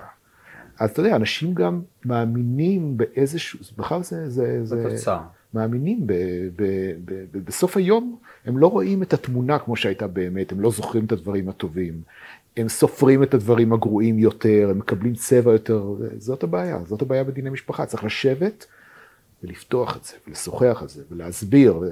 אז 0.79 0.89
אתה 0.89 0.99
יודע, 0.99 1.15
אנשים 1.15 1.53
גם 1.53 1.81
מאמינים 2.05 2.97
באיזשהו, 2.97 3.59
בכלל 3.77 4.03
זה... 4.03 4.29
זה, 4.29 4.65
זה 4.65 4.83
תוצאה. 4.89 5.19
מאמינים 5.53 6.07
ב, 6.07 6.13
ב, 6.55 6.63
ב, 7.05 7.13
ב, 7.31 7.45
בסוף 7.45 7.77
היום, 7.77 8.17
הם 8.45 8.57
לא 8.57 8.67
רואים 8.67 9.03
את 9.03 9.13
התמונה 9.13 9.59
כמו 9.59 9.75
שהייתה 9.75 10.07
באמת, 10.07 10.51
הם 10.51 10.61
לא 10.61 10.71
זוכרים 10.71 11.05
את 11.05 11.11
הדברים 11.11 11.49
הטובים, 11.49 12.01
הם 12.57 12.69
סופרים 12.69 13.23
את 13.23 13.33
הדברים 13.33 13.73
הגרועים 13.73 14.19
יותר, 14.19 14.67
הם 14.71 14.77
מקבלים 14.77 15.13
צבע 15.13 15.51
יותר, 15.51 15.83
זאת 16.17 16.43
הבעיה, 16.43 16.79
זאת 16.85 17.01
הבעיה 17.01 17.23
בדיני 17.23 17.49
משפחה, 17.49 17.85
צריך 17.85 18.03
לשבת 18.03 18.65
ולפתוח 19.43 19.97
את 19.97 20.03
זה, 20.03 20.13
ולשוחח 20.27 20.79
על 20.81 20.87
זה, 20.87 21.03
ולהסביר. 21.11 21.77
ו... 21.77 21.87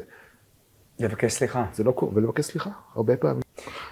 לבקש 0.99 1.33
סליחה. 1.33 1.65
זה 1.73 1.83
לא 1.83 1.91
קורה, 1.91 2.11
ולבקש 2.15 2.45
סליחה, 2.45 2.69
הרבה 2.95 3.17
פעמים. 3.17 3.41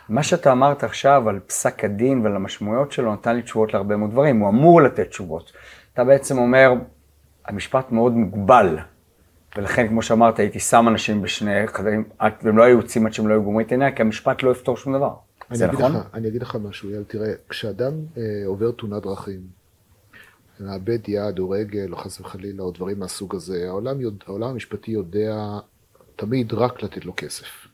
מה 0.10 0.24
שאתה 0.24 0.52
אמרת 0.52 0.84
עכשיו 0.84 1.30
על 1.30 1.40
פסק 1.40 1.84
הדין 1.84 2.22
ועל 2.22 2.36
המשמעויות 2.36 2.92
שלו, 2.92 3.14
נתן 3.14 3.36
לי 3.36 3.42
תשובות 3.42 3.74
להרבה 3.74 3.96
מאוד 3.98 4.12
דברים, 4.12 4.40
הוא 4.40 4.50
אמור 4.50 4.82
לתת 4.82 5.10
תשובות. 5.10 5.52
אתה 5.94 6.04
בעצם 6.04 6.38
אומר, 6.38 6.74
המשפט 7.46 7.92
מאוד 7.92 8.14
מוגבל. 8.14 8.78
ולכן, 9.58 9.88
כמו 9.88 10.02
שאמרת, 10.02 10.40
הייתי 10.40 10.60
שם 10.60 10.88
אנשים 10.88 11.22
בשני 11.22 11.68
חדרים, 11.68 12.04
והם 12.44 12.58
לא 12.58 12.64
היו 12.64 12.78
יוצאים 12.78 13.06
עד 13.06 13.14
שהם 13.14 13.28
לא 13.28 13.34
היו 13.34 13.44
גומרים 13.44 13.66
את 13.66 13.72
העניין, 13.72 13.96
כי 13.96 14.02
המשפט 14.02 14.44
לא 14.44 14.52
יפתור 14.52 14.78
שום 14.78 14.94
דבר. 14.94 15.14
זה 15.52 15.68
נכון? 15.68 15.92
לך, 15.96 16.08
אני 16.14 16.28
אגיד 16.28 16.42
לך 16.42 16.56
משהו, 16.56 16.90
יאל, 16.90 17.04
תראה, 17.04 17.34
כשאדם 17.50 17.94
אה, 18.18 18.24
עובר 18.46 18.72
תאונת 18.72 19.04
דרכים, 19.04 19.42
מאבד 20.60 21.00
יד 21.08 21.40
או 21.40 21.50
רגל, 21.50 21.92
או 21.92 21.98
חס 21.98 22.20
וחלילה, 22.20 22.64
או 22.64 22.72
דברים 22.72 23.00
מהסוג 23.00 23.36
הזה, 23.36 23.68
העולם, 23.68 24.02
יודע, 24.02 24.26
העולם 24.28 24.50
המשפטי 24.50 24.92
יודע 24.92 25.60
תמיד 26.16 26.54
רק 26.54 26.84
לתת 26.84 27.06
לו 27.06 27.14
כסף. 27.18 27.68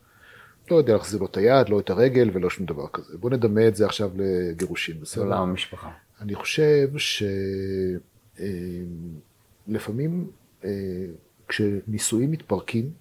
לא 0.71 0.75
יודע 0.75 0.93
להחזיר 0.93 1.19
לו 1.19 1.25
את 1.25 1.37
היד, 1.37 1.69
לא 1.69 1.79
את 1.79 1.89
הרגל 1.89 2.29
ולא 2.33 2.49
שום 2.49 2.65
דבר 2.65 2.87
כזה. 2.93 3.17
בוא 3.17 3.29
נדמה 3.29 3.67
את 3.67 3.75
זה 3.75 3.85
עכשיו 3.85 4.11
לגירושים, 4.17 4.99
בסדר? 5.01 5.23
עולם 5.23 5.41
המשפחה. 5.41 5.91
אני 6.21 6.35
חושב 6.35 6.89
שלפעמים 9.67 10.27
אה, 10.63 10.69
אה, 10.69 11.05
כשנישואים 11.47 12.31
מתפרקים, 12.31 12.91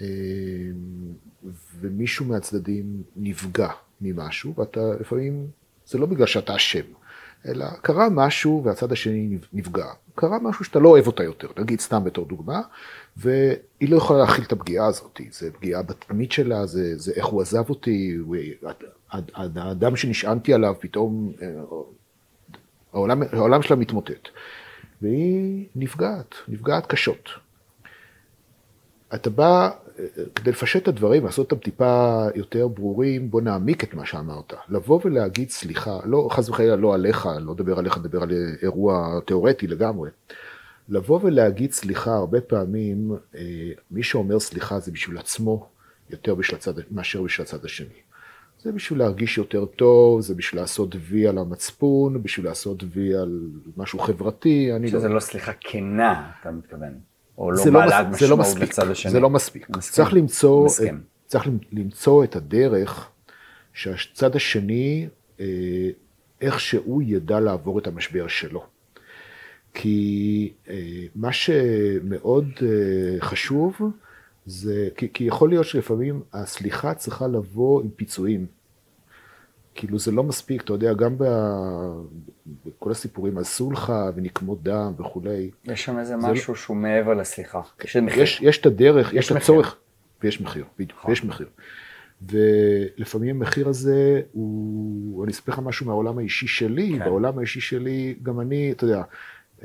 אה, 0.00 0.06
ומישהו 1.80 2.26
מהצדדים 2.26 3.02
נפגע 3.16 3.68
ממשהו, 4.00 4.54
ואתה 4.56 4.80
לפעמים, 5.00 5.46
זה 5.86 5.98
לא 5.98 6.06
בגלל 6.06 6.26
שאתה 6.26 6.56
אשם, 6.56 6.84
אלא 7.46 7.66
קרה 7.82 8.08
משהו 8.08 8.62
והצד 8.64 8.92
השני 8.92 9.38
נפגע. 9.52 9.86
קרה 10.14 10.38
משהו 10.38 10.64
שאתה 10.64 10.78
לא 10.78 10.88
אוהב 10.88 11.06
אותה 11.06 11.24
יותר, 11.24 11.48
נגיד 11.58 11.80
סתם 11.80 12.04
בתור 12.04 12.26
דוגמה, 12.26 12.60
והיא 13.16 13.88
לא 13.88 13.96
יכולה 13.96 14.20
להכיל 14.20 14.44
את 14.44 14.52
הפגיעה 14.52 14.86
הזאת, 14.86 15.20
זה 15.30 15.52
פגיעה 15.52 15.82
בתדמית 15.82 16.32
שלה, 16.32 16.66
זה, 16.66 16.98
זה 16.98 17.12
איך 17.16 17.26
הוא 17.26 17.42
עזב 17.42 17.70
אותי, 17.70 18.18
האדם 19.34 19.96
שנשענתי 19.96 20.54
עליו 20.54 20.74
פתאום, 20.80 21.32
אה, 21.42 21.48
העולם, 22.92 23.22
העולם 23.32 23.62
שלה 23.62 23.76
מתמוטט. 23.76 24.28
והיא 25.02 25.66
נפגעת, 25.76 26.34
נפגעת 26.48 26.86
קשות. 26.86 27.28
אתה 29.14 29.30
בא, 29.30 29.70
כדי 30.34 30.50
לפשט 30.50 30.82
את 30.82 30.88
הדברים, 30.88 31.24
לעשות 31.24 31.52
אותם 31.52 31.64
טיפה 31.64 32.24
יותר 32.34 32.68
ברורים, 32.68 33.30
בוא 33.30 33.40
נעמיק 33.40 33.84
את 33.84 33.94
מה 33.94 34.06
שאמרת. 34.06 34.52
לבוא 34.68 35.00
ולהגיד 35.04 35.50
סליחה, 35.50 35.98
לא, 36.04 36.28
חס 36.30 36.48
וחלילה 36.48 36.76
לא 36.76 36.94
עליך, 36.94 37.28
לא 37.40 37.54
מדבר 37.54 37.78
עליך, 37.78 37.98
מדבר 37.98 38.22
על 38.22 38.30
אירוע 38.62 39.20
תיאורטי 39.26 39.66
לגמרי. 39.66 40.10
לבוא 40.88 41.20
ולהגיד 41.22 41.72
סליחה, 41.72 42.14
הרבה 42.14 42.40
פעמים, 42.40 43.12
אה, 43.34 43.40
מי 43.90 44.02
שאומר 44.02 44.40
סליחה 44.40 44.80
זה 44.80 44.92
בשביל 44.92 45.18
עצמו, 45.18 45.68
יותר 46.10 46.34
בשביל 46.34 46.56
הצד, 46.56 46.72
מאשר 46.90 47.22
בשביל 47.22 47.46
הצד 47.46 47.64
השני. 47.64 48.02
זה 48.62 48.72
בשביל 48.72 48.98
להרגיש 48.98 49.38
יותר 49.38 49.64
טוב, 49.64 50.20
זה 50.20 50.34
בשביל 50.34 50.60
לעשות 50.60 50.96
וי 50.98 51.26
על 51.26 51.38
המצפון, 51.38 52.22
בשביל 52.22 52.46
לעשות 52.46 52.84
וי 52.92 53.14
על 53.14 53.50
משהו 53.76 53.98
חברתי, 53.98 54.70
לא... 54.80 54.88
שזה 54.88 55.08
לא 55.08 55.20
סליחה 55.20 55.52
כנה, 55.60 56.30
אתה 56.40 56.50
מתכוון. 56.50 57.11
או 57.38 57.50
לא 57.50 57.64
בעלת 57.72 58.06
לא 58.22 58.36
משמעות 58.36 58.56
לא 58.56 58.66
בצד 58.66 58.90
השני. 58.90 59.12
זה 59.12 59.20
לא 59.20 59.30
מספיק. 59.30 59.70
מסכים. 59.70 59.92
צריך 60.04 60.14
למצוא, 60.14 60.64
מסכים. 60.64 61.00
צריך 61.26 61.48
למצוא 61.72 62.24
את 62.24 62.36
הדרך 62.36 63.08
שהצד 63.72 64.36
השני, 64.36 65.08
אה, 65.40 65.46
איך 66.40 66.60
שהוא 66.60 67.02
ידע 67.02 67.40
לעבור 67.40 67.78
את 67.78 67.86
המשבר 67.86 68.28
שלו. 68.28 68.64
כי 69.74 70.52
אה, 70.68 71.04
מה 71.14 71.32
שמאוד 71.32 72.48
אה, 72.62 73.20
חשוב 73.20 73.80
זה, 74.46 74.88
כי, 74.96 75.08
כי 75.14 75.24
יכול 75.24 75.48
להיות 75.48 75.66
שלפעמים 75.66 76.22
הסליחה 76.32 76.94
צריכה 76.94 77.26
לבוא 77.26 77.82
עם 77.82 77.88
פיצויים. 77.96 78.46
כאילו 79.74 79.98
זה 79.98 80.12
לא 80.12 80.22
מספיק, 80.22 80.62
אתה 80.62 80.72
יודע, 80.72 80.92
גם 80.92 81.18
ב... 81.18 81.24
בכל 82.66 82.90
הסיפורים 82.90 83.38
על 83.38 83.44
סולחה 83.44 84.10
ונקמות 84.14 84.62
דם 84.62 84.92
וכולי. 84.98 85.50
יש 85.64 85.84
שם 85.84 85.98
איזה 85.98 86.16
זה 86.20 86.26
לא- 86.26 86.32
משהו 86.32 86.56
שהוא 86.56 86.76
מעבר 86.76 87.14
לסליחה. 87.14 87.60
יש 87.84 87.96
מחיר. 87.96 88.22
יש, 88.22 88.40
יש 88.42 88.58
את 88.58 88.66
הדרך, 88.66 89.08
יש, 89.12 89.14
יש 89.14 89.32
את. 89.32 89.36
הצורך, 89.36 89.76
ויש 90.22 90.40
מחיר, 90.40 90.64
בדיוק, 90.78 90.98
נכון. 90.98 91.10
ויש 91.10 91.24
מחיר. 91.24 91.48
ולפעמים 92.30 93.36
המחיר 93.36 93.68
הזה 93.68 94.20
הוא, 94.32 95.24
אני 95.24 95.32
אספר 95.32 95.52
לך 95.52 95.58
משהו 95.58 95.86
מהעולם 95.86 96.18
האישי 96.18 96.46
שלי, 96.46 96.92
כן. 96.98 97.04
בעולם 97.04 97.38
האישי 97.38 97.60
שלי, 97.60 98.14
גם 98.22 98.40
אני, 98.40 98.72
אתה 98.72 98.84
יודע, 98.84 99.02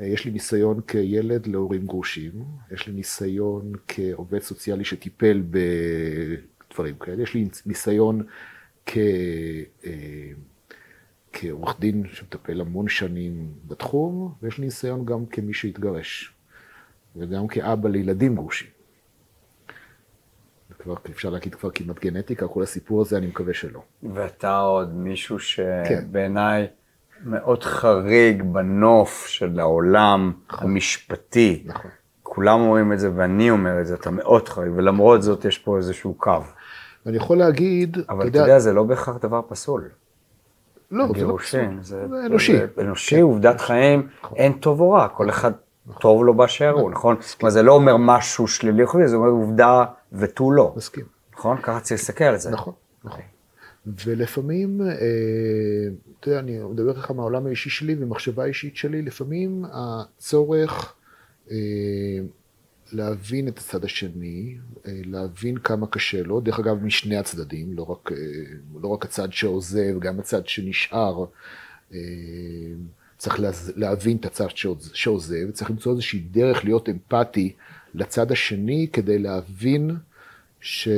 יש 0.00 0.24
לי 0.24 0.30
ניסיון 0.30 0.80
כילד 0.86 1.46
להורים 1.46 1.86
גרושים, 1.86 2.32
יש 2.72 2.86
לי 2.86 2.92
ניסיון 2.92 3.72
כעובד 3.88 4.38
סוציאלי 4.38 4.84
שטיפל 4.84 5.42
בדברים 6.70 6.94
כאלה, 7.00 7.22
יש 7.22 7.34
לי 7.34 7.48
ניסיון 7.66 8.22
כ... 8.90 8.96
אה, 9.86 10.30
כעורך 11.32 11.80
דין 11.80 12.04
שמטפל 12.12 12.60
המון 12.60 12.88
שנים 12.88 13.52
בתחום, 13.66 14.34
ויש 14.42 14.58
לי 14.58 14.64
ניסיון 14.64 15.04
גם 15.04 15.26
כמי 15.26 15.54
שהתגרש, 15.54 16.34
וגם 17.16 17.46
כאבא 17.46 17.88
לילדים 17.88 18.34
גרושים. 18.34 18.68
כבר, 20.78 20.94
אפשר 21.10 21.30
להגיד 21.30 21.54
כבר 21.54 21.70
כמעט 21.70 21.98
גנטיקה, 21.98 22.48
כל 22.48 22.62
הסיפור 22.62 23.00
הזה, 23.00 23.18
אני 23.18 23.26
מקווה 23.26 23.54
שלא. 23.54 23.82
ואתה 24.02 24.58
עוד 24.58 24.94
מישהו 24.94 25.36
כן. 25.38 25.84
שבעיניי 25.88 26.66
מאוד 27.24 27.62
חריג 27.62 28.42
בנוף 28.42 29.26
של 29.26 29.60
העולם 29.60 30.32
נכון. 30.48 30.70
המשפטי. 30.70 31.62
נכון. 31.66 31.90
כולם 32.22 32.60
אומרים 32.60 32.92
את 32.92 32.98
זה 32.98 33.10
ואני 33.14 33.50
אומר 33.50 33.80
את 33.80 33.86
זה, 33.86 33.94
אתה 33.94 34.10
מאוד 34.10 34.48
חריג, 34.48 34.72
ולמרות 34.76 35.22
זאת 35.22 35.44
יש 35.44 35.58
פה 35.58 35.76
איזשהו 35.76 36.14
קו. 36.14 36.32
ואני 37.08 37.16
יכול 37.16 37.38
להגיד, 37.38 37.96
אבל 38.08 38.28
אתה 38.28 38.38
יודע, 38.38 38.58
זה 38.58 38.72
לא 38.72 38.82
בהכרח 38.82 39.16
דבר 39.16 39.40
פסול. 39.48 39.88
לא, 40.90 41.06
זה 41.18 41.24
לא 41.24 41.36
פסול, 41.38 41.78
זה 41.80 42.04
אנושי. 42.26 42.58
אנושי, 42.80 43.16
כן. 43.16 43.22
עובדת 43.22 43.60
חיים, 43.60 44.08
נכון. 44.22 44.38
אין 44.38 44.52
טוב 44.52 44.80
או 44.80 44.90
רע, 44.90 45.08
כל 45.08 45.30
אחד 45.30 45.52
טוב 46.00 46.24
לו 46.24 46.34
באשר 46.34 46.70
הוא, 46.70 46.90
נכון? 46.90 47.16
אומרת, 47.40 47.52
זה 47.52 47.62
לא 47.62 47.72
אומר 47.72 47.96
משהו 47.96 48.48
שלילי, 48.48 48.86
חיובי, 48.86 49.08
זה 49.08 49.16
אומר 49.16 49.28
עובדה 49.28 49.84
ותו 50.12 50.52
לא, 50.52 50.74
מסכים. 50.76 51.04
נכון? 51.34 51.56
ככה 51.62 51.80
צריך 51.80 52.00
להסתכל 52.00 52.24
על 52.24 52.36
זה. 52.36 52.50
נכון, 52.50 52.72
נכון. 53.04 53.20
ולפעמים, 54.04 54.80
אה, 54.80 54.86
אתה 56.20 56.28
יודע, 56.28 56.40
אני 56.40 56.58
מדבר 56.58 56.90
איתך 56.90 57.10
מהעולם 57.10 57.46
האישי 57.46 57.70
שלי 57.70 57.96
ומחשבה 57.98 58.42
האישית 58.42 58.76
שלי, 58.76 59.02
לפעמים 59.02 59.64
הצורך 59.72 60.94
אה, 61.50 61.56
להבין 62.92 63.48
את 63.48 63.58
הצד 63.58 63.84
השני, 63.84 64.56
אה, 64.86 64.92
להבין 65.04 65.56
כמה 65.58 65.86
קשה 65.86 66.22
לו, 66.22 66.40
דרך 66.40 66.58
אגב, 66.58 66.84
משני 66.84 67.16
הצדדים, 67.16 67.72
לא 67.72 67.82
רק, 67.82 68.12
אה, 68.12 68.16
לא 68.82 68.88
רק 68.88 69.04
הצד 69.04 69.32
שעוזב, 69.32 69.98
גם 70.00 70.18
הצד 70.20 70.46
שנשאר. 70.46 71.24
אה, 71.94 71.98
צריך 73.18 73.40
להבין 73.76 74.16
את 74.16 74.24
הצד 74.26 74.46
שעוז- 74.48 74.90
שעוזב, 74.94 75.50
צריך 75.50 75.70
למצוא 75.70 75.92
איזושהי 75.92 76.20
דרך 76.20 76.64
להיות 76.64 76.88
אמפתי 76.88 77.52
לצד 77.94 78.32
השני 78.32 78.88
כדי 78.92 79.18
להבין 79.18 79.90
ש, 80.60 80.88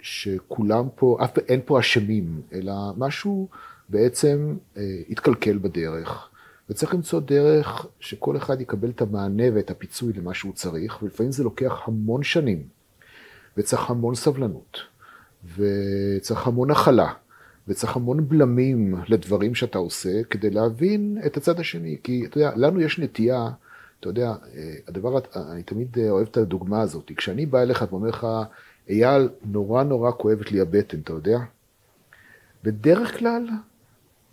שכולם 0.00 0.84
פה, 0.94 1.18
אף, 1.24 1.38
אין 1.38 1.60
פה 1.64 1.80
אשמים, 1.80 2.40
אלא 2.52 2.72
משהו 2.96 3.48
בעצם 3.88 4.56
התקלקל 5.10 5.58
בדרך, 5.58 6.28
וצריך 6.72 6.94
למצוא 6.94 7.20
דרך 7.20 7.86
שכל 8.00 8.36
אחד 8.36 8.60
יקבל 8.60 8.90
את 8.90 9.00
המענה 9.00 9.44
ואת 9.54 9.70
הפיצוי 9.70 10.12
למה 10.12 10.34
שהוא 10.34 10.52
צריך, 10.52 11.02
ולפעמים 11.02 11.32
זה 11.32 11.44
לוקח 11.44 11.82
המון 11.84 12.22
שנים, 12.22 12.62
וצריך 13.56 13.90
המון 13.90 14.14
סבלנות, 14.14 14.78
וצריך 15.56 16.46
המון 16.46 16.70
הכלה, 16.70 17.12
וצריך 17.68 17.96
המון 17.96 18.28
בלמים 18.28 18.94
לדברים 19.08 19.54
שאתה 19.54 19.78
עושה, 19.78 20.24
כדי 20.30 20.50
להבין 20.50 21.18
את 21.26 21.36
הצד 21.36 21.60
השני, 21.60 21.96
כי 22.02 22.26
אתה 22.26 22.38
יודע, 22.38 22.52
לנו 22.56 22.80
יש 22.80 22.98
נטייה, 22.98 23.48
אתה 24.00 24.08
יודע, 24.08 24.34
אה, 24.54 24.74
הדבר, 24.88 25.18
אני 25.52 25.62
תמיד 25.62 25.98
אה, 25.98 26.10
אוהב 26.10 26.26
את 26.30 26.36
הדוגמה 26.36 26.80
הזאת, 26.80 27.12
כשאני 27.16 27.46
בא 27.46 27.62
אליך 27.62 27.84
ואומר 27.90 28.08
לך, 28.08 28.26
אייל, 28.88 29.28
נורא 29.44 29.82
נורא 29.82 30.10
כואבת 30.10 30.52
לי 30.52 30.60
הבטן, 30.60 31.00
אתה 31.00 31.12
יודע? 31.12 31.38
בדרך 32.64 33.18
כלל, 33.18 33.46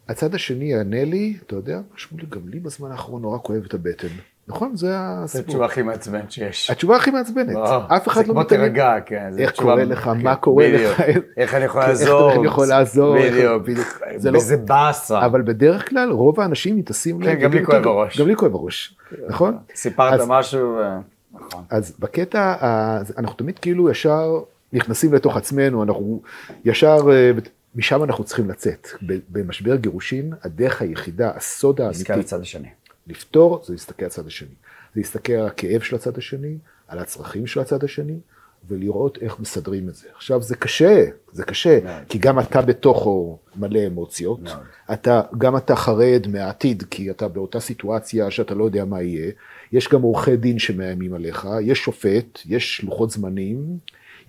הצד 0.10 0.36
השני 0.36 0.66
יענה 0.66 1.04
לי, 1.06 1.38
אתה 1.46 1.56
יודע, 1.56 1.80
שמולי, 1.96 2.26
גם 2.30 2.42
לי 2.48 2.60
בזמן 2.60 2.92
האחרון 2.92 3.22
נורא 3.22 3.38
כואב 3.44 3.64
את 3.68 3.74
הבטן. 3.74 4.08
נכון? 4.48 4.76
זה 4.76 4.88
זו 4.88 4.94
הסיפור. 4.94 5.46
התשובה 5.46 5.66
הכי 5.66 5.82
מעצבנת 5.82 6.32
שיש. 6.32 6.70
התשובה 6.70 6.96
הכי 6.96 7.12
מעצבנת. 7.12 7.56
אף 7.88 8.08
אחד 8.08 8.22
לא 8.22 8.28
זה 8.28 8.34
כמו. 8.34 8.44
תירגע, 8.44 8.96
כן. 9.06 9.32
איך 9.38 9.52
קורה 9.56 9.84
לך, 9.84 10.00
כן, 10.04 10.22
מה 10.24 10.36
קורה. 10.36 10.68
לך. 10.72 11.02
איך 11.38 11.54
אני 11.56 11.66
יכול 11.66 11.82
כן, 11.82 11.88
לעזור. 11.88 12.30
איך 12.30 12.38
אני 12.40 12.48
יכול 12.48 12.68
לעזור, 12.68 13.16
בדיוק. 13.20 13.64
בדיוק. 13.64 14.00
זה 14.18 14.32
לא- 14.32 14.38
וזה 14.38 14.58
באסה. 14.58 15.26
אבל 15.26 15.42
בדרך 15.42 15.90
כלל, 15.90 16.12
רוב 16.12 16.40
האנשים 16.40 16.78
מתעשים... 16.78 17.24
כן, 17.24 17.36
גם 17.40 17.52
לי 17.54 17.66
כואב 17.66 17.84
"טוב, 17.84 17.98
הראש." 17.98 18.20
גם 18.22 18.28
לי 18.28 18.36
כואב 18.36 18.56
הראש, 18.56 18.96
נכון? 19.28 19.58
סיפרת 19.76 20.20
אז- 20.20 20.28
משהו, 20.28 20.60
ו- 20.78 20.98
נכון. 21.34 21.64
אז 21.70 21.96
בקטע, 22.00 22.42
ה- 22.42 23.02
אנחנו 23.18 23.36
תמיד 23.36 23.60
כאילו 23.60 23.90
ישר 23.90 24.40
נכנסים 24.74 25.14
לתוך 25.14 25.38
עצמנו, 25.38 25.84
אנחנו 25.84 26.22
ישר, 26.66 26.98
אה, 27.12 27.32
משם 27.76 28.04
אנחנו 28.04 28.24
צריכים 28.24 28.50
לצאת. 28.50 28.88
במשבר 29.30 29.76
גירושין, 29.76 30.34
הדרך 30.44 30.82
היחידה, 30.82 31.32
הסוד 31.36 31.82
האמיתי, 31.82 32.14
לצד 32.14 32.42
השני. 32.42 32.68
לפתור, 33.08 33.64
זה 33.66 33.74
להסתכל 33.74 34.06
על 34.06 34.08
הצד 34.08 34.28
השני. 34.28 34.50
זה 34.94 35.02
להסתכל 35.02 35.34
על 35.34 35.48
הכאב 35.48 35.82
של 35.82 35.96
הצד 35.96 36.18
השני, 36.18 36.58
על 36.88 37.00
הצרכים 37.00 37.48
של 37.48 37.60
הצד 37.60 37.84
השני, 37.84 38.20
ולראות 38.68 39.18
איך 39.22 39.40
מסדרים 39.40 39.90
את 39.90 39.96
זה. 39.96 40.08
עכשיו, 40.16 40.42
זה 40.42 40.56
קשה, 40.56 41.06
זה 41.32 41.44
קשה, 41.44 41.80
מאוד. 41.84 42.04
כי 42.10 42.18
גם 42.18 42.40
אתה 42.40 42.62
בתוכו 42.62 43.38
מלא 43.56 43.88
אמוציות. 43.88 44.42
מאוד. 44.42 44.58
אתה, 44.94 45.22
גם 45.38 45.58
אתה 45.58 45.76
חרד 45.76 46.28
מהעתיד, 46.30 46.84
כי 46.92 47.12
אתה 47.12 47.28
באותה 47.28 47.60
סיטואציה 47.60 48.32
שאתה 48.32 48.56
לא 48.56 48.64
יודע 48.64 48.86
מה 48.86 49.02
יהיה. 49.02 49.32
יש 49.72 49.90
גם 49.90 50.02
עורכי 50.02 50.38
דין 50.38 50.60
שמאיימים 50.60 51.14
עליך, 51.14 51.48
יש 51.62 51.80
שופט, 51.80 52.40
יש 52.46 52.84
לוחות 52.84 53.12
זמנים, 53.12 53.78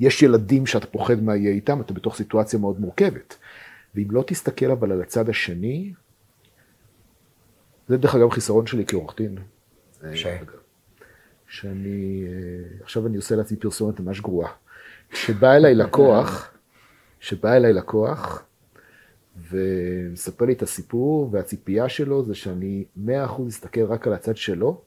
יש 0.01 0.23
ילדים 0.23 0.67
שאתה 0.67 0.87
פוחד 0.87 1.23
מה 1.23 1.37
יהיה 1.37 1.51
איתם, 1.51 1.81
אתה 1.81 1.95
בתוך 1.95 2.17
סיטואציה 2.17 2.59
מאוד 2.59 2.81
מורכבת. 2.81 3.37
ואם 3.95 4.11
לא 4.11 4.25
תסתכל 4.27 4.71
אבל 4.71 4.93
על 4.93 5.03
הצד 5.03 5.29
השני, 5.29 5.93
זה 7.89 7.97
דרך 7.97 8.15
אגב 8.15 8.31
חיסרון 8.31 8.67
שלי 8.67 8.85
כעורך 8.87 9.17
דין. 9.17 9.39
ש? 10.15 10.27
שאני, 11.49 12.25
אה, 12.27 12.83
עכשיו 12.83 13.07
אני 13.07 13.17
עושה 13.17 13.37
לעצמי 13.37 13.57
פרסומת 13.57 14.01
ממש 14.01 14.21
גרועה. 14.21 14.53
שבא 15.13 15.53
אליי 15.53 15.75
לקוח, 15.75 16.53
שבא 17.21 17.57
אליי 17.57 17.73
לקוח, 17.73 18.45
ומספר 19.51 20.45
לי 20.45 20.53
את 20.53 20.63
הסיפור, 20.63 21.29
והציפייה 21.33 21.89
שלו 21.89 22.25
זה 22.25 22.35
שאני 22.35 22.85
מאה 22.97 23.25
אחוז 23.25 23.49
אסתכל 23.49 23.85
רק 23.85 24.07
על 24.07 24.13
הצד 24.13 24.37
שלו, 24.37 24.83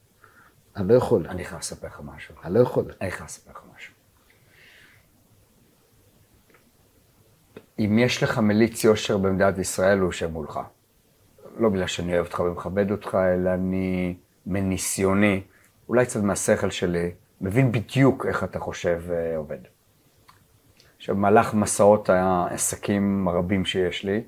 אני 0.75 0.87
לא 0.87 0.93
יכול, 0.93 1.27
אני 1.27 1.45
חייב 1.45 1.59
לספר 1.59 1.87
לך 1.87 2.01
משהו. 2.05 2.35
אני 2.43 2.53
לא 2.53 2.59
יכול. 2.59 2.85
אני 3.01 3.11
חייב 3.11 3.25
לספר 3.25 3.51
לך 3.51 3.61
משהו. 3.75 3.92
אם 7.79 7.99
יש 7.99 8.23
לך 8.23 8.39
מליץ 8.39 8.83
יושר 8.83 9.17
במדינת 9.17 9.57
ישראל, 9.57 9.99
הוא 9.99 10.07
יושב 10.07 10.31
מולך. 10.31 10.59
לא 11.57 11.69
בגלל 11.69 11.87
שאני 11.87 12.13
אוהב 12.13 12.25
אותך 12.25 12.39
ומכבד 12.39 12.91
אותך, 12.91 13.15
אלא 13.15 13.53
אני, 13.53 14.15
מניסיוני, 14.45 15.41
אולי 15.89 16.05
קצת 16.05 16.19
מהשכל 16.19 16.69
שלי, 16.69 17.11
מבין 17.41 17.71
בדיוק 17.71 18.25
איך 18.25 18.43
אתה 18.43 18.59
חושב 18.59 19.01
ועובד. 19.07 19.57
עכשיו, 20.97 21.15
במהלך 21.15 21.53
מסעות 21.53 22.09
העסקים 22.09 23.27
הרבים 23.27 23.65
שיש 23.65 24.03
לי, 24.03 24.23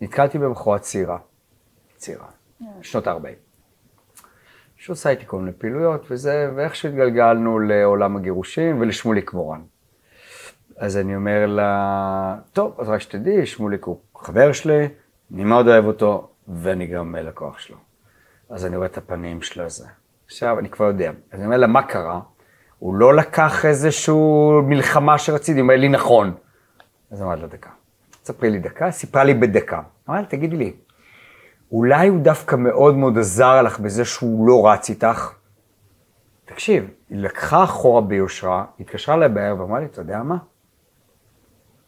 נתקלתי 0.00 0.38
בבחורה 0.38 0.78
צעירה, 0.78 1.18
צעירה, 1.96 2.26
שנות 2.82 3.06
ה-40. 3.06 3.26
שעושה 4.76 5.10
איתי 5.10 5.24
כל 5.26 5.38
מיני 5.38 5.52
פעילויות 5.52 6.06
וזה, 6.10 6.50
ואיכשהו 6.56 6.88
התגלגלנו 6.88 7.58
לעולם 7.58 8.16
הגירושין 8.16 8.80
ולשמוליק 8.80 9.32
מורן. 9.32 9.60
אז 10.82 10.96
אני 10.96 11.16
אומר 11.16 11.46
לה, 11.46 12.36
טוב, 12.52 12.80
אז 12.80 12.88
רק 12.88 13.00
שתדעי, 13.00 13.46
שמוליק 13.46 13.84
הוא 13.84 13.98
חבר 14.16 14.52
שלי, 14.52 14.88
אני 15.34 15.44
מאוד 15.44 15.68
אוהב 15.68 15.84
אותו, 15.84 16.28
ואני 16.48 16.86
גם 16.86 17.16
לקוח 17.16 17.58
שלו. 17.58 17.76
אז 18.50 18.66
אני 18.66 18.76
רואה 18.76 18.86
את 18.86 18.98
הפנים 18.98 19.42
שלו 19.42 19.70
זה. 19.70 19.86
עכשיו, 20.26 20.58
אני 20.58 20.68
כבר 20.68 20.84
יודע. 20.84 21.10
אז 21.10 21.38
אני 21.38 21.44
אומר 21.44 21.56
לה, 21.56 21.66
מה 21.66 21.82
קרה? 21.82 22.20
הוא 22.78 22.94
לא 22.94 23.14
לקח 23.14 23.64
איזושהי 23.64 24.14
מלחמה 24.62 25.18
שרציתי, 25.18 25.60
הוא 25.60 25.64
אומר 25.64 25.76
לי, 25.76 25.88
נכון. 25.88 26.34
אז 27.10 27.22
אמרתי 27.22 27.42
לה, 27.42 27.48
דקה. 27.48 27.70
ספרי 28.24 28.50
לי 28.50 28.58
דקה, 28.58 28.90
סיפרה 28.90 29.24
לי 29.24 29.34
בדקה. 29.34 29.82
אמרתי 30.08 30.36
תגידי 30.36 30.56
לי, 30.56 30.72
אולי 31.72 32.08
הוא 32.08 32.20
דווקא 32.20 32.56
מאוד 32.56 32.94
מאוד 32.94 33.18
עזר 33.18 33.62
לך 33.62 33.80
בזה 33.80 34.04
שהוא 34.04 34.48
לא 34.48 34.68
רץ 34.68 34.90
איתך? 34.90 35.32
תקשיב, 36.44 36.90
היא 37.10 37.18
לקחה 37.18 37.64
אחורה 37.64 38.00
ביושרה, 38.00 38.64
התקשרה 38.80 39.14
אליי 39.14 39.28
בערב 39.28 39.60
ואמרה 39.60 39.80
לי, 39.80 39.86
אתה 39.86 40.00
יודע 40.00 40.22
מה? 40.22 40.36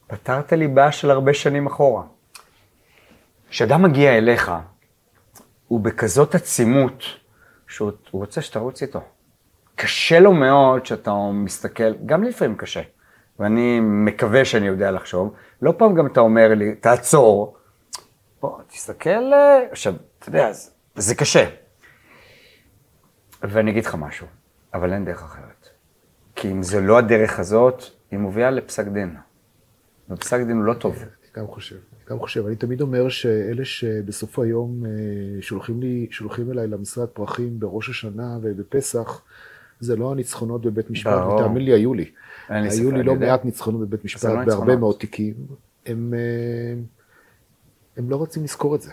פתרת 0.07 0.53
לי 0.53 0.69
בעיה 0.69 0.93
של 0.93 1.11
הרבה 1.11 1.35
שנים 1.35 1.67
אחורה. 1.67 2.03
כשאדם 3.49 3.83
מגיע 3.83 4.19
אליך, 4.19 4.53
הוא 5.69 5.81
בכזאת 5.81 6.35
עצימות, 6.35 7.03
שהוא 7.69 7.93
רוצה 8.13 8.43
שתרוץ 8.43 8.83
איתו. 8.83 9.01
קשה 9.75 10.21
לו 10.21 10.33
מאוד 10.33 10.87
שאתה 10.87 11.13
מסתכל, 11.33 11.95
גם 12.07 12.25
לפעמים 12.25 12.57
קשה, 12.57 12.83
ואני 13.39 13.81
מקווה 13.81 14.45
שאני 14.45 14.67
יודע 14.67 14.91
לחשוב. 14.91 15.35
לא 15.63 15.75
פעם 15.79 15.95
גם 15.95 16.07
אתה 16.07 16.21
אומר 16.21 16.55
לי, 16.55 16.75
תעצור, 16.75 17.57
בוא, 18.41 18.59
תסתכל, 18.69 19.33
אה, 19.33 19.61
עכשיו, 19.71 19.95
אתה 20.19 20.29
יודע, 20.29 20.53
זה, 20.53 20.71
זה 20.95 21.15
קשה. 21.15 21.49
ואני 23.43 23.71
אגיד 23.71 23.85
לך 23.85 23.95
משהו, 23.95 24.27
אבל 24.75 24.93
אין 24.93 25.05
דרך 25.05 25.23
אחרת. 25.23 25.69
כי 26.37 26.51
אם 26.51 26.63
זה 26.63 26.81
לא 26.81 26.99
הדרך 26.99 27.39
הזאת, 27.39 27.83
היא 28.11 28.19
מובילה 28.19 28.51
לפסק 28.51 28.87
דין. 28.87 29.17
ופסק 30.11 30.41
דין 30.47 30.57
הוא 30.57 30.65
לא 30.65 30.75
טוב. 30.75 30.97
אני 30.97 31.07
גם 31.37 31.47
חושב, 31.47 31.75
אני 31.75 32.05
גם 32.11 32.19
חושב. 32.19 32.47
אני 32.47 32.57
תמיד 32.57 32.81
אומר 32.81 33.09
שאלה 33.09 33.65
שבסוף 33.65 34.39
היום 34.39 34.85
אה, 34.87 34.91
שולחים, 35.43 35.81
לי, 35.81 36.07
שולחים 36.11 36.51
אליי 36.51 36.67
למשרד 36.67 37.09
פרחים 37.09 37.61
בראש 37.61 37.89
השנה 37.89 38.39
ובפסח, 38.43 39.23
זה 39.81 39.97
לא 39.97 40.13
הניצחונות 40.13 40.63
בבית 40.67 40.91
משפט, 40.91 41.13
ברור. 41.13 41.35
ותאמין 41.35 41.65
לי, 41.65 41.73
היו 41.73 41.95
לי. 41.95 42.11
היו 42.49 42.91
לי 42.91 43.03
לא 43.03 43.13
יודע. 43.13 43.27
מעט 43.27 43.45
ניצחונות 43.45 43.81
בבית 43.81 44.05
משפט, 44.05 44.25
לא 44.25 44.45
בהרבה. 44.45 44.77
מאוד 44.77 44.97
תיקים. 44.99 45.35
הם, 45.87 46.15
אה, 46.15 46.81
הם 47.97 48.11
לא 48.11 48.17
רוצים 48.17 48.45
לזכור 48.45 48.75
את 48.75 48.83
זה. 48.83 48.91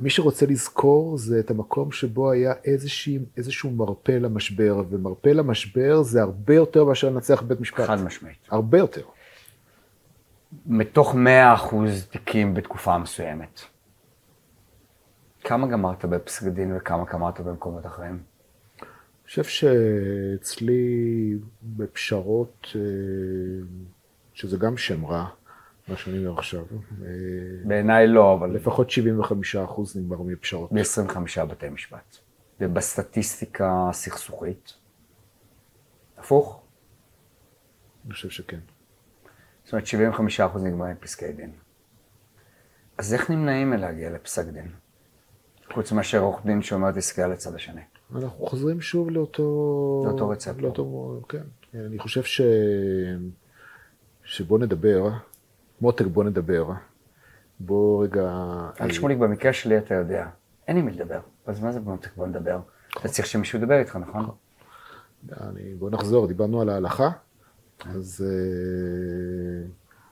מי 0.00 0.10
שרוצה 0.10 0.46
לזכור 0.46 1.18
זה 1.18 1.40
את 1.40 1.50
המקום 1.50 1.92
שבו 1.92 2.30
היה 2.30 2.52
איזושהי, 2.64 3.18
איזשהו 3.36 3.70
מרפא 3.70 4.12
למשבר, 4.12 4.82
ומרפא 4.90 5.28
למשבר 5.28 6.02
זה 6.02 6.22
הרבה 6.22 6.54
יותר 6.54 6.84
מאשר 6.84 7.10
לנצח 7.10 7.42
בבית 7.42 7.60
משפט. 7.60 7.86
חד 7.86 8.02
משמעית. 8.02 8.36
הרבה 8.50 8.78
יותר. 8.78 9.02
מתוך 10.66 11.14
100% 11.14 11.18
תיקים 12.10 12.54
בתקופה 12.54 12.98
מסוימת, 12.98 13.60
כמה 15.44 15.66
גמרת 15.66 16.04
בפסק 16.04 16.46
דין 16.46 16.76
וכמה 16.76 17.04
גמרת 17.12 17.40
במקומות 17.40 17.86
אחרים? 17.86 18.22
אני 18.82 19.28
חושב 19.28 19.44
שאצלי 19.44 21.34
בפשרות, 21.62 22.66
אה, 22.76 22.80
שזה 24.34 24.56
גם 24.56 24.76
שם 24.76 25.06
רע, 25.06 25.26
מה 25.88 25.96
שאני 25.96 26.18
אומר 26.26 26.38
עכשיו, 26.38 26.64
אה, 27.02 27.08
בעיניי 27.64 28.06
לא, 28.06 28.34
אבל 28.34 28.50
לפחות 28.50 28.90
75% 28.90 29.96
נגמר 29.96 30.22
מפשרות. 30.22 30.72
ב-25 30.72 31.44
בתי 31.44 31.68
משפט. 31.68 32.16
ובסטטיסטיקה 32.60 33.86
הסכסוכית, 33.90 34.74
הפוך. 36.18 36.62
אני 38.04 38.12
חושב 38.12 38.30
שכן. 38.30 38.58
זאת 39.64 39.72
אומרת, 39.72 39.86
75% 40.56 40.58
נגמרים 40.58 40.96
פסקי 41.00 41.32
דין. 41.32 41.50
אז 42.98 43.14
איך 43.14 43.30
נמנעים 43.30 43.70
מלהגיע 43.70 44.10
לפסק 44.10 44.46
דין? 44.46 44.68
חוץ 45.72 45.92
מאשר 45.92 46.20
עורך 46.20 46.46
דין 46.46 46.62
שאומר 46.62 46.92
תסתכל 46.92 47.22
על 47.22 47.32
הצד 47.32 47.54
השני. 47.54 47.80
אנחנו 48.14 48.46
חוזרים 48.46 48.80
שוב 48.80 49.10
לאותו... 49.10 49.42
לאותו 50.06 50.28
רצפט. 50.28 50.60
לאותו, 50.60 51.20
כן. 51.28 51.42
אני 51.74 51.98
חושב 51.98 52.22
ש... 52.22 52.40
שבוא 54.24 54.58
נדבר, 54.58 55.08
מותק 55.80 56.04
בוא 56.04 56.24
נדבר. 56.24 56.70
בוא 57.60 58.04
רגע... 58.04 58.30
רק 58.80 58.92
שמוליק, 58.92 59.18
במקרה 59.18 59.52
שלי 59.52 59.78
אתה 59.78 59.94
יודע, 59.94 60.28
אין 60.68 60.76
עם 60.76 60.86
מי 60.86 60.92
לדבר. 60.92 61.20
אז 61.46 61.60
מה 61.60 61.72
זה 61.72 61.80
במותק 61.80 62.10
בוא 62.16 62.26
נדבר? 62.26 62.60
אתה 62.98 63.08
צריך 63.08 63.26
שמישהו 63.26 63.58
ידבר 63.58 63.78
איתך, 63.78 63.96
נכון? 63.96 64.26
אני, 65.40 65.74
בוא 65.74 65.90
נחזור, 65.90 66.26
דיברנו 66.26 66.60
על 66.60 66.68
ההלכה. 66.68 67.10
אז 67.80 68.24
uh, 68.26 69.70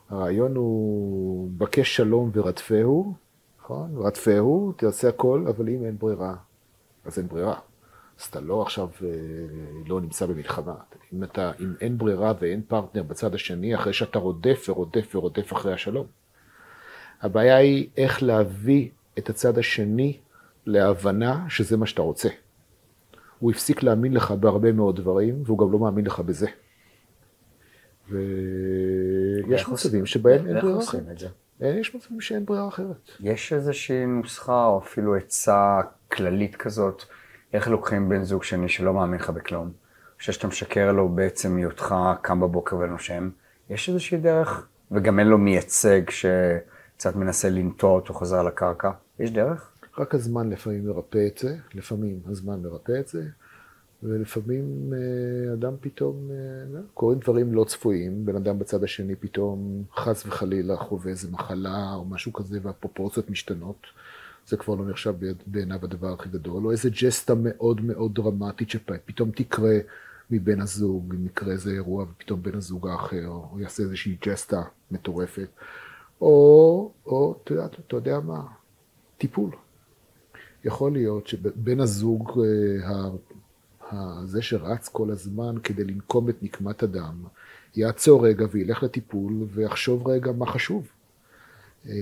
הרעיון 0.09 0.57
הוא 0.57 1.51
בקש 1.59 1.97
שלום 1.97 2.31
ורדפהו, 2.35 3.15
נכון? 3.61 3.91
רדפהו, 3.97 4.73
תעשה 4.77 5.09
הכל, 5.09 5.45
אבל 5.49 5.69
אם 5.69 5.85
אין 5.85 5.99
ברירה, 5.99 6.35
אז 7.05 7.19
אין 7.19 7.29
ברירה. 7.29 7.59
אז 8.21 8.25
אתה 8.25 8.41
לא 8.41 8.63
עכשיו 8.63 8.89
uh, 8.99 9.03
לא 9.87 10.01
נמצא 10.01 10.27
במלחמה. 10.27 10.75
אם, 11.13 11.25
אתה, 11.25 11.53
אם 11.61 11.73
אין 11.81 11.99
ברירה 11.99 12.33
ואין 12.41 12.63
פרטנר 12.69 13.03
בצד 13.03 13.35
השני, 13.35 13.75
אחרי 13.75 13.93
שאתה 13.93 14.19
רודף 14.19 14.67
ורודף 14.69 15.15
ורודף 15.15 15.53
אחרי 15.53 15.73
השלום. 15.73 16.07
הבעיה 17.23 17.57
היא 17.57 17.89
איך 17.97 18.23
להביא 18.23 18.89
את 19.19 19.31
הצד 19.31 19.59
השני 19.59 20.19
להבנה 20.67 21.47
שזה 21.49 21.77
מה 21.77 21.87
שאתה 21.87 22.03
רוצה. 22.03 22.29
הוא 23.39 23.51
הפסיק 23.51 23.83
להאמין 23.83 24.13
לך 24.13 24.31
בהרבה 24.31 24.73
מאוד 24.73 24.97
דברים, 24.97 25.43
והוא 25.47 25.59
גם 25.59 25.73
לא 25.73 25.79
מאמין 25.79 26.07
לך 26.07 26.21
בזה. 26.21 26.47
ויש 28.11 29.69
מצבים 29.69 30.07
שבהם 30.07 30.47
אין 30.47 30.61
ברירה 30.61 30.79
אחרת. 30.79 31.03
יש 31.61 31.95
מצבים 31.95 32.21
שאין 32.21 32.45
ברירה 32.45 32.69
אחרת. 32.69 33.11
יש 33.21 33.53
איזושהי 33.53 34.07
נוסחה 34.07 34.67
או 34.67 34.79
אפילו 34.79 35.17
עצה 35.17 35.81
כללית 36.13 36.57
כזאת, 36.57 37.03
איך 37.53 37.69
לוקחים 37.69 38.09
בן 38.09 38.23
זוג 38.23 38.43
שני 38.43 38.69
שלא 38.69 38.95
מאמין 38.95 39.21
לך 39.21 39.31
בכלום, 39.31 39.73
חושב 40.19 40.33
שאתה 40.33 40.47
משקר 40.47 40.93
לו 40.93 41.09
בעצם 41.09 41.57
היותך 41.57 41.95
קם 42.23 42.41
בבוקר 42.41 42.77
ונושם, 42.77 43.31
יש 43.71 43.89
איזושהי 43.89 44.19
דרך, 44.19 44.67
וגם 44.91 45.19
אין 45.19 45.29
לו 45.29 45.39
מייצג 45.39 46.03
שקצת 46.11 47.17
מנסה 47.17 47.51
לנטוע 47.51 47.91
אותו 47.91 48.15
חזרה 48.15 48.43
לקרקע, 48.43 48.91
יש 49.19 49.31
דרך? 49.31 49.73
רק 49.99 50.15
הזמן 50.15 50.51
לפעמים 50.51 50.87
מרפא 50.87 51.27
את 51.27 51.39
זה, 51.39 51.57
לפעמים 51.75 52.21
הזמן 52.27 52.63
מרפא 52.63 52.93
את 53.01 53.09
זה, 53.09 53.23
ולפעמים 54.03 54.93
אה, 54.93 55.53
אדם 55.53 55.73
פתאום, 55.81 56.31
אה, 56.31 56.81
קורים 56.95 57.19
דברים 57.19 57.55
לא 57.55 57.65
צפויים, 57.65 58.27
בן 58.27 58.37
אדם 58.37 58.59
בצד 58.59 58.85
השני 58.85 59.17
פתאום 59.17 59.85
חס 59.97 60.27
וחלילה 60.27 60.77
חווה 60.77 61.11
איזה 61.11 61.31
מחלה 61.31 61.95
או 61.95 62.05
משהו 62.05 62.33
כזה 62.33 62.59
והפרופורציות 62.63 63.31
משתנות. 63.31 63.87
זה 64.47 64.57
כבר 64.57 64.75
לא 64.75 64.89
נחשב 64.89 65.15
בעיניו 65.47 65.79
הדבר 65.83 66.13
הכי 66.13 66.29
גדול, 66.29 66.67
או 66.67 66.71
איזה 66.71 66.91
ג'סטה 66.91 67.35
מאוד 67.35 67.81
מאוד 67.81 68.15
דרמטית 68.15 68.71
שפתאום 68.71 69.31
תקרה 69.31 69.75
מבן 70.31 70.61
הזוג, 70.61 71.15
אם 71.15 71.27
יקרה 71.27 71.53
איזה 71.53 71.71
אירוע 71.71 72.05
ופתאום 72.05 72.43
בן 72.43 72.55
הזוג 72.55 72.89
האחר, 72.89 73.27
או 73.27 73.61
יעשה 73.61 73.83
איזושהי 73.83 74.17
ג'סטה 74.27 74.63
מטורפת, 74.91 75.49
או, 76.21 76.93
או, 77.07 77.41
אתה 77.45 77.53
יודע, 77.53 77.67
אתה 77.67 77.97
יודע 77.97 78.21
מה, 78.21 78.43
טיפול. 79.19 79.51
יכול 80.65 80.93
להיות 80.93 81.27
שבן 81.27 81.81
הזוג, 81.81 82.43
זה 84.25 84.43
שרץ 84.43 84.89
כל 84.89 85.11
הזמן 85.11 85.55
כדי 85.63 85.85
לנקום 85.85 86.29
את 86.29 86.43
נקמת 86.43 86.83
הדם, 86.83 87.25
יעצור 87.77 88.27
רגע 88.27 88.47
וילך 88.51 88.83
לטיפול 88.83 89.33
ויחשוב 89.53 90.09
רגע 90.09 90.33
מה 90.33 90.47
חשוב. 90.47 90.89
אה, 91.89 91.93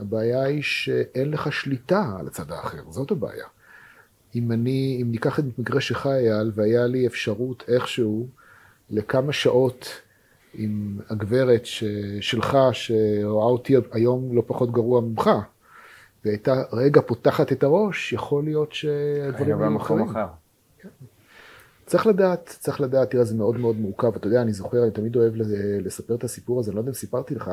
הבעיה 0.00 0.42
היא 0.42 0.62
שאין 0.62 1.30
לך 1.30 1.52
שליטה 1.52 2.16
על 2.18 2.26
הצד 2.26 2.52
האחר, 2.52 2.82
זאת 2.90 3.10
הבעיה. 3.10 3.46
אם 4.34 4.52
אני, 4.52 4.98
אם 5.02 5.10
ניקח 5.10 5.38
את 5.38 5.44
מקרה 5.58 5.80
שלך 5.80 6.06
אייל, 6.06 6.50
והיה 6.54 6.86
לי 6.86 7.06
אפשרות 7.06 7.64
איכשהו 7.68 8.28
לכמה 8.90 9.32
שעות 9.32 9.88
עם 10.54 10.98
הגברת 11.10 11.66
ש, 11.66 11.84
שלך, 12.20 12.58
שרואה 12.72 13.46
אותי 13.46 13.74
היום 13.92 14.36
לא 14.36 14.42
פחות 14.46 14.72
גרוע 14.72 15.00
ממך, 15.00 15.30
והייתה 16.24 16.62
רגע 16.72 17.00
פותחת 17.00 17.52
את 17.52 17.62
הראש, 17.62 18.12
יכול 18.12 18.44
להיות 18.44 18.72
שהדברים 18.72 19.62
היו 19.62 19.76
אחרים. 19.76 20.06
צריך 21.86 22.06
לדעת, 22.06 22.56
צריך 22.60 22.80
לדעת, 22.80 23.10
תראה, 23.10 23.24
זה 23.24 23.34
מאוד 23.34 23.56
מאוד 23.56 23.76
מורכב. 23.76 24.14
אתה 24.16 24.26
יודע, 24.26 24.42
אני 24.42 24.52
זוכר, 24.52 24.82
אני 24.82 24.90
תמיד 24.90 25.16
אוהב 25.16 25.32
לספר 25.80 26.14
את 26.14 26.24
הסיפור 26.24 26.60
הזה, 26.60 26.70
אני 26.70 26.76
לא 26.76 26.80
יודע 26.80 26.90
אם 26.90 26.94
סיפרתי 26.94 27.34
לך, 27.34 27.50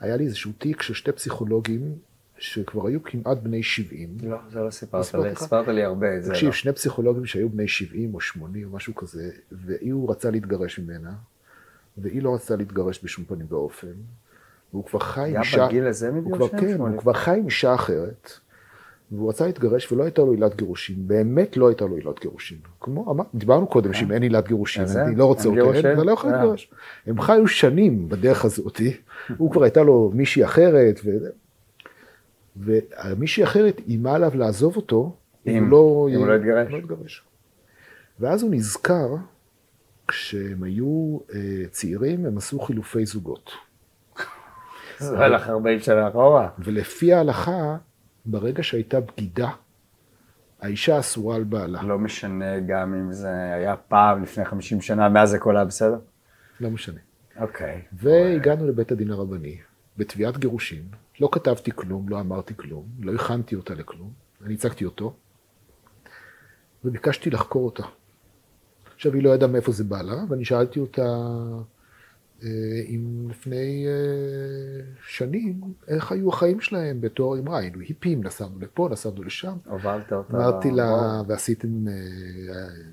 היה 0.00 0.16
לי 0.16 0.24
איזשהו 0.24 0.52
תיק 0.58 0.82
של 0.82 0.94
שתי 0.94 1.12
פסיכולוגים, 1.12 1.94
שכבר 2.38 2.86
היו 2.86 3.02
כמעט 3.02 3.38
בני 3.38 3.62
70. 3.62 4.16
לא, 4.22 4.38
זה 4.52 4.60
לא 4.60 4.70
סיפרת 4.70 5.14
לי? 5.14 5.36
סיפרת 5.36 5.68
לי 5.68 5.84
הרבה, 5.84 6.16
את 6.16 6.24
זה 6.24 6.30
תקשיב, 6.30 6.46
לא. 6.46 6.52
שני 6.52 6.72
פסיכולוגים 6.72 7.26
שהיו 7.26 7.48
בני 7.48 7.68
70 7.68 8.14
או 8.14 8.20
80 8.20 8.68
או 8.68 8.76
משהו 8.76 8.94
כזה, 8.94 9.30
והיא 9.52 9.94
רצה 10.08 10.30
להתגרש 10.30 10.78
ממנה, 10.78 11.12
והיא 11.98 12.22
לא 12.22 12.34
רצתה 12.34 12.56
להתגרש 12.56 13.04
בשום 13.04 13.24
פנים 13.24 13.46
ואופן, 13.48 13.92
והוא 14.72 14.84
כבר 14.84 14.98
חי 14.98 15.30
עם 15.30 15.42
אישה... 15.42 15.66
בגיל 15.66 15.86
הזה 15.86 16.08
הוא 16.08 16.16
מגיל 16.16 16.34
כבר, 16.34 16.48
שם, 16.48 16.58
כן, 16.58 16.74
שמוליק? 16.74 16.94
הוא 16.94 17.00
כבר 17.00 17.12
חי 17.12 17.38
עם 17.38 17.44
אישה 17.44 17.74
אחרת, 17.74 18.30
והוא 19.12 19.28
רצה 19.28 19.46
להתגרש 19.46 19.92
ולא 19.92 20.02
הייתה 20.02 20.22
לו 20.22 20.32
עילת 20.32 20.56
גירושין, 20.56 20.96
באמת 20.98 21.56
לא 21.56 21.68
הייתה 21.68 21.84
לו 21.84 21.96
עילת 21.96 22.20
גירושין. 22.20 22.58
כמו, 22.80 23.10
אמר, 23.10 23.24
דיברנו 23.34 23.66
קודם 23.66 23.92
שאם 23.92 24.12
אין 24.12 24.22
עילת 24.22 24.48
גירושין, 24.48 24.82
אז 24.82 24.90
זה, 24.92 25.04
אני 25.04 25.14
לא 25.16 25.24
רוצה 25.24 25.48
אותה? 25.48 25.78
אתה 25.92 26.04
לא 26.04 26.12
יכול 26.12 26.30
אה. 26.30 26.36
להתגרש. 26.36 26.70
הם 27.06 27.20
חיו 27.20 27.48
שנים 27.48 28.08
בדרך 28.08 28.44
הזאתי, 28.44 28.96
הוא 29.36 29.50
כבר 29.50 29.62
הייתה 29.62 29.82
לו 29.82 30.10
מישהי 30.14 30.44
אחרת. 30.44 31.00
ומישהי 32.56 33.44
אחרת 33.44 33.80
איימה 33.88 34.14
עליו 34.14 34.30
לעזוב 34.34 34.76
אותו, 34.76 35.16
אם- 35.46 35.70
הוא 35.70 36.10
לא, 36.10 36.26
לא 36.26 36.34
יתגרש. 36.36 36.72
לא 36.72 36.76
יתגרש. 36.78 37.24
ואז 38.20 38.42
הוא 38.42 38.50
נזכר, 38.50 39.08
כשהם 40.08 40.62
היו 40.62 41.18
אה, 41.34 41.40
צעירים, 41.70 42.26
הם 42.26 42.36
עשו 42.38 42.60
חילופי 42.60 43.06
זוגות. 43.06 43.50
זה 44.98 45.18
הלך 45.18 45.48
40 45.48 45.80
שנה 45.80 46.08
אחורה. 46.08 46.48
ולפי 46.58 47.12
ההלכה, 47.12 47.76
ברגע 48.24 48.62
שהייתה 48.62 49.00
בגידה, 49.00 49.50
האישה 50.60 50.98
אסורה 50.98 51.36
על 51.36 51.44
בעלה. 51.44 51.82
לא 51.82 51.98
משנה 51.98 52.60
גם 52.60 52.94
אם 52.94 53.12
זה 53.12 53.54
היה 53.54 53.76
פעם 53.76 54.22
לפני 54.22 54.44
50 54.44 54.80
שנה, 54.80 55.08
מאז 55.08 55.34
הכל 55.34 55.56
היה 55.56 55.64
בסדר? 55.64 55.98
לא 56.60 56.70
משנה. 56.70 57.00
אוקיי. 57.40 57.82
והגענו 57.92 58.68
לבית 58.68 58.92
הדין 58.92 59.10
הרבני, 59.10 59.58
בתביעת 59.96 60.38
גירושין. 60.38 60.82
לא 61.20 61.28
כתבתי 61.32 61.70
כלום, 61.74 62.08
לא 62.08 62.20
אמרתי 62.20 62.54
כלום, 62.56 62.84
לא 63.00 63.14
הכנתי 63.14 63.54
אותה 63.54 63.74
לכלום, 63.74 64.12
אני 64.44 64.54
הצגתי 64.54 64.84
אותו. 64.84 65.14
וביקשתי 66.84 67.30
לחקור 67.30 67.64
אותה. 67.64 67.82
עכשיו, 68.94 69.14
היא 69.14 69.22
לא 69.22 69.34
ידעה 69.34 69.48
מאיפה 69.48 69.72
זה 69.72 69.84
בא 69.84 70.02
לה, 70.02 70.14
ואני 70.28 70.44
שאלתי 70.44 70.80
אותה 70.80 71.18
אם 72.88 73.26
לפני 73.30 73.86
אה, 73.86 74.84
שנים, 75.06 75.60
איך 75.88 76.12
היו 76.12 76.28
החיים 76.28 76.60
שלהם 76.60 77.00
בתור 77.00 77.38
אמרה, 77.38 77.58
היינו 77.58 77.80
היפים, 77.80 78.24
נסענו 78.24 78.58
לפה, 78.60 78.88
נסענו 78.92 79.22
לשם. 79.22 79.56
הובלת 79.66 80.12
אותה. 80.12 80.36
אמרתי 80.36 80.70
לה. 80.70 81.22
ועשיתם 81.26 81.88
אה, 81.88 81.94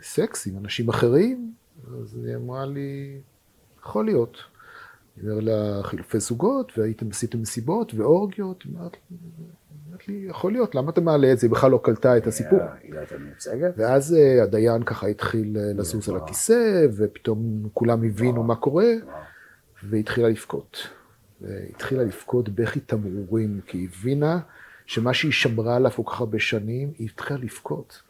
סקס 0.01 0.47
עם 0.47 0.57
אנשים 0.57 0.89
אחרים? 0.89 1.53
אז 2.01 2.19
היא 2.25 2.35
אמרה 2.35 2.65
לי, 2.65 3.21
יכול 3.79 4.05
להיות. 4.05 4.37
אני 5.17 5.29
אומר 5.29 5.41
לה, 5.41 5.83
חילופי 5.83 6.19
זוגות, 6.19 6.71
והייתם 6.77 7.09
עשיתם 7.09 7.41
מסיבות 7.41 7.93
ואורגיות? 7.93 8.63
היא 8.63 8.73
אמרת 8.77 8.97
לי, 10.07 10.25
יכול 10.29 10.51
להיות, 10.51 10.75
למה 10.75 10.91
אתה 10.91 11.01
מעלה 11.01 11.31
את 11.33 11.39
זה? 11.39 11.47
היא 11.47 11.51
בכלל 11.51 11.71
לא 11.71 11.79
קלטה 11.83 12.17
את 12.17 12.27
הסיפור. 12.27 12.59
היא 12.83 12.93
לא 12.93 12.99
הייתה 12.99 13.17
מיוצגת? 13.17 13.73
ואז 13.77 14.13
אה, 14.13 14.43
הדיין 14.43 14.83
ככה 14.83 15.07
התחיל 15.07 15.57
אה, 15.57 15.73
לזוז 15.75 16.09
על. 16.09 16.15
הכיסא, 16.15 16.87
ופתאום 16.97 17.69
כולם 17.73 18.03
הבינו. 18.03 18.43
מה 18.43 18.55
קורה. 18.55 18.85
והתחילה 19.83 20.29
לבכות. 20.29 20.87
והתחילה 21.41 22.03
לבכות 22.03 22.49
בכי 22.49 22.79
תמרורים, 22.79 23.61
כי 23.65 23.77
היא 23.77 23.87
הבינה 23.93 24.39
שמה 24.85 25.13
שהיא 25.13 25.31
שמרה 25.31 25.75
עליו 25.75 25.91
כל 25.91 26.03
כך 26.05 26.19
הרבה 26.19 26.39
שנים, 26.39 26.91
היא 26.97 27.09
התחילה 27.13 27.39
לבכות. 27.39 28.01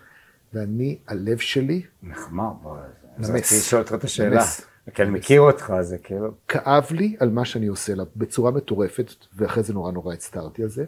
ואני, 0.54 0.98
הלב 1.08 1.38
שלי, 1.38 1.84
נחמד, 2.04 2.54
בוא, 2.62 2.78
אז 3.18 3.30
נמס. 3.30 3.30
רציתי 3.30 3.62
לשאול 3.62 3.82
אותך 3.82 3.94
את 3.94 4.04
השאלה. 4.04 4.36
נמס. 4.36 4.62
כי 4.94 5.02
אני 5.02 5.12
מכיר 5.12 5.42
אותך, 5.42 5.74
זה 5.82 5.98
כאילו... 5.98 6.34
כאב 6.48 6.86
לי 6.92 7.16
על 7.20 7.30
מה 7.30 7.46
שאני 7.46 7.68
עושה 7.68 7.96
לה, 7.96 8.04
בצורה 8.16 8.52
מטורפת, 8.52 9.12
ואחרי 9.36 9.64
זה 9.64 9.74
נורא 9.74 9.92
נורא 9.92 10.14
הצטערתי 10.14 10.64
על 10.64 10.70
זה. 10.70 10.86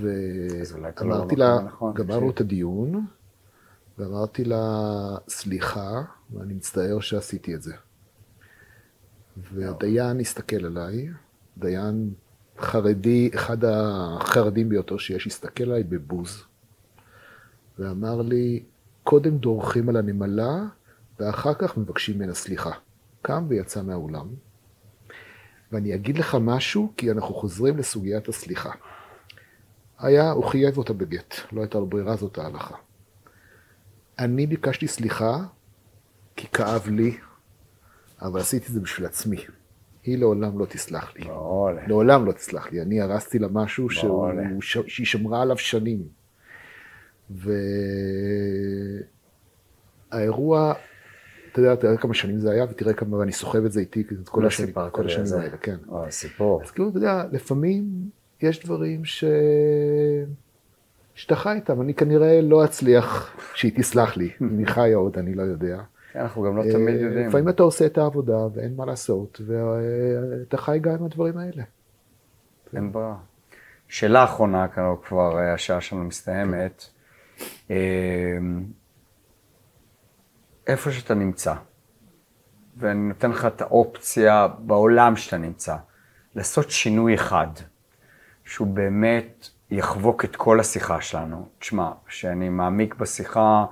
ואמרתי 0.00 1.04
במקום 1.04 1.38
לה, 1.38 1.56
הנכון, 1.56 1.94
גמרנו. 1.94 2.30
את 2.30 2.40
הדיון, 2.40 3.06
ואמרתי 3.98 4.44
לה, 4.44 4.94
סליחה, 5.28 6.02
ואני 6.30 6.54
מצטער 6.54 7.00
שעשיתי 7.00 7.54
את 7.54 7.62
זה. 7.62 7.74
והדיין 9.52 10.20
הסתכל 10.20 10.66
עליי, 10.66 11.08
דיין 11.58 12.10
חרדי, 12.58 13.30
אחד 13.34 13.64
החרדים 13.64 14.68
ביותר 14.68 14.98
שיש, 14.98 15.26
הסתכל 15.26 15.64
עליי 15.64 15.82
בבוז, 15.82 16.44
ואמר 17.78 18.22
לי, 18.22 18.62
קודם 19.02 19.38
דורכים 19.38 19.88
על 19.88 19.96
הנמלה, 19.96 20.64
ואחר 21.20 21.54
כך 21.54 21.76
מבקשים 21.76 22.16
ממנה 22.16 22.34
סליחה. 22.34 22.70
קם 23.22 23.46
ויצא 23.48 23.82
מהאולם. 23.82 24.28
ואני 25.72 25.94
אגיד 25.94 26.18
לך 26.18 26.36
משהו, 26.40 26.92
כי 26.96 27.10
אנחנו 27.10 27.34
חוזרים 27.34 27.76
לסוגיית 27.76 28.28
הסליחה. 28.28 28.70
היה, 29.98 30.30
הוא 30.30 30.44
חייב 30.44 30.78
אותה 30.78 30.92
בגט, 30.92 31.34
לא 31.52 31.60
הייתה 31.60 31.78
לו 31.78 31.86
ברירה, 31.86 32.16
זאת 32.16 32.38
ההלכה. 32.38 32.74
אני 34.18 34.46
ביקשתי 34.46 34.88
סליחה, 34.88 35.44
כי 36.36 36.46
כאב 36.48 36.88
לי, 36.88 37.16
אבל 38.22 38.40
עשיתי 38.40 38.66
את 38.66 38.72
זה 38.72 38.80
בשביל 38.80 39.06
עצמי. 39.06 39.36
היא 40.02 40.18
לעולם 40.18 40.58
לא 40.58 40.66
תסלח 40.66 41.12
לי. 41.16 41.24
מעולה. 41.24 41.86
לעולם 41.86 42.26
לא 42.26 42.32
תסלח 42.32 42.72
לי. 42.72 42.82
אני 42.82 43.00
הרסתי 43.00 43.38
לה 43.38 43.48
משהו. 43.52 43.90
ש... 43.90 44.04
שהיא 44.86 45.06
שמרה 45.06 45.42
עליו 45.42 45.58
שנים. 45.58 46.02
והאירוע, 50.10 50.74
אתה 51.52 51.60
יודע, 51.60 51.74
תראה 51.74 51.96
כמה 51.96 52.14
שנים 52.14 52.38
זה 52.38 52.50
היה, 52.50 52.64
ותראה 52.64 52.92
כמה, 52.92 53.16
ואני 53.16 53.32
סוחב 53.32 53.64
את 53.64 53.72
זה 53.72 53.80
איתי, 53.80 54.04
את 54.22 54.28
כל 54.28 54.40
לא 54.40 54.46
השנים, 54.46 54.74
כל 54.92 55.06
השנים 55.06 55.26
זה. 55.26 55.40
האלה, 55.40 55.56
כן. 55.56 55.76
וואו, 55.86 56.12
סיפור. 56.12 56.62
אז 56.62 56.70
כאילו, 56.70 56.88
אתה 56.88 56.98
יודע, 56.98 57.24
לפעמים 57.32 57.84
יש 58.42 58.64
דברים 58.64 59.04
ש... 59.04 59.24
שאתה 61.14 61.36
חי 61.36 61.52
איתם, 61.52 61.80
אני 61.80 61.94
כנראה 61.94 62.40
לא 62.40 62.64
אצליח 62.64 63.36
שהיא 63.54 63.72
תסלח 63.76 64.16
לי, 64.16 64.30
אם 64.42 64.58
היא 64.58 64.66
חיה 64.66 64.96
עוד, 64.96 65.18
אני 65.18 65.34
לא 65.34 65.42
יודע. 65.42 65.82
אנחנו 66.16 66.42
גם 66.42 66.56
לא 66.56 66.62
תמיד 66.62 66.96
אה, 66.96 67.00
יודעים. 67.00 67.28
לפעמים 67.28 67.48
אתה 67.48 67.62
עושה 67.62 67.86
את 67.86 67.98
העבודה 67.98 68.38
ואין 68.54 68.76
מה 68.76 68.86
לעשות, 68.86 69.40
ואתה 69.46 70.56
חי 70.56 70.78
גם 70.80 70.92
עם 70.92 71.04
הדברים 71.04 71.38
האלה. 71.38 71.62
אין 72.76 72.92
ברירה. 72.92 73.16
שאלה 73.88 74.24
אחרונה, 74.24 74.68
כאן 74.68 74.84
כבר 75.04 75.38
אה, 75.38 75.54
השעה 75.54 75.80
שלנו 75.80 76.04
מסתיימת. 76.04 76.84
אה, 77.70 77.76
איפה 80.66 80.90
שאתה 80.90 81.14
נמצא, 81.14 81.54
ואני 82.76 83.08
נותן 83.08 83.30
לך 83.30 83.46
את 83.46 83.60
האופציה 83.60 84.48
בעולם 84.58 85.16
שאתה 85.16 85.36
נמצא, 85.36 85.76
לעשות 86.34 86.70
שינוי 86.70 87.14
אחד, 87.14 87.48
שהוא 88.44 88.68
באמת 88.68 89.48
יחבוק 89.70 90.24
את 90.24 90.36
כל 90.36 90.60
השיחה 90.60 91.00
שלנו. 91.00 91.48
תשמע, 91.58 91.90
כשאני 92.06 92.48
מעמיק 92.48 92.94
בשיחה, 92.94 93.64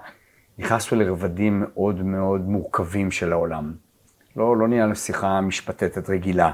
נכנסנו 0.59 0.99
לרבדים 0.99 1.61
מאוד 1.61 2.03
מאוד 2.03 2.41
מורכבים 2.41 3.11
של 3.11 3.33
העולם. 3.33 3.75
לא, 4.37 4.57
לא 4.57 4.69
ניהלנו 4.69 4.97
שיחה 4.97 5.41
משפטטת 5.41 6.11
רגילה 6.11 6.53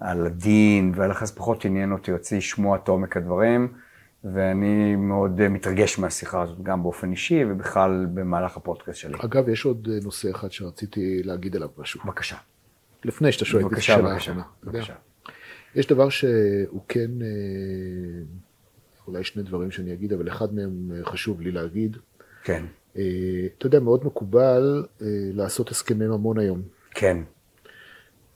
על 0.00 0.26
הדין, 0.26 0.92
ולכן 0.94 1.26
זה 1.26 1.32
פחות 1.32 1.64
עניין 1.64 1.92
אותי, 1.92 2.10
יוצא 2.10 2.36
לשמוע 2.36 2.76
את 2.76 2.88
עומק 2.88 3.16
הדברים, 3.16 3.72
ואני 4.24 4.96
מאוד 4.96 5.40
אה, 5.40 5.48
מתרגש 5.48 5.98
מהשיחה 5.98 6.42
הזאת, 6.42 6.62
גם 6.62 6.82
באופן 6.82 7.10
אישי 7.10 7.44
ובכלל 7.44 8.06
במהלך 8.14 8.56
הפודקאסט 8.56 8.98
שלי. 8.98 9.14
אגב, 9.24 9.48
יש 9.48 9.64
עוד 9.64 9.88
אה, 9.92 9.98
נושא 10.02 10.30
אחד 10.30 10.52
שרציתי 10.52 11.22
להגיד 11.22 11.56
עליו 11.56 11.68
משהו. 11.78 12.00
בבקשה. 12.04 12.36
לפני 13.04 13.32
שאתה 13.32 13.44
שואל 13.44 13.66
את 13.66 13.72
השאלה 13.72 13.98
בבקשה, 14.02 14.30
האחרונה. 14.30 14.42
בבקשה. 14.64 14.94
יש 15.74 15.86
דבר 15.86 16.08
שהוא 16.08 16.80
כן, 16.88 17.10
אה, 17.22 18.22
אולי 19.06 19.24
שני 19.24 19.42
דברים 19.42 19.70
שאני 19.70 19.92
אגיד, 19.92 20.12
אבל 20.12 20.28
אחד 20.28 20.54
מהם 20.54 20.90
חשוב 21.04 21.40
לי 21.40 21.50
להגיד. 21.50 21.96
כן, 22.44 22.64
אתה 22.92 23.66
יודע, 23.66 23.80
מאוד 23.80 24.06
מקובל 24.06 24.86
אה, 25.02 25.06
לעשות 25.34 25.70
הסכמי 25.70 26.06
ממון 26.06 26.38
היום. 26.38 26.62
כן, 26.90 27.18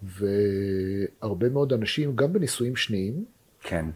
והרבה 0.02 1.48
מאוד 1.48 1.72
אנשים, 1.72 2.16
גם 2.16 2.32
בנישואים 2.32 2.76
שניים, 2.76 3.24
כן, 3.60 3.86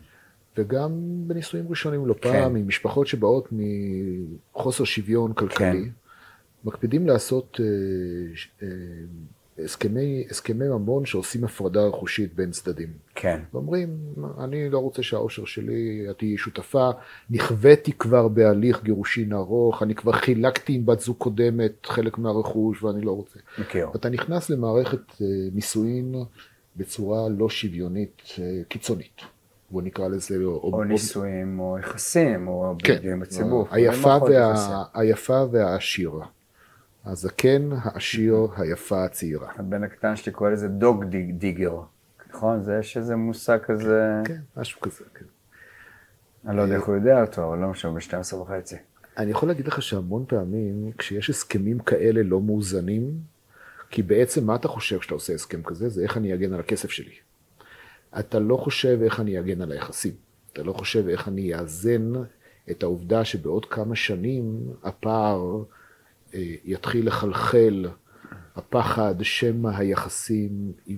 וגם 0.56 0.90
בנישואים 1.26 1.68
ראשונים 1.68 2.06
לא 2.06 2.14
כן. 2.14 2.20
פעם, 2.20 2.56
עם 2.56 2.68
משפחות 2.68 3.06
שבאות 3.06 3.48
מחוסר 3.52 4.84
שוויון 4.84 5.32
כלכלי, 5.32 5.84
כן. 5.84 5.90
מקפידים 6.64 7.06
לעשות 7.06 7.60
אה, 7.60 7.66
אה, 8.62 8.68
הסכמי, 9.64 10.24
הסכמי 10.30 10.68
ממון 10.68 11.06
שעושים 11.06 11.44
הפרדה 11.44 11.86
רכושית 11.86 12.34
בין 12.34 12.50
צדדים. 12.50 12.88
כן, 13.14 13.40
ואומרים, 13.54 13.98
אני 14.38 14.70
לא 14.70 14.78
רוצה 14.78 15.02
שהאושר 15.02 15.44
שלי, 15.44 16.06
את 16.10 16.18
תהיי 16.18 16.36
שותפה, 16.36 16.90
נכוויתי 17.30 17.92
כבר 17.92 18.28
בהליך 18.28 18.82
גירושין 18.82 19.32
ארוך, 19.32 19.82
אני 19.82 19.94
כבר 19.94 20.12
חילקתי 20.12 20.72
עם 20.72 20.86
בת 20.86 21.00
זוג 21.00 21.16
קודמת 21.16 21.86
חלק 21.86 22.18
מהרכוש 22.18 22.82
ואני 22.82 23.00
לא 23.00 23.12
רוצה. 23.12 23.38
מכיר. 23.58 23.88
אתה 23.94 24.08
נכנס 24.08 24.50
למערכת 24.50 25.22
אה, 25.22 25.26
נישואין 25.52 26.14
בצורה 26.76 27.28
לא 27.28 27.48
שוויונית 27.48 28.22
אה, 28.38 28.60
קיצונית. 28.68 29.20
בוא 29.70 29.82
נקרא 29.82 30.08
לזה, 30.08 30.44
או 30.44 30.84
נישואים, 30.84 31.60
או 31.60 31.78
יחסים, 31.78 32.48
או 32.48 32.74
כן, 32.78 32.94
בידועים 32.94 33.20
בציבור. 33.20 33.66
היפה, 33.70 34.16
וה... 34.22 34.84
היפה 34.94 35.44
והעשיר. 35.50 36.10
הזקן, 37.08 37.70
העשיר, 37.72 38.34
היפה, 38.56 39.04
הצעירה. 39.04 39.52
הבן 39.56 39.84
הקטן 39.84 40.16
שלי 40.16 40.32
קורא 40.32 40.50
לזה 40.50 40.68
דוג 40.68 41.04
דיג, 41.04 41.30
דיגר, 41.30 41.80
נכון? 42.30 42.62
זה 42.62 42.78
יש 42.80 42.96
איזה 42.96 43.16
מושג 43.16 43.58
כזה, 43.62 44.20
כן, 44.24 44.40
משהו 44.56 44.80
כזה, 44.80 45.04
כן. 45.14 45.24
אני 46.46 46.56
לא 46.56 46.62
יודע 46.62 46.76
איך 46.76 46.84
הוא 46.84 46.94
יודע 46.94 47.22
אותו, 47.22 47.48
אבל 47.48 47.58
לא 47.58 47.68
משנה, 47.68 47.92
ב-12 47.92 48.34
וחצי. 48.34 48.76
אני 49.16 49.30
יכול 49.30 49.48
להגיד 49.48 49.66
לך 49.66 49.82
שהמון 49.82 50.24
פעמים, 50.28 50.92
כשיש 50.98 51.30
הסכמים 51.30 51.78
כאלה 51.78 52.22
לא 52.22 52.40
מאוזנים, 52.40 53.20
כי 53.90 54.02
בעצם 54.02 54.46
מה 54.46 54.54
אתה 54.54 54.68
חושב 54.68 54.98
כשאתה 54.98 55.14
עושה 55.14 55.34
הסכם 55.34 55.62
כזה? 55.62 55.88
זה 55.88 56.02
איך 56.02 56.16
אני 56.16 56.34
אגן 56.34 56.52
על 56.52 56.60
הכסף 56.60 56.90
שלי. 56.90 57.14
אתה 58.18 58.38
לא 58.38 58.56
חושב 58.56 58.98
איך 59.02 59.20
אני 59.20 59.40
אגן 59.40 59.62
על 59.62 59.72
היחסים. 59.72 60.12
אתה 60.52 60.62
לא 60.62 60.72
חושב 60.72 61.08
איך 61.08 61.28
אני 61.28 61.54
אאזן 61.54 62.12
את 62.70 62.82
העובדה 62.82 63.24
שבעוד 63.24 63.64
כמה 63.64 63.96
שנים 63.96 64.60
הפער 64.82 65.62
יתחיל 66.64 67.06
לחלחל, 67.06 67.86
הפחד 68.58 69.14
שמא 69.22 69.68
היחסים, 69.68 70.72
אה, 70.90 70.94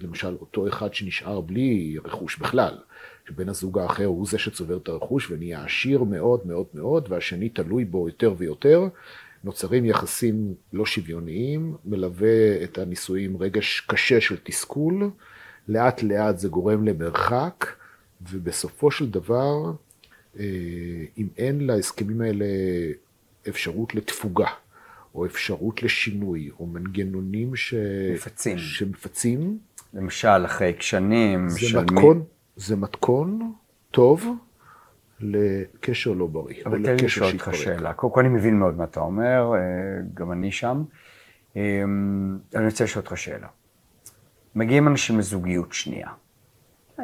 למשל 0.00 0.36
אותו 0.40 0.68
אחד 0.68 0.94
שנשאר 0.94 1.40
בלי 1.40 1.96
רכוש 2.04 2.38
בכלל, 2.38 2.78
שבן 3.28 3.48
הזוג 3.48 3.78
האחר 3.78 4.04
הוא 4.04 4.26
זה 4.26 4.38
שצובר 4.38 4.76
את 4.76 4.88
הרכוש 4.88 5.30
ונהיה 5.30 5.64
עשיר 5.64 6.02
מאוד 6.02 6.46
מאוד 6.46 6.66
מאוד, 6.74 7.06
והשני 7.08 7.48
תלוי 7.48 7.84
בו 7.84 8.08
יותר 8.08 8.34
ויותר, 8.38 8.88
נוצרים 9.44 9.84
יחסים 9.84 10.54
לא 10.72 10.86
שוויוניים, 10.86 11.76
מלווה 11.84 12.64
את 12.64 12.78
הנישואים 12.78 13.36
רגש 13.36 13.80
קשה 13.80 14.20
של 14.20 14.36
תסכול, 14.42 15.10
לאט 15.68 16.02
לאט 16.02 16.38
זה 16.38 16.48
גורם 16.48 16.84
למרחק, 16.84 17.66
ובסופו 18.30 18.90
של 18.90 19.10
דבר, 19.10 19.72
אה, 20.38 20.44
אם 21.18 21.28
אין 21.38 21.66
להסכמים 21.66 22.20
האלה 22.20 22.46
אפשרות 23.48 23.94
לתפוגה, 23.94 24.48
או 25.14 25.26
אפשרות 25.26 25.82
לשינוי, 25.82 26.50
או 26.60 26.66
מנגנונים 26.66 27.56
ש... 27.56 27.74
מפצים. 28.14 28.58
שמפצים, 28.58 29.58
למשל, 29.94 30.44
אחרי 30.44 30.72
שנים 30.80 31.48
זה 31.48 31.60
של 31.60 31.78
מי- 31.78 31.84
מתכון, 31.84 32.24
זה 32.56 32.76
מתכון 32.76 33.52
טוב 33.90 34.26
לקשר 35.20 36.12
לא 36.12 36.26
בריא. 36.26 36.62
אבל 36.66 36.84
תן 36.84 36.96
לי 36.96 37.04
לשאול 37.04 37.32
אותך. 37.32 37.50
שאלה. 37.54 37.92
קודם 37.92 38.12
כל 38.12 38.20
אני 38.20 38.28
מבין 38.28 38.58
מאוד 38.58 38.76
מה 38.76 38.84
אתה 38.84 39.00
אומר, 39.00 39.52
אה, 39.54 39.60
גם 40.14 40.32
אני 40.32 40.52
שם. 40.52 40.82
אה, 41.56 41.82
אני 42.54 42.66
רוצה 42.66 42.84
לשאול 42.84 43.04
אותך 43.04 43.18
שאלה. 43.18 43.48
מגיעים 44.54 44.88
אנשים 44.88 45.18
לזוגיות 45.18 45.72
שנייה. 45.72 46.08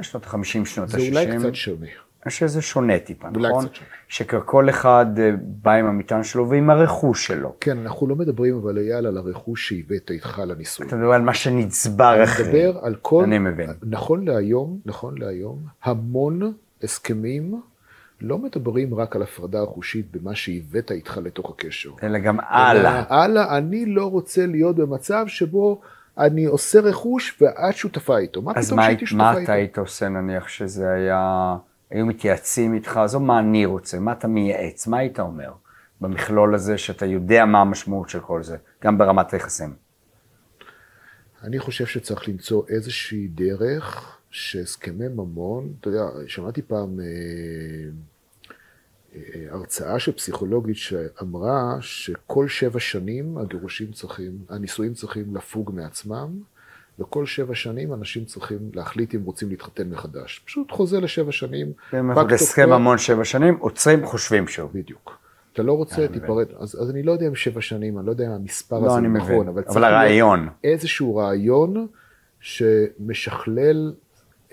שנות 0.03 0.27
ה-50, 0.27 0.65
שנות 0.65 0.89
ה-60. 0.95 0.99
זה 1.01 1.09
אולי 1.09 1.39
קצת 1.39 1.55
שונה. 1.55 1.87
אני 2.29 2.33
חושב 2.33 2.49
שזה 2.49 2.63
שונה 2.63 2.99
טיפה, 2.99 3.29
נכון? 3.31 3.65
שכל 4.09 4.71
אחד 4.71 5.07
אה, 5.19 5.31
בא 5.43 5.73
עם 5.73 5.87
המטען 5.87 6.23
שלו 6.25 6.49
ועם 6.49 6.71
הרכוש 6.71 7.27
שלו. 7.27 7.55
כן, 7.61 7.79
אנחנו 7.79 8.07
לא 8.07 8.17
מדברים 8.17 8.57
אבל 8.57 8.79
אייל 8.79 9.07
על 9.07 9.17
הרכוש 9.17 9.69
שהבאת 9.69 10.11
איתך 10.11 10.43
לניסוי. 10.47 10.87
אתה 10.87 10.97
מדבר 10.97 11.13
על 11.13 11.23
מה 11.23 11.35
שנצבר 11.35 12.15
אני 12.15 12.25
אחרי. 12.25 12.47
מדבר 12.47 12.79
על 12.83 12.95
כל... 13.03 13.25
אני 13.25 13.39
מבין. 13.39 13.71
נכון 13.83 14.25
להיום, 14.25 14.79
נכון 14.87 15.19
להיום, 15.19 15.59
המון 15.83 16.53
הסכמים 16.83 17.61
לא 18.21 18.39
מדברים 18.39 18.95
רק 18.95 19.17
על 19.17 19.23
הפרדה 19.23 19.63
רכושית 19.63 20.17
במה 20.17 20.35
שהבאת 20.35 20.91
איתך 20.91 21.21
לתוך 21.25 21.51
הקשר. 21.51 21.91
אלא 22.03 22.19
גם 22.19 22.39
הלאה. 22.41 23.03
הלאה, 23.09 23.59
אני 23.59 23.87
לא 23.87 24.11
רוצה 24.11 24.47
להיות 24.47 24.77
במצב 24.77 25.25
שבו 25.27 25.81
אני 26.19 26.45
עושה 26.45 26.81
רכוש 26.81 27.43
ואת 27.43 27.77
שותפה 27.77 28.19
איתו. 28.19 28.43
מה 28.43 28.53
אז 28.57 28.67
פתאום 28.67 28.79
מה, 28.79 28.85
שהייתי 28.85 29.05
מה 29.05 29.09
שותפה 29.09 29.31
אתה 29.33 29.41
איתו? 29.41 29.53
היית 29.53 29.79
עושה 29.79 30.09
נניח 30.09 30.49
שזה 30.49 30.91
היה, 30.91 31.57
היו 31.91 32.07
מתייעצים 32.07 32.75
איתך, 32.75 32.97
עזוב 32.97 33.23
מה 33.23 33.39
אני 33.39 33.67
רוצה, 33.67 33.99
מה 33.99 34.13
אתה 34.13 34.29
מייעץ, 34.29 34.87
מה 34.87 34.99
היית 34.99 35.21
אומר 35.21 35.53
במכלול 36.01 36.55
הזה 36.55 36.79
שאתה 36.79 37.07
יודע 37.07 37.45
מה 37.45 37.61
המשמעות 37.61 38.09
של 38.09 38.21
כל 38.21 38.43
זה, 38.43 38.57
גם 38.85 38.99
ברמת 38.99 39.33
היחסים. 39.33 39.75
אני 41.43 41.59
חושב 41.59 41.87
שצריך 41.87 42.29
למצוא 42.29 42.63
איזושהי 42.69 43.29
דרך 43.29 44.19
שהסכמי 44.31 45.09
ממון, 45.09 45.73
אתה 45.81 45.89
יודע, 45.89 46.05
שמעתי 46.27 46.63
פעם 46.63 47.01
אה, 47.01 47.05
אה, 49.15 49.47
הרצאה 49.51 49.99
של 49.99 50.13
פסיכולוגית 50.13 50.77
שאמרה 50.77 51.77
שכל 51.81 52.49
שבע 52.49 52.81
שנים 52.81 53.39
הגירושים 53.39 53.93
צריכים, 53.93 54.39
הנישואים 54.49 54.95
צריכים 54.95 55.37
לפוג 55.37 55.73
מעצמם, 55.75 56.43
וכל 57.01 57.27
שבע 57.27 57.55
שנים 57.55 57.95
אנשים 57.95 58.25
צריכים 58.25 58.59
להחליט 58.75 59.15
אם 59.15 59.25
רוצים 59.25 59.51
להתחתן 59.51 59.89
מחדש. 59.91 60.43
פשוט 60.47 60.71
חוזה 60.71 61.01
לשבע 61.01 61.33
שנים. 61.33 61.67
אם 61.67 61.73
פג 62.13 62.19
אנחנו 62.19 62.35
הסכם 62.35 62.63
תוקפו. 62.63 62.75
המון 62.75 62.99
שבע 62.99 63.25
שנים, 63.25 63.57
עוצרים, 63.61 64.07
חושבים 64.07 64.49
שוב. 64.49 64.71
בדיוק. 64.75 65.19
אתה 65.53 65.63
לא 65.63 65.73
רוצה, 65.73 65.97
אני 65.97 66.09
תיפרד, 66.09 66.47
אז, 66.59 66.83
אז 66.83 66.91
אני 66.91 67.03
לא 67.03 67.13
יודע 67.13 67.27
אם 67.27 67.35
שבע 67.35 67.61
שנים, 67.61 67.99
אני 67.99 68.07
לא 68.07 68.11
יודע 68.11 68.27
אם 68.27 68.31
המספר 68.31 68.79
לא, 68.79 68.87
הזה 68.87 68.95
הוא 68.95 69.01
מבין, 69.01 69.17
נכון, 69.17 69.49
אבל, 69.49 69.63
אבל 69.69 69.85
הרעיון. 69.85 70.49
איזשהו 70.65 71.17
רעיון 71.17 71.87
שמשכלל 72.41 73.93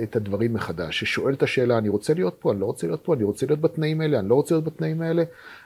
את 0.04 0.16
הדברים 0.16 0.54
מחדש, 0.54 1.00
ששואל 1.00 1.34
את 1.34 1.44
השאלה, 1.44 1.78
אני 1.78 1.90
רוצה 1.90 2.14
להיות 2.14 2.36
פה, 2.40 2.52
אני 2.52 2.60
לא 2.60 2.66
רוצה 2.66 2.88
להיות 2.88 3.04
פה, 3.04 3.14
אני 3.14 3.24
רוצה 3.24 3.46
להיות 3.46 3.62
בתנאים 3.62 4.02
האלה, 4.02 4.20
אני 4.20 4.30
לא 4.30 4.36
רוצה 4.36 4.56
להיות 4.56 4.66
בתנאים 4.66 5.02
האלה, 5.02 5.24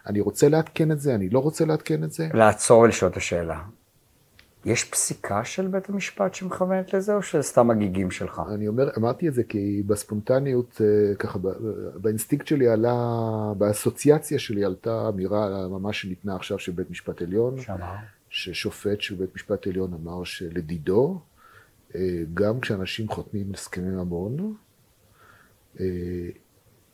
אני 0.08 0.20
רוצה 0.20 0.50
לעדכן 0.50 0.92
את 0.92 1.00
זה, 1.00 1.16
אני 1.16 1.30
לא 1.30 1.40
רוצה 1.40 1.66
לעדכן 1.66 2.04
את 2.04 2.12
זה. 2.12 2.28
לעצור 2.34 2.80
ולשאול 2.80 3.12
את 3.12 3.18
השאלה. 3.18 3.60
יש 4.66 4.84
פסיקה 4.84 5.46
של 5.46 5.68
בית 5.68 5.90
המשפט 5.90 6.34
שמכוונת 6.34 6.94
לזה, 6.94 7.16
או 7.16 7.22
שזה 7.22 7.42
סתם 7.42 7.72
הגיגים 7.72 8.12
שלך? 8.12 8.42
אני 8.54 8.68
אומר, 8.68 8.90
אמרתי 8.98 9.28
את 9.28 9.34
זה 9.34 9.44
כי 9.44 9.84
בספונטניות, 9.88 10.82
אה, 10.82 11.16
ככה, 11.16 11.40
באינסטינקט 12.02 12.48
שלי 12.48 12.68
עלה, 12.68 12.96
באסוציאציה 13.58 14.40
שלי 14.40 14.66
עלתה 14.66 15.10
אמירה 15.10 15.68
ממש 15.68 16.02
שניתנה 16.02 16.36
עכשיו 16.36 16.60
של 16.60 16.72
בית 16.72 16.90
משפט 16.90 17.22
עליון, 17.22 17.62
שאמר. 17.62 17.96
ששופט 18.30 19.02
של 19.02 19.16
בית 19.16 19.36
משפט 19.36 19.68
עליון 19.68 19.94
אמר 19.94 20.24
שלדידו, 20.24 21.20
אה, 21.96 22.22
גם 22.34 22.60
כשאנשים 22.60 23.10
חותמים 23.10 23.52
הסכמי 23.54 23.90
ממון, 23.90 24.56
אה, 25.80 25.86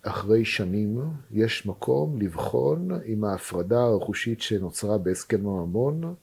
אחרי 0.02 0.46
שנים 0.46 1.00
יש 1.32 1.66
מקום 1.66 2.22
לבחון 2.22 2.90
אם 3.06 3.24
ההפרדה 3.24 3.82
הרכושית 3.82 4.42
שנוצרה 4.42 4.98
בהסכם 4.98 5.48
הממון 5.48 6.16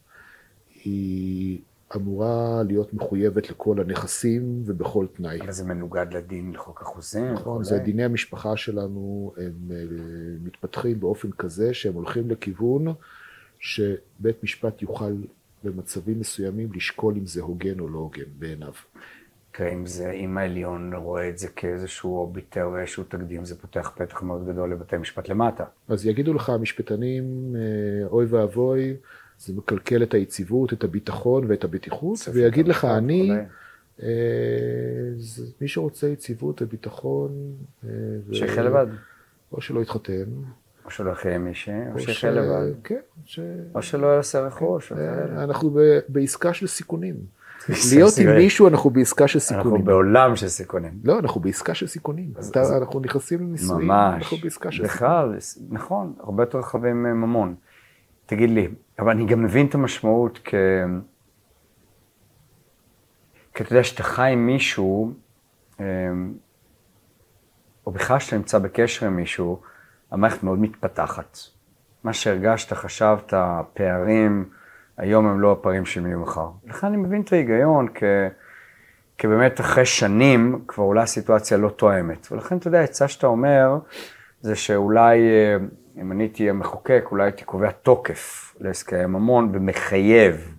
היא 0.84 1.60
אמורה 1.96 2.62
להיות 2.66 2.94
מחויבת 2.94 3.50
לכל 3.50 3.80
הנכסים 3.80 4.62
ובכל 4.64 5.06
תנאי. 5.16 5.40
אבל 5.40 5.52
זה 5.52 5.64
מנוגד 5.64 6.06
לדין 6.14 6.52
לחוק 6.52 6.82
החוזים. 6.82 7.32
נכון. 7.32 7.64
זה 7.64 7.78
דיני 7.78 8.04
המשפחה 8.04 8.56
שלנו, 8.56 9.32
הם 9.36 9.52
אה, 9.70 9.76
מתפתחים 10.44 11.00
באופן 11.00 11.30
כזה 11.30 11.74
שהם 11.74 11.94
הולכים 11.94 12.30
לכיוון 12.30 12.86
שבית 13.58 14.42
משפט 14.42 14.82
יוכל 14.82 15.12
במצבים 15.64 16.20
מסוימים 16.20 16.68
לשקול 16.74 17.14
אם 17.16 17.26
זה 17.26 17.42
הוגן 17.42 17.80
או 17.80 17.88
לא 17.88 17.98
הוגן 17.98 18.22
בעיניו. 18.38 18.72
תראה, 19.52 19.72
אם 19.72 19.86
זה, 19.86 20.10
אם 20.10 20.38
העליון 20.38 20.94
רואה 20.94 21.28
את 21.28 21.38
זה 21.38 21.48
כאיזשהו 21.48 22.16
אוביטר 22.16 22.70
ואיזשהו 22.72 23.04
תקדים, 23.04 23.44
זה 23.44 23.58
פותח 23.58 23.92
פתח 23.94 24.22
מאוד 24.22 24.48
גדול 24.48 24.72
לבתי 24.72 24.96
משפט 24.96 25.28
למטה. 25.28 25.64
אז 25.88 26.06
יגידו 26.06 26.34
לך 26.34 26.50
המשפטנים, 26.50 27.56
אה, 27.56 28.06
אוי 28.06 28.26
ואבוי, 28.26 28.96
זה 29.46 29.52
מקלקל 29.56 30.02
את 30.02 30.14
היציבות, 30.14 30.72
את 30.72 30.84
הביטחון 30.84 31.44
ואת 31.48 31.64
הבטיחות, 31.64 32.18
ויגיד 32.32 32.68
לך, 32.68 32.84
אני. 32.84 33.32
אה, 34.02 34.08
מי 35.60 35.68
שרוצה 35.68 36.08
יציבות 36.08 36.62
וביטחון, 36.62 37.30
אה, 37.84 37.90
שיחיה 38.32 38.62
לבד. 38.62 38.86
או 39.52 39.60
שלא 39.60 39.80
יתחתן, 39.80 40.24
או 40.84 40.90
שלא 40.90 41.10
יחיה 41.10 41.34
עם 41.34 41.44
מישהי, 41.44 41.74
או 41.94 41.98
שיחיה 41.98 42.30
לבד. 42.30 42.72
כן, 42.84 43.00
ש... 43.24 43.40
או 43.74 43.82
שלא 43.82 44.06
יעשה 44.06 44.40
רכוש. 44.40 44.92
אה, 44.92 45.44
אנחנו 45.44 45.70
ב- 45.70 45.98
בעסקה 46.08 46.54
של 46.54 46.66
סיכונים. 46.66 47.14
להיות 47.92 48.14
עם 48.18 48.36
מישהו, 48.36 48.68
אנחנו 48.68 48.90
בעסקה 48.90 49.28
של 49.28 49.38
אנחנו 49.38 49.62
סיכונים. 49.62 49.84
בעולם 49.84 50.36
של 50.36 50.48
סיכונים. 50.48 50.92
לא, 51.04 51.18
אנחנו 51.18 51.40
בעסקה 51.40 51.74
של 51.74 51.86
סיכונים. 51.86 52.32
אנחנו 52.56 53.00
נכנסים 53.00 53.40
לנישואים. 53.40 53.90
אנחנו 53.90 54.36
בעסקה 54.36 54.72
של 54.72 54.88
סיכונים. 54.88 54.94
בכלל, 54.94 55.36
נכון, 55.68 56.12
הרבה 56.20 56.42
יותר 56.42 56.58
רחבים 56.58 57.02
ממון. 57.02 57.54
תגיד 58.32 58.50
לי, 58.50 58.68
אבל 58.98 59.10
אני 59.10 59.26
גם 59.26 59.42
מבין 59.42 59.66
את 59.66 59.74
המשמעות 59.74 60.40
כ... 60.44 60.54
כי 63.54 63.62
אתה 63.62 63.72
יודע, 63.72 63.84
שאתה 63.84 64.02
חי 64.02 64.30
עם 64.32 64.46
מישהו, 64.46 65.12
אמ, 65.80 65.84
או 67.86 67.92
בכלל 67.92 68.18
שאתה 68.18 68.36
נמצא 68.36 68.58
בקשר 68.58 69.06
עם 69.06 69.16
מישהו, 69.16 69.60
המערכת 70.10 70.42
מאוד 70.42 70.58
מתפתחת. 70.58 71.38
מה 72.04 72.12
שהרגשת, 72.12 72.72
חשבת, 72.72 73.34
הפערים, 73.36 74.48
היום 74.96 75.26
הם 75.26 75.40
לא 75.40 75.52
הפערים 75.52 75.86
שהם 75.86 76.06
יהיו 76.06 76.20
מחר. 76.20 76.48
לכן 76.66 76.86
אני 76.86 76.96
מבין 76.96 77.20
את 77.20 77.32
ההיגיון, 77.32 77.88
כ... 77.94 78.02
כי 79.18 79.26
באמת 79.26 79.60
אחרי 79.60 79.86
שנים 79.86 80.64
כבר 80.68 80.84
אולי 80.84 81.02
הסיטואציה 81.02 81.58
לא 81.58 81.68
תואמת. 81.68 82.32
ולכן 82.32 82.56
אתה 82.56 82.68
יודע, 82.68 82.80
העצה 82.80 83.08
שאתה 83.08 83.26
אומר, 83.26 83.78
זה 84.40 84.56
שאולי, 84.56 85.20
אה, 85.20 85.56
אם 86.00 86.12
אני 86.12 86.22
הייתי 86.24 86.50
המחוקק, 86.50 87.04
אולי 87.10 87.24
הייתי 87.24 87.44
קובע 87.44 87.70
תוקף 87.70 88.54
להסכם 88.60 89.10
ממון 89.12 89.50
ומחייב, 89.52 90.54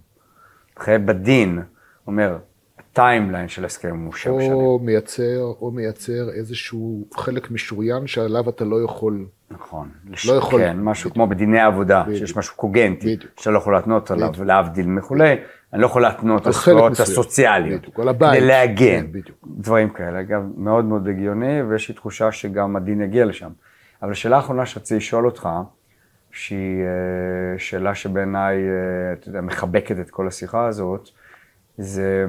מחייב 0.79 1.05
בדין, 1.07 1.61
אומר, 2.07 2.38
הטיימליין 2.79 3.47
של 3.47 3.63
ההסכם 3.63 3.99
הוא 4.05 4.13
שבע 4.13 4.34
שנים. 4.39 4.53
או 4.53 4.79
מייצר, 4.79 5.39
או 5.61 5.71
מייצר 5.71 6.29
איזשהו 6.34 7.07
חלק 7.15 7.51
משוריין 7.51 8.07
שעליו 8.07 8.49
אתה 8.49 8.65
לא 8.65 8.84
יכול, 8.86 9.25
נכון. 9.51 9.89
לא 10.27 10.34
יכול- 10.34 10.61
כן, 10.61 10.77
משהו 10.79 11.01
בדיוק. 11.09 11.13
כמו 11.13 11.27
בדיני 11.27 11.59
עבודה, 11.61 12.03
בדיוק. 12.03 12.17
שיש 12.17 12.38
משהו 12.38 12.55
קוגנטי, 12.55 13.15
בדיוק. 13.15 13.31
שאתה 13.39 13.51
לא 13.51 13.57
יכול 13.57 13.73
להתנות 13.73 14.11
עליו, 14.11 14.29
בדיוק. 14.29 14.47
להבדיל 14.47 14.88
מכולי, 14.88 15.36
אני 15.73 15.81
לא 15.81 15.86
יכול 15.86 16.01
להתנות 16.01 16.41
על 16.41 16.47
על 16.47 16.53
חלק 16.53 16.73
זכויות 16.75 16.91
מסוים. 16.91 17.07
הסוציאליות. 17.07 17.81
בדיוק, 17.81 17.99
על 17.99 18.07
הבית. 18.07 18.31
כדי 18.38 18.47
להגן. 18.47 19.01
כן, 19.01 19.05
בדיוק. 19.11 19.38
דברים 19.57 19.89
כאלה, 19.89 20.19
אגב, 20.19 20.41
מאוד 20.57 20.86
מאוד 20.86 21.07
הגיוני, 21.07 21.61
ויש 21.61 21.89
לי 21.89 21.95
תחושה 21.95 22.31
שגם 22.31 22.75
הדין 22.75 23.01
יגיע 23.01 23.25
לשם. 23.25 23.49
אבל 24.04 24.12
השאלה 24.12 24.36
האחרונה 24.36 24.66
שרציתי 24.66 24.97
לשאול 24.97 25.26
אותך, 25.26 25.49
שהיא 26.32 26.84
אה, 26.84 27.60
שאלה 27.60 27.95
שבעיניי, 27.95 28.56
אה, 28.56 29.14
אתה 29.14 29.30
יודע, 29.30 29.41
מחבקת 29.41 29.99
את 29.99 30.10
כל 30.10 30.28
השיחה 30.28 30.66
הזאת, 30.68 31.10
זה, 31.78 32.26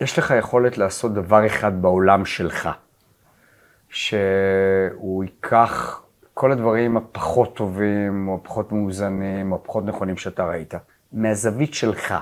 יש 0.00 0.18
לך 0.18 0.34
יכולת 0.38 0.78
לעשות 0.78 1.14
דבר 1.14 1.46
אחד 1.46 1.82
בעולם 1.82 2.24
שלך, 2.24 2.68
שהוא 3.88 5.24
ייקח 5.24 6.02
כל 6.34 6.52
הדברים 6.52 6.96
הפחות 6.96 7.56
טובים, 7.56 8.28
או 8.28 8.34
הפחות 8.34 8.72
מאוזנים, 8.72 9.52
או 9.52 9.56
הפחות 9.56 9.84
נכונים 9.84 10.16
שאתה 10.16 10.44
ראית, 10.44 10.74
מהזווית 11.12 11.74
שלך, 11.74 12.14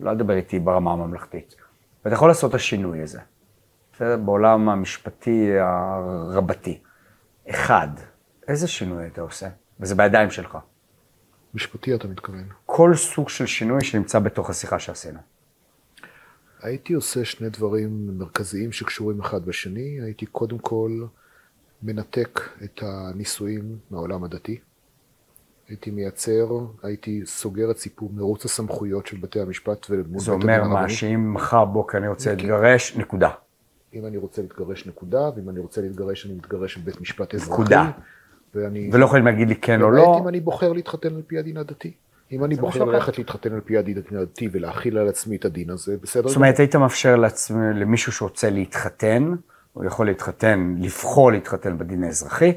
לא 0.00 0.12
לדבר 0.12 0.36
איתי 0.36 0.58
ברמה 0.58 0.92
הממלכתית, 0.92 1.54
ואתה 2.04 2.14
יכול 2.14 2.28
לעשות 2.28 2.50
את 2.50 2.54
השינוי 2.54 3.02
הזה. 3.02 3.20
בסדר? 3.92 4.16
בעולם 4.16 4.68
המשפטי 4.68 5.50
הרבתי. 5.60 6.80
אחד, 7.50 7.88
איזה 8.48 8.68
שינוי 8.68 9.06
אתה 9.06 9.20
עושה? 9.20 9.48
וזה 9.80 9.94
בידיים 9.94 10.30
שלך. 10.30 10.58
משפטי 11.54 11.94
אתה 11.94 12.08
מתכוון. 12.08 12.44
כל 12.66 12.94
סוג 12.94 13.28
של 13.28 13.46
שינוי 13.46 13.84
שנמצא 13.84 14.18
בתוך 14.18 14.50
השיחה 14.50 14.78
שעשינו. 14.78 15.18
הייתי 16.62 16.92
עושה 16.92 17.24
שני 17.24 17.50
דברים 17.50 18.18
מרכזיים 18.18 18.72
שקשורים 18.72 19.20
אחד 19.20 19.44
בשני. 19.46 20.00
הייתי 20.00 20.26
קודם 20.26 20.58
כל 20.58 21.04
מנתק 21.82 22.40
את 22.64 22.82
הנישואים 22.82 23.78
מהעולם 23.90 24.24
הדתי. 24.24 24.58
הייתי 25.68 25.90
מייצר, 25.90 26.46
הייתי 26.82 27.22
סוגר 27.26 27.70
את 27.70 27.78
סיפור 27.78 28.10
מרוץ 28.12 28.44
הסמכויות 28.44 29.06
של 29.06 29.16
בתי 29.16 29.40
המשפט 29.40 29.86
ומול 29.90 30.20
זה 30.20 30.32
בית 30.32 30.44
הדין 30.44 30.60
אומר 30.60 30.68
מה, 30.68 30.78
הרבני. 30.80 30.94
שאם 30.94 31.34
מחר 31.34 31.64
בוקר 31.64 31.98
אני 31.98 32.08
רוצה 32.08 32.34
להתגרש, 32.34 32.96
נקודה. 32.96 33.30
אם 33.94 34.06
אני 34.06 34.16
רוצה 34.16 34.42
להתגרש 34.42 34.86
נקודה, 34.86 35.30
ואם 35.36 35.50
אני 35.50 35.60
רוצה 35.60 35.80
להתגרש 35.80 36.26
אני 36.26 36.34
מתגרש 36.34 36.76
בבית 36.76 37.00
משפט 37.00 37.34
אזרחי. 37.34 37.52
נקודה. 37.52 37.90
ואני... 38.54 38.90
ולא 38.92 39.04
יכולים 39.04 39.24
להגיד 39.24 39.48
לי 39.48 39.56
כן 39.56 39.82
או 39.82 39.90
לא. 39.90 40.18
אם 40.22 40.28
אני 40.28 40.40
בוחר 40.40 40.72
להתחתן 40.72 41.14
על 41.14 41.22
פי 41.26 41.38
הדין 41.38 41.56
הדתי. 41.56 41.92
אם 42.32 42.44
אני 42.44 42.54
בוחר. 42.54 42.84
ללכת 42.84 43.18
להתחתן 43.18 43.52
על 43.52 43.60
פי 43.60 43.78
הדין 43.78 43.98
הדתי 44.10 44.48
ולהכיל 44.52 44.98
על 44.98 45.08
עצמי 45.08 45.36
את 45.36 45.44
הדין 45.44 45.70
הזה, 45.70 45.96
בסדר 46.02 46.28
זאת 46.28 46.36
אומרת, 46.36 46.58
היית 46.58 46.76
מאפשר 46.76 47.16
לעצמי, 47.16 47.74
למישהו 47.74 48.12
שרוצה 48.12 48.50
להתחתן, 48.50 49.34
הוא 49.72 49.84
יכול 49.84 50.06
להתחתן, 50.06 50.74
לבחור 50.78 51.32
להתחתן 51.32 51.78
בדין 51.78 52.04
האזרחי, 52.04 52.52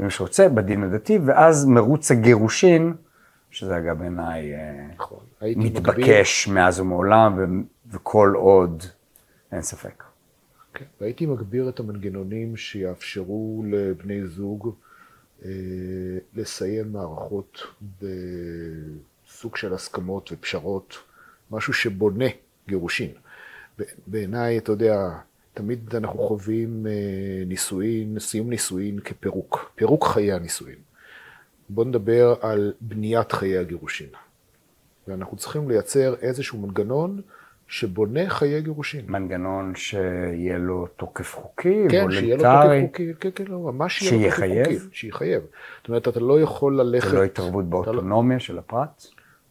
ומי 0.00 0.10
שרוצה 0.10 0.48
בדין 0.48 0.82
הדתי, 0.82 1.18
ואז 1.24 1.66
מרוץ 1.66 2.10
הגירושין, 2.10 2.94
שזה 3.50 3.76
אגב 3.76 3.98
בעיניי 3.98 4.54
אה, 4.54 4.86
נכון. 4.96 5.18
מתבקש 5.42 6.48
מאז 6.48 6.80
ומעולם, 6.80 7.62
וכל 7.90 8.32
עוד, 8.36 8.82
אין 9.52 9.62
ספק. 9.62 10.03
כן, 10.74 10.84
והייתי 11.00 11.26
מגביר 11.26 11.68
את 11.68 11.80
המנגנונים 11.80 12.56
שיאפשרו 12.56 13.64
לבני 13.70 14.26
זוג 14.26 14.74
אה, 15.44 15.50
לסיים 16.34 16.92
מערכות 16.92 17.62
בסוג 18.02 19.56
של 19.56 19.74
הסכמות 19.74 20.30
ופשרות, 20.32 20.96
משהו 21.50 21.72
שבונה 21.72 22.24
גירושין. 22.68 23.10
בעיניי, 24.06 24.58
אתה 24.58 24.72
יודע, 24.72 25.18
תמיד 25.54 25.94
אנחנו 25.94 26.18
חווים 26.18 26.86
אה, 26.86 26.92
נישואין, 27.46 28.18
סיום 28.18 28.50
נישואין 28.50 29.00
כפירוק, 29.00 29.72
פירוק 29.74 30.06
חיי 30.06 30.32
הנישואין. 30.32 30.78
בואו 31.68 31.88
נדבר 31.88 32.34
על 32.40 32.72
בניית 32.80 33.32
חיי 33.32 33.58
הגירושין. 33.58 34.08
ואנחנו 35.08 35.36
צריכים 35.36 35.68
לייצר 35.68 36.14
איזשהו 36.20 36.58
מנגנון 36.58 37.20
שבונה 37.74 38.30
חיי 38.30 38.62
גירושין. 38.62 39.04
מנגנון 39.08 39.74
שיהיה 39.74 40.58
לו 40.58 40.86
תוקף 40.96 41.34
חוקי, 41.34 41.86
כן, 41.90 42.10
שיהיה 42.10 42.36
לו 42.36 42.42
תוקף 42.42 42.86
חוקי, 42.86 43.12
כן, 43.20 43.28
כן, 43.34 43.44
לא, 43.48 43.58
ממש 43.58 43.98
שיהיה 43.98 44.12
לו 44.12 44.30
תוקף 44.30 44.36
שיחייב? 44.36 44.64
חוקי, 44.64 44.96
שיחייב. 44.96 45.42
זאת 45.78 45.88
אומרת, 45.88 46.08
אתה 46.08 46.20
לא 46.20 46.40
יכול 46.40 46.80
ללכת... 46.80 47.10
זה 47.10 47.16
לא 47.16 47.24
התערבות 47.24 47.64
באוטונומיה 47.64 48.40
של 48.40 48.58
הפרט. 48.58 49.06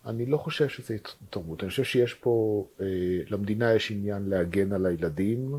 אני 0.05 0.25
לא 0.25 0.37
חושב 0.37 0.67
שזה 0.67 0.95
התערבות, 1.27 1.63
אני 1.63 1.69
חושב 1.69 1.83
שיש 1.83 2.13
פה, 2.13 2.65
אה, 2.81 2.85
למדינה 3.29 3.73
יש 3.73 3.91
עניין 3.91 4.23
להגן 4.27 4.73
על 4.73 4.85
הילדים, 4.85 5.55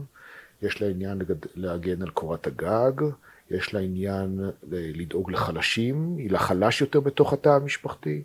יש 0.63 0.83
לה 0.83 0.89
עניין 0.89 1.23
להגן 1.55 2.03
על 2.03 2.11
קורת 2.11 2.47
הגג, 2.47 3.03
יש 3.51 3.75
לה 3.75 3.81
עניין 3.81 4.41
אה, 4.43 4.51
לדאוג 4.71 5.31
לחלשים, 5.31 6.17
היא 6.19 6.31
לחלש 6.31 6.81
יותר 6.81 7.01
בתוך 7.01 7.33
התא 7.33 7.49
המשפחתי. 7.49 8.23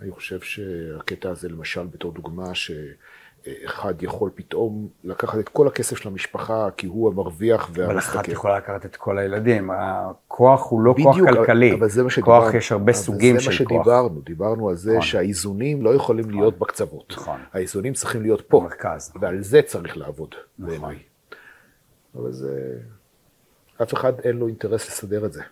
אני 0.00 0.10
חושב 0.10 0.40
שהקטע 0.40 1.30
הזה, 1.30 1.48
למשל, 1.48 1.86
בתור 1.86 2.12
דוגמה, 2.12 2.54
שאחד 3.44 4.02
יכול 4.02 4.30
פתאום 4.34 4.88
לקחת 5.04 5.38
את 5.38 5.48
כל 5.48 5.66
הכסף 5.66 5.96
של 5.96 6.08
המשפחה, 6.08 6.68
כי 6.76 6.86
הוא 6.86 7.08
המרוויח 7.10 7.70
אבל 7.70 7.98
אחת. 7.98 8.28
יכולה 8.28 8.56
לקחת 8.58 8.84
את 8.86 8.96
כל 8.96 9.18
הילדים. 9.18 9.70
הכוח 9.70 10.70
הוא 10.70 10.80
לא 10.80 10.94
כוח 11.02 11.14
בדיוק, 11.14 11.28
אבל- 11.28 11.36
כלכלי. 11.38 11.74
אבל 11.74 11.88
זה 11.88 12.02
מה 12.02 12.08
כוח 12.08 12.14
שדיברנו. 12.14 12.56
יש 12.58 12.72
הרבה 12.72 12.92
סוגים 12.92 13.38
זה 13.38 13.46
מה 13.48 13.52
של 13.52 13.64
כוח. 13.64 13.82
שדיברנו, 13.84 14.20
דיברנו 14.20 14.68
על 14.68 14.76
זה 14.76 14.90
נכון. 14.90 15.02
שהאיזונים 15.02 15.82
לא 15.82 15.94
יכולים 15.94 16.30
להיות 16.30 16.58
בקצוות. 16.58 17.12
נכון. 17.16 17.40
האיזונים 17.52 17.92
צריכים 17.92 18.22
להיות 18.22 18.40
פה, 18.48 18.60
במרכז. 18.60 19.12
ועל 19.20 19.42
זה 19.42 19.62
צריך 19.62 19.96
לעבוד, 19.96 20.34
נכון. 20.58 20.70
בעיניי. 20.70 20.98
אבל 22.14 22.32
זה... 22.32 22.78
אף 23.82 23.94
אחד 23.94 24.12
אין 24.20 24.36
לו 24.36 24.46
אינטרס 24.48 24.88
לסדר 24.88 25.26
את 25.26 25.32
זה. 25.32 25.42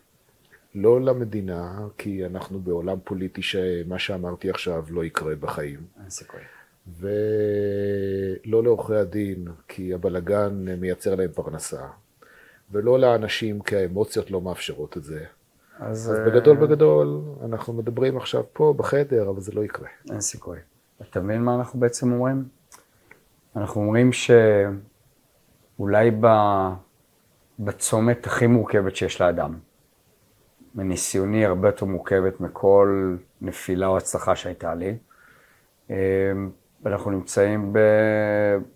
לא 0.74 1.01
למדינה, 1.01 1.78
כי 1.99 2.26
אנחנו 2.26 2.61
בעולם 2.61 2.97
פוליטי 3.05 3.43
שמה 3.43 3.99
שאמרתי 3.99 4.51
עכשיו 4.51 4.84
לא 4.90 5.05
יקרה 5.05 5.34
בחיים. 5.34 5.80
אין 6.01 6.11
סיכוי. 6.11 6.40
ולא 6.86 8.62
לעורכי 8.62 8.94
הדין, 8.94 9.48
כי 9.68 9.94
הבלגן 9.94 10.64
מייצר 10.78 11.14
להם 11.14 11.30
פרנסה. 11.32 11.86
ולא 12.70 12.98
לאנשים, 12.98 13.60
כי 13.60 13.76
האמוציות 13.76 14.30
לא 14.30 14.40
מאפשרות 14.40 14.96
את 14.96 15.04
זה. 15.04 15.24
אז, 15.78 16.10
אז 16.10 16.18
אה, 16.18 16.24
בגדול 16.24 16.56
בגדול, 16.56 17.20
אנחנו 17.44 17.72
מדברים 17.72 18.16
עכשיו 18.16 18.42
פה 18.52 18.74
בחדר, 18.76 19.30
אבל 19.30 19.40
זה 19.40 19.52
לא 19.52 19.64
יקרה. 19.64 19.88
אין 20.10 20.20
סיכוי. 20.20 20.58
אתה 21.02 21.20
מבין 21.20 21.42
מה 21.42 21.54
אנחנו 21.54 21.80
בעצם 21.80 22.12
אומרים? 22.12 22.44
אנחנו 23.56 23.80
אומרים 23.80 24.10
שאולי 25.78 26.10
ב... 26.20 26.26
בצומת 27.58 28.26
הכי 28.26 28.46
מורכבת 28.46 28.96
שיש 28.96 29.20
לאדם, 29.20 29.58
מניסיוני 30.74 31.46
הרבה 31.46 31.68
יותר 31.68 31.86
מורכבת 31.86 32.40
מכל 32.40 33.16
נפילה 33.40 33.86
או 33.86 33.96
הצלחה 33.96 34.36
שהייתה 34.36 34.74
לי, 34.74 34.96
אה, 36.86 36.92
אנחנו 36.92 37.10
נמצאים 37.10 37.72
ב... 37.72 37.78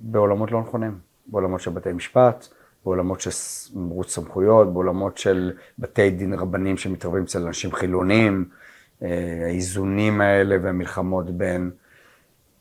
בעולמות 0.00 0.52
לא 0.52 0.60
נכונים, 0.60 0.98
בעולמות 1.26 1.60
של 1.60 1.70
בתי 1.70 1.92
משפט, 1.92 2.46
בעולמות 2.84 3.20
של 3.20 3.30
מרוץ 3.74 4.14
סמכויות, 4.14 4.72
בעולמות 4.72 5.18
של 5.18 5.52
בתי 5.78 6.10
דין 6.10 6.34
רבניים 6.34 6.76
שמתערבים 6.76 7.22
אצל 7.22 7.42
אנשים 7.42 7.72
חילונים, 7.72 8.48
אה, 9.02 9.42
האיזונים 9.44 10.20
האלה 10.20 10.56
והמלחמות 10.62 11.30
בין... 11.30 11.70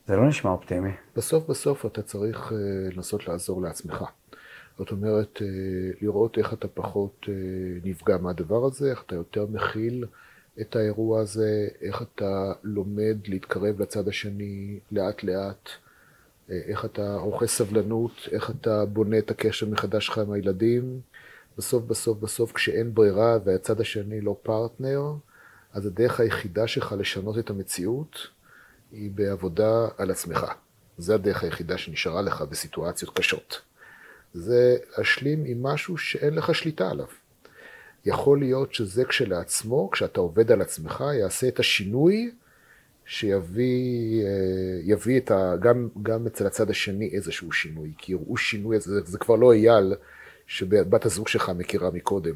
זה 0.07 0.15
לא 0.15 0.27
נשמע 0.27 0.51
אופטימי. 0.51 0.91
בסוף 1.15 1.49
בסוף 1.49 1.85
אתה 1.85 2.01
צריך 2.01 2.51
אה, 2.51 2.57
לנסות 2.95 3.27
לעזור 3.27 3.61
לעצמך. 3.61 4.03
זאת 4.77 4.91
אומרת, 4.91 5.39
אה, 5.41 5.47
לראות 6.01 6.37
איך 6.37 6.53
אתה 6.53 6.67
פחות 6.67 7.25
נפגע 7.83 8.17
מהדבר 8.17 8.65
הזה, 8.65 8.91
איך 8.91 9.03
אתה 9.05 9.15
יותר 9.15 9.45
מכיל 9.49 10.05
את 10.61 10.75
האירוע 10.75 11.21
הזה, 11.21 11.67
איך 11.81 12.01
אתה 12.01 12.53
לומד 12.63 13.17
להתקרב 13.27 13.81
לצד 13.81 14.07
השני 14.07 14.79
לאט 14.91 15.23
לאט, 15.23 15.69
אה, 16.49 16.61
איך 16.65 16.85
אתה 16.85 17.15
רוכש 17.15 17.49
סבלנות, 17.49 18.11
איך 18.31 18.49
אתה 18.49 18.85
בונה 18.85 19.17
את 19.17 19.31
הקשר 19.31 19.65
מחדש 19.65 20.05
שלך 20.05 20.17
עם 20.17 20.31
הילדים. 20.31 20.99
בסוף 21.57 21.83
בסוף 21.83 22.19
בסוף 22.19 22.51
כשאין 22.51 22.93
ברירה 22.93 23.37
והצד 23.43 23.81
השני 23.81 24.21
לא 24.21 24.37
פרטנר, 24.43 25.13
אז 25.73 25.85
הדרך 25.85 26.19
היחידה 26.19 26.67
שלך 26.67 26.95
לשנות 26.97 27.37
את 27.37 27.49
המציאות 27.49 28.17
היא 28.91 29.11
בעבודה 29.11 29.87
על 29.97 30.11
עצמך. 30.11 30.45
זה 30.97 31.15
הדרך 31.15 31.43
היחידה 31.43 31.77
שנשארה 31.77 32.21
לך 32.21 32.41
בסיטואציות 32.41 33.17
קשות. 33.17 33.61
זה 34.33 34.77
להשלים 34.97 35.43
עם 35.45 35.63
משהו 35.63 35.97
שאין 35.97 36.33
לך 36.33 36.55
שליטה 36.55 36.89
עליו. 36.89 37.07
יכול 38.05 38.39
להיות 38.39 38.73
שזה 38.73 39.05
כשלעצמו, 39.05 39.89
כשאתה 39.91 40.19
עובד 40.19 40.51
על 40.51 40.61
עצמך, 40.61 41.03
יעשה 41.19 41.47
את 41.47 41.59
השינוי 41.59 42.31
שיביא 43.05 44.23
אה, 45.11 45.17
את 45.17 45.31
ה, 45.31 45.53
גם, 45.59 45.89
גם 46.03 46.27
אצל 46.27 46.47
הצד 46.47 46.69
השני 46.69 47.09
איזשהו 47.13 47.51
שינוי, 47.51 47.93
כי 47.97 48.11
יראו 48.11 48.37
שינוי, 48.37 48.79
זה, 48.79 49.01
זה 49.01 49.17
כבר 49.17 49.35
לא 49.35 49.53
אייל 49.53 49.93
שבת 50.47 51.05
הזוג 51.05 51.27
שלך 51.27 51.49
מכירה 51.49 51.91
מקודם. 51.91 52.35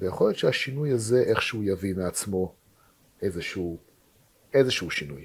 ויכול 0.00 0.26
להיות 0.26 0.38
שהשינוי 0.38 0.90
הזה 0.90 1.22
איכשהו 1.22 1.62
יביא 1.62 1.94
מעצמו 1.94 2.54
איזשהו, 3.22 3.78
איזשהו 4.54 4.90
שינוי. 4.90 5.24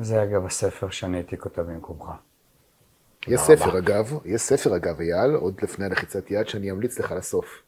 זה 0.00 0.22
אגב 0.22 0.46
הספר 0.46 0.90
שאני 0.90 1.16
הייתי 1.16 1.38
כותב 1.38 1.62
במקומך. 1.62 2.10
יש 3.28 3.40
ספר. 3.40 3.78
אגב, 3.78 4.18
יש 4.24 4.42
ספר 4.42 4.76
אגב, 4.76 5.00
אייל, 5.00 5.34
עוד 5.34 5.60
לפני 5.62 5.84
הלחיצת 5.84 6.30
יד, 6.30 6.48
שאני 6.48 6.70
אמליץ 6.70 6.98
לך 6.98 7.12
לסוף. 7.12 7.62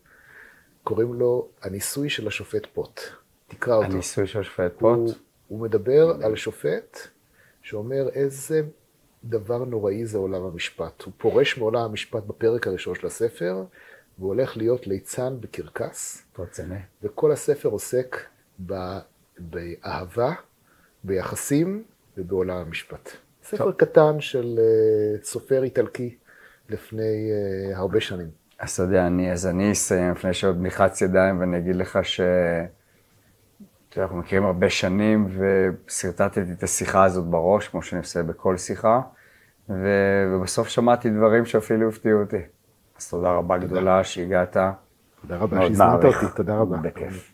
קוראים 0.87 1.15
לו 1.15 1.49
הניסוי 1.63 2.11
של 2.11 2.29
השופט 2.29 2.67
פוט. 2.67 3.01
תקרא 3.49 3.75
אותו. 3.75 3.87
הניסוי 3.87 4.27
של 4.27 4.43
שופט 4.43 4.73
הוא, 4.81 5.07
פוט. 5.07 5.19
הוא 5.49 5.61
מדבר 5.61 6.17
על 6.23 6.37
שופט 6.37 6.99
שאומר 7.63 8.09
איזה 8.09 8.63
דבר 9.25 9.65
נוראי 9.65 10.07
זה 10.07 10.19
עולם 10.19 10.43
המשפט. 10.43 11.03
הוא 11.03 11.13
פורש 11.19 11.59
מעולם 11.59 11.83
המשפט 11.83 12.23
בפרק 12.23 12.67
הראשון 12.67 12.95
של 12.95 13.07
הספר, 13.07 13.65
והוא 14.19 14.29
הולך 14.29 14.57
להיות 14.57 14.87
ליצן 14.87 15.41
בקרקס, 15.41 16.23
רציני? 16.39 16.79
וכל 17.03 17.33
הספר 17.33 17.69
עוסק 17.69 18.17
ב, 18.67 18.75
באהבה, 19.39 20.33
ביחסים 21.05 21.85
ובעולם 22.19 22.57
המשפט. 22.57 23.11
ספר 23.43 23.65
טוב. 23.65 23.73
קטן 23.73 24.21
של 24.21 24.59
אה, 24.59 25.25
סופר 25.25 25.63
איטלקי 25.63 26.17
לפני 26.69 27.31
אה, 27.31 27.79
הרבה 27.79 28.01
שנים. 28.01 28.46
אז 28.59 28.71
אתה 28.71 28.83
יודע, 28.83 29.07
אני, 29.07 29.33
אז 29.33 29.47
אני 29.47 29.73
אסיים 29.73 30.13
לפני 30.13 30.35
שעוד 30.35 30.57
נלחץ 30.61 31.03
ידיים 31.03 31.41
ואני 31.41 31.59
אגיד 31.59 31.77
לך 31.77 31.99
ש... 32.03 32.21
אתה 32.21 33.99
יודע, 33.99 34.03
אנחנו 34.03 34.17
מכירים 34.17 34.45
הרבה 34.45 34.71
שנים 34.71 35.29
ושרטטתי 35.39 36.53
את 36.53 36.63
השיחה 36.63 37.05
הזאת 37.05 37.25
בראש, 37.25 37.69
כמו 37.69 37.83
שאני 37.83 37.99
עושה 37.99 38.23
בכל 38.23 38.57
שיחה, 38.57 39.01
ו... 39.69 39.89
ובסוף 40.33 40.69
שמעתי 40.69 41.11
דברים 41.11 41.47
שאפילו 41.47 41.89
הפתיעו 41.89 42.21
אותי. 42.21 42.41
אז 42.99 43.09
תודה 43.11 43.31
רבה 43.31 43.59
גדולה 43.59 44.05
שהגעת. 44.05 44.57
תודה 45.21 45.37
רבה 45.37 45.67
שהזמנת. 45.67 46.05
אותי, 46.05 46.27
תודה 46.37 46.57
רבה. 46.57 46.77
בכיף. 46.77 47.33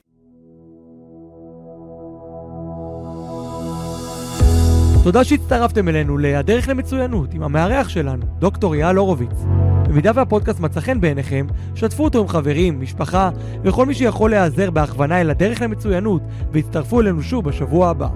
תודה 5.04 5.24
שהצטרפתם 5.24 5.88
אלינו 5.88 6.18
ל"הדרך 6.18 6.68
למצוינות" 6.68 7.34
עם 7.34 7.42
המארח 7.42 7.88
שלנו, 7.88 8.26
דוקטור 8.38 8.74
אייל 8.74 8.96
הורוביץ. 8.96 9.71
במידה 9.92 10.10
והפודקאסט 10.14 10.60
מצא 10.60 10.80
חן 10.80 11.00
בעיניכם, 11.00 11.46
שתפו 11.74 12.04
אותו 12.04 12.20
עם 12.20 12.28
חברים, 12.28 12.80
משפחה 12.80 13.30
וכל 13.64 13.86
מי 13.86 13.94
שיכול 13.94 14.30
להיעזר 14.30 14.70
בהכוונה 14.70 15.20
אל 15.20 15.30
הדרך 15.30 15.62
למצוינות 15.62 16.22
והצטרפו 16.52 17.00
אלינו 17.00 17.22
שוב 17.22 17.44
בשבוע 17.44 17.88
הבא. 17.88 18.08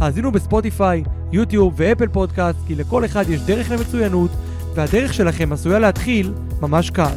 האזינו 0.00 0.32
בספוטיפיי, 0.32 1.04
יוטיוב 1.32 1.74
ואפל 1.76 2.08
פודקאסט 2.08 2.58
כי 2.66 2.74
לכל 2.74 3.04
אחד 3.04 3.24
יש 3.28 3.40
דרך 3.40 3.70
למצוינות 3.70 4.30
והדרך 4.74 5.14
שלכם 5.14 5.52
עשויה 5.52 5.78
להתחיל 5.78 6.32
ממש 6.60 6.90
כאן. 6.90 7.16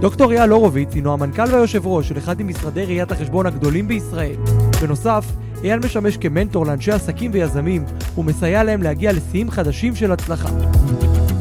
דוקטור 0.00 0.32
אייל 0.32 0.50
הורוביץ 0.50 0.94
הינו 0.94 1.12
המנכ"ל 1.12 1.52
והיושב 1.52 1.86
ראש 1.86 2.08
של 2.08 2.18
אחד 2.18 2.42
ממשרדי 2.42 2.84
ראיית 2.84 3.12
החשבון 3.12 3.46
הגדולים 3.46 3.88
בישראל. 3.88 4.36
בנוסף, 4.82 5.24
אייל 5.64 5.78
משמש 5.84 6.16
כמנטור 6.16 6.66
לאנשי 6.66 6.92
עסקים 6.92 7.30
ויזמים 7.34 7.84
ומסייע 8.18 8.64
להם 8.64 8.82
להגיע 8.82 9.12
לשיאים 9.12 9.50
חדשים 9.50 9.94
של 9.94 10.12
הצלחה. 10.12 10.48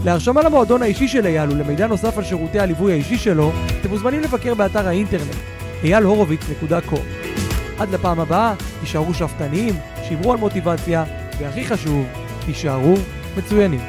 להרשמה 0.05 0.41
למועדון 0.41 0.81
האישי 0.81 1.07
של 1.07 1.25
אייל 1.25 1.51
ולמידע 1.51 1.87
נוסף 1.87 2.17
על 2.17 2.23
שירותי 2.23 2.59
הליווי 2.59 2.91
האישי 2.93 3.17
שלו, 3.17 3.51
אתם 3.81 3.89
מוזמנים 3.89 4.21
לבקר 4.21 4.53
באתר 4.53 4.87
האינטרנט 4.87 5.35
אייל-הורוביץ.com. 5.83 6.99
עד 7.79 7.89
לפעם 7.89 8.19
הבאה, 8.19 8.53
תישארו 8.79 9.13
שאפתניים, 9.13 9.73
שמרו 10.09 10.31
על 10.31 10.37
מוטיבציה, 10.37 11.03
והכי 11.39 11.65
חשוב, 11.65 12.05
תישארו 12.45 12.93
מצוינים. 13.37 13.79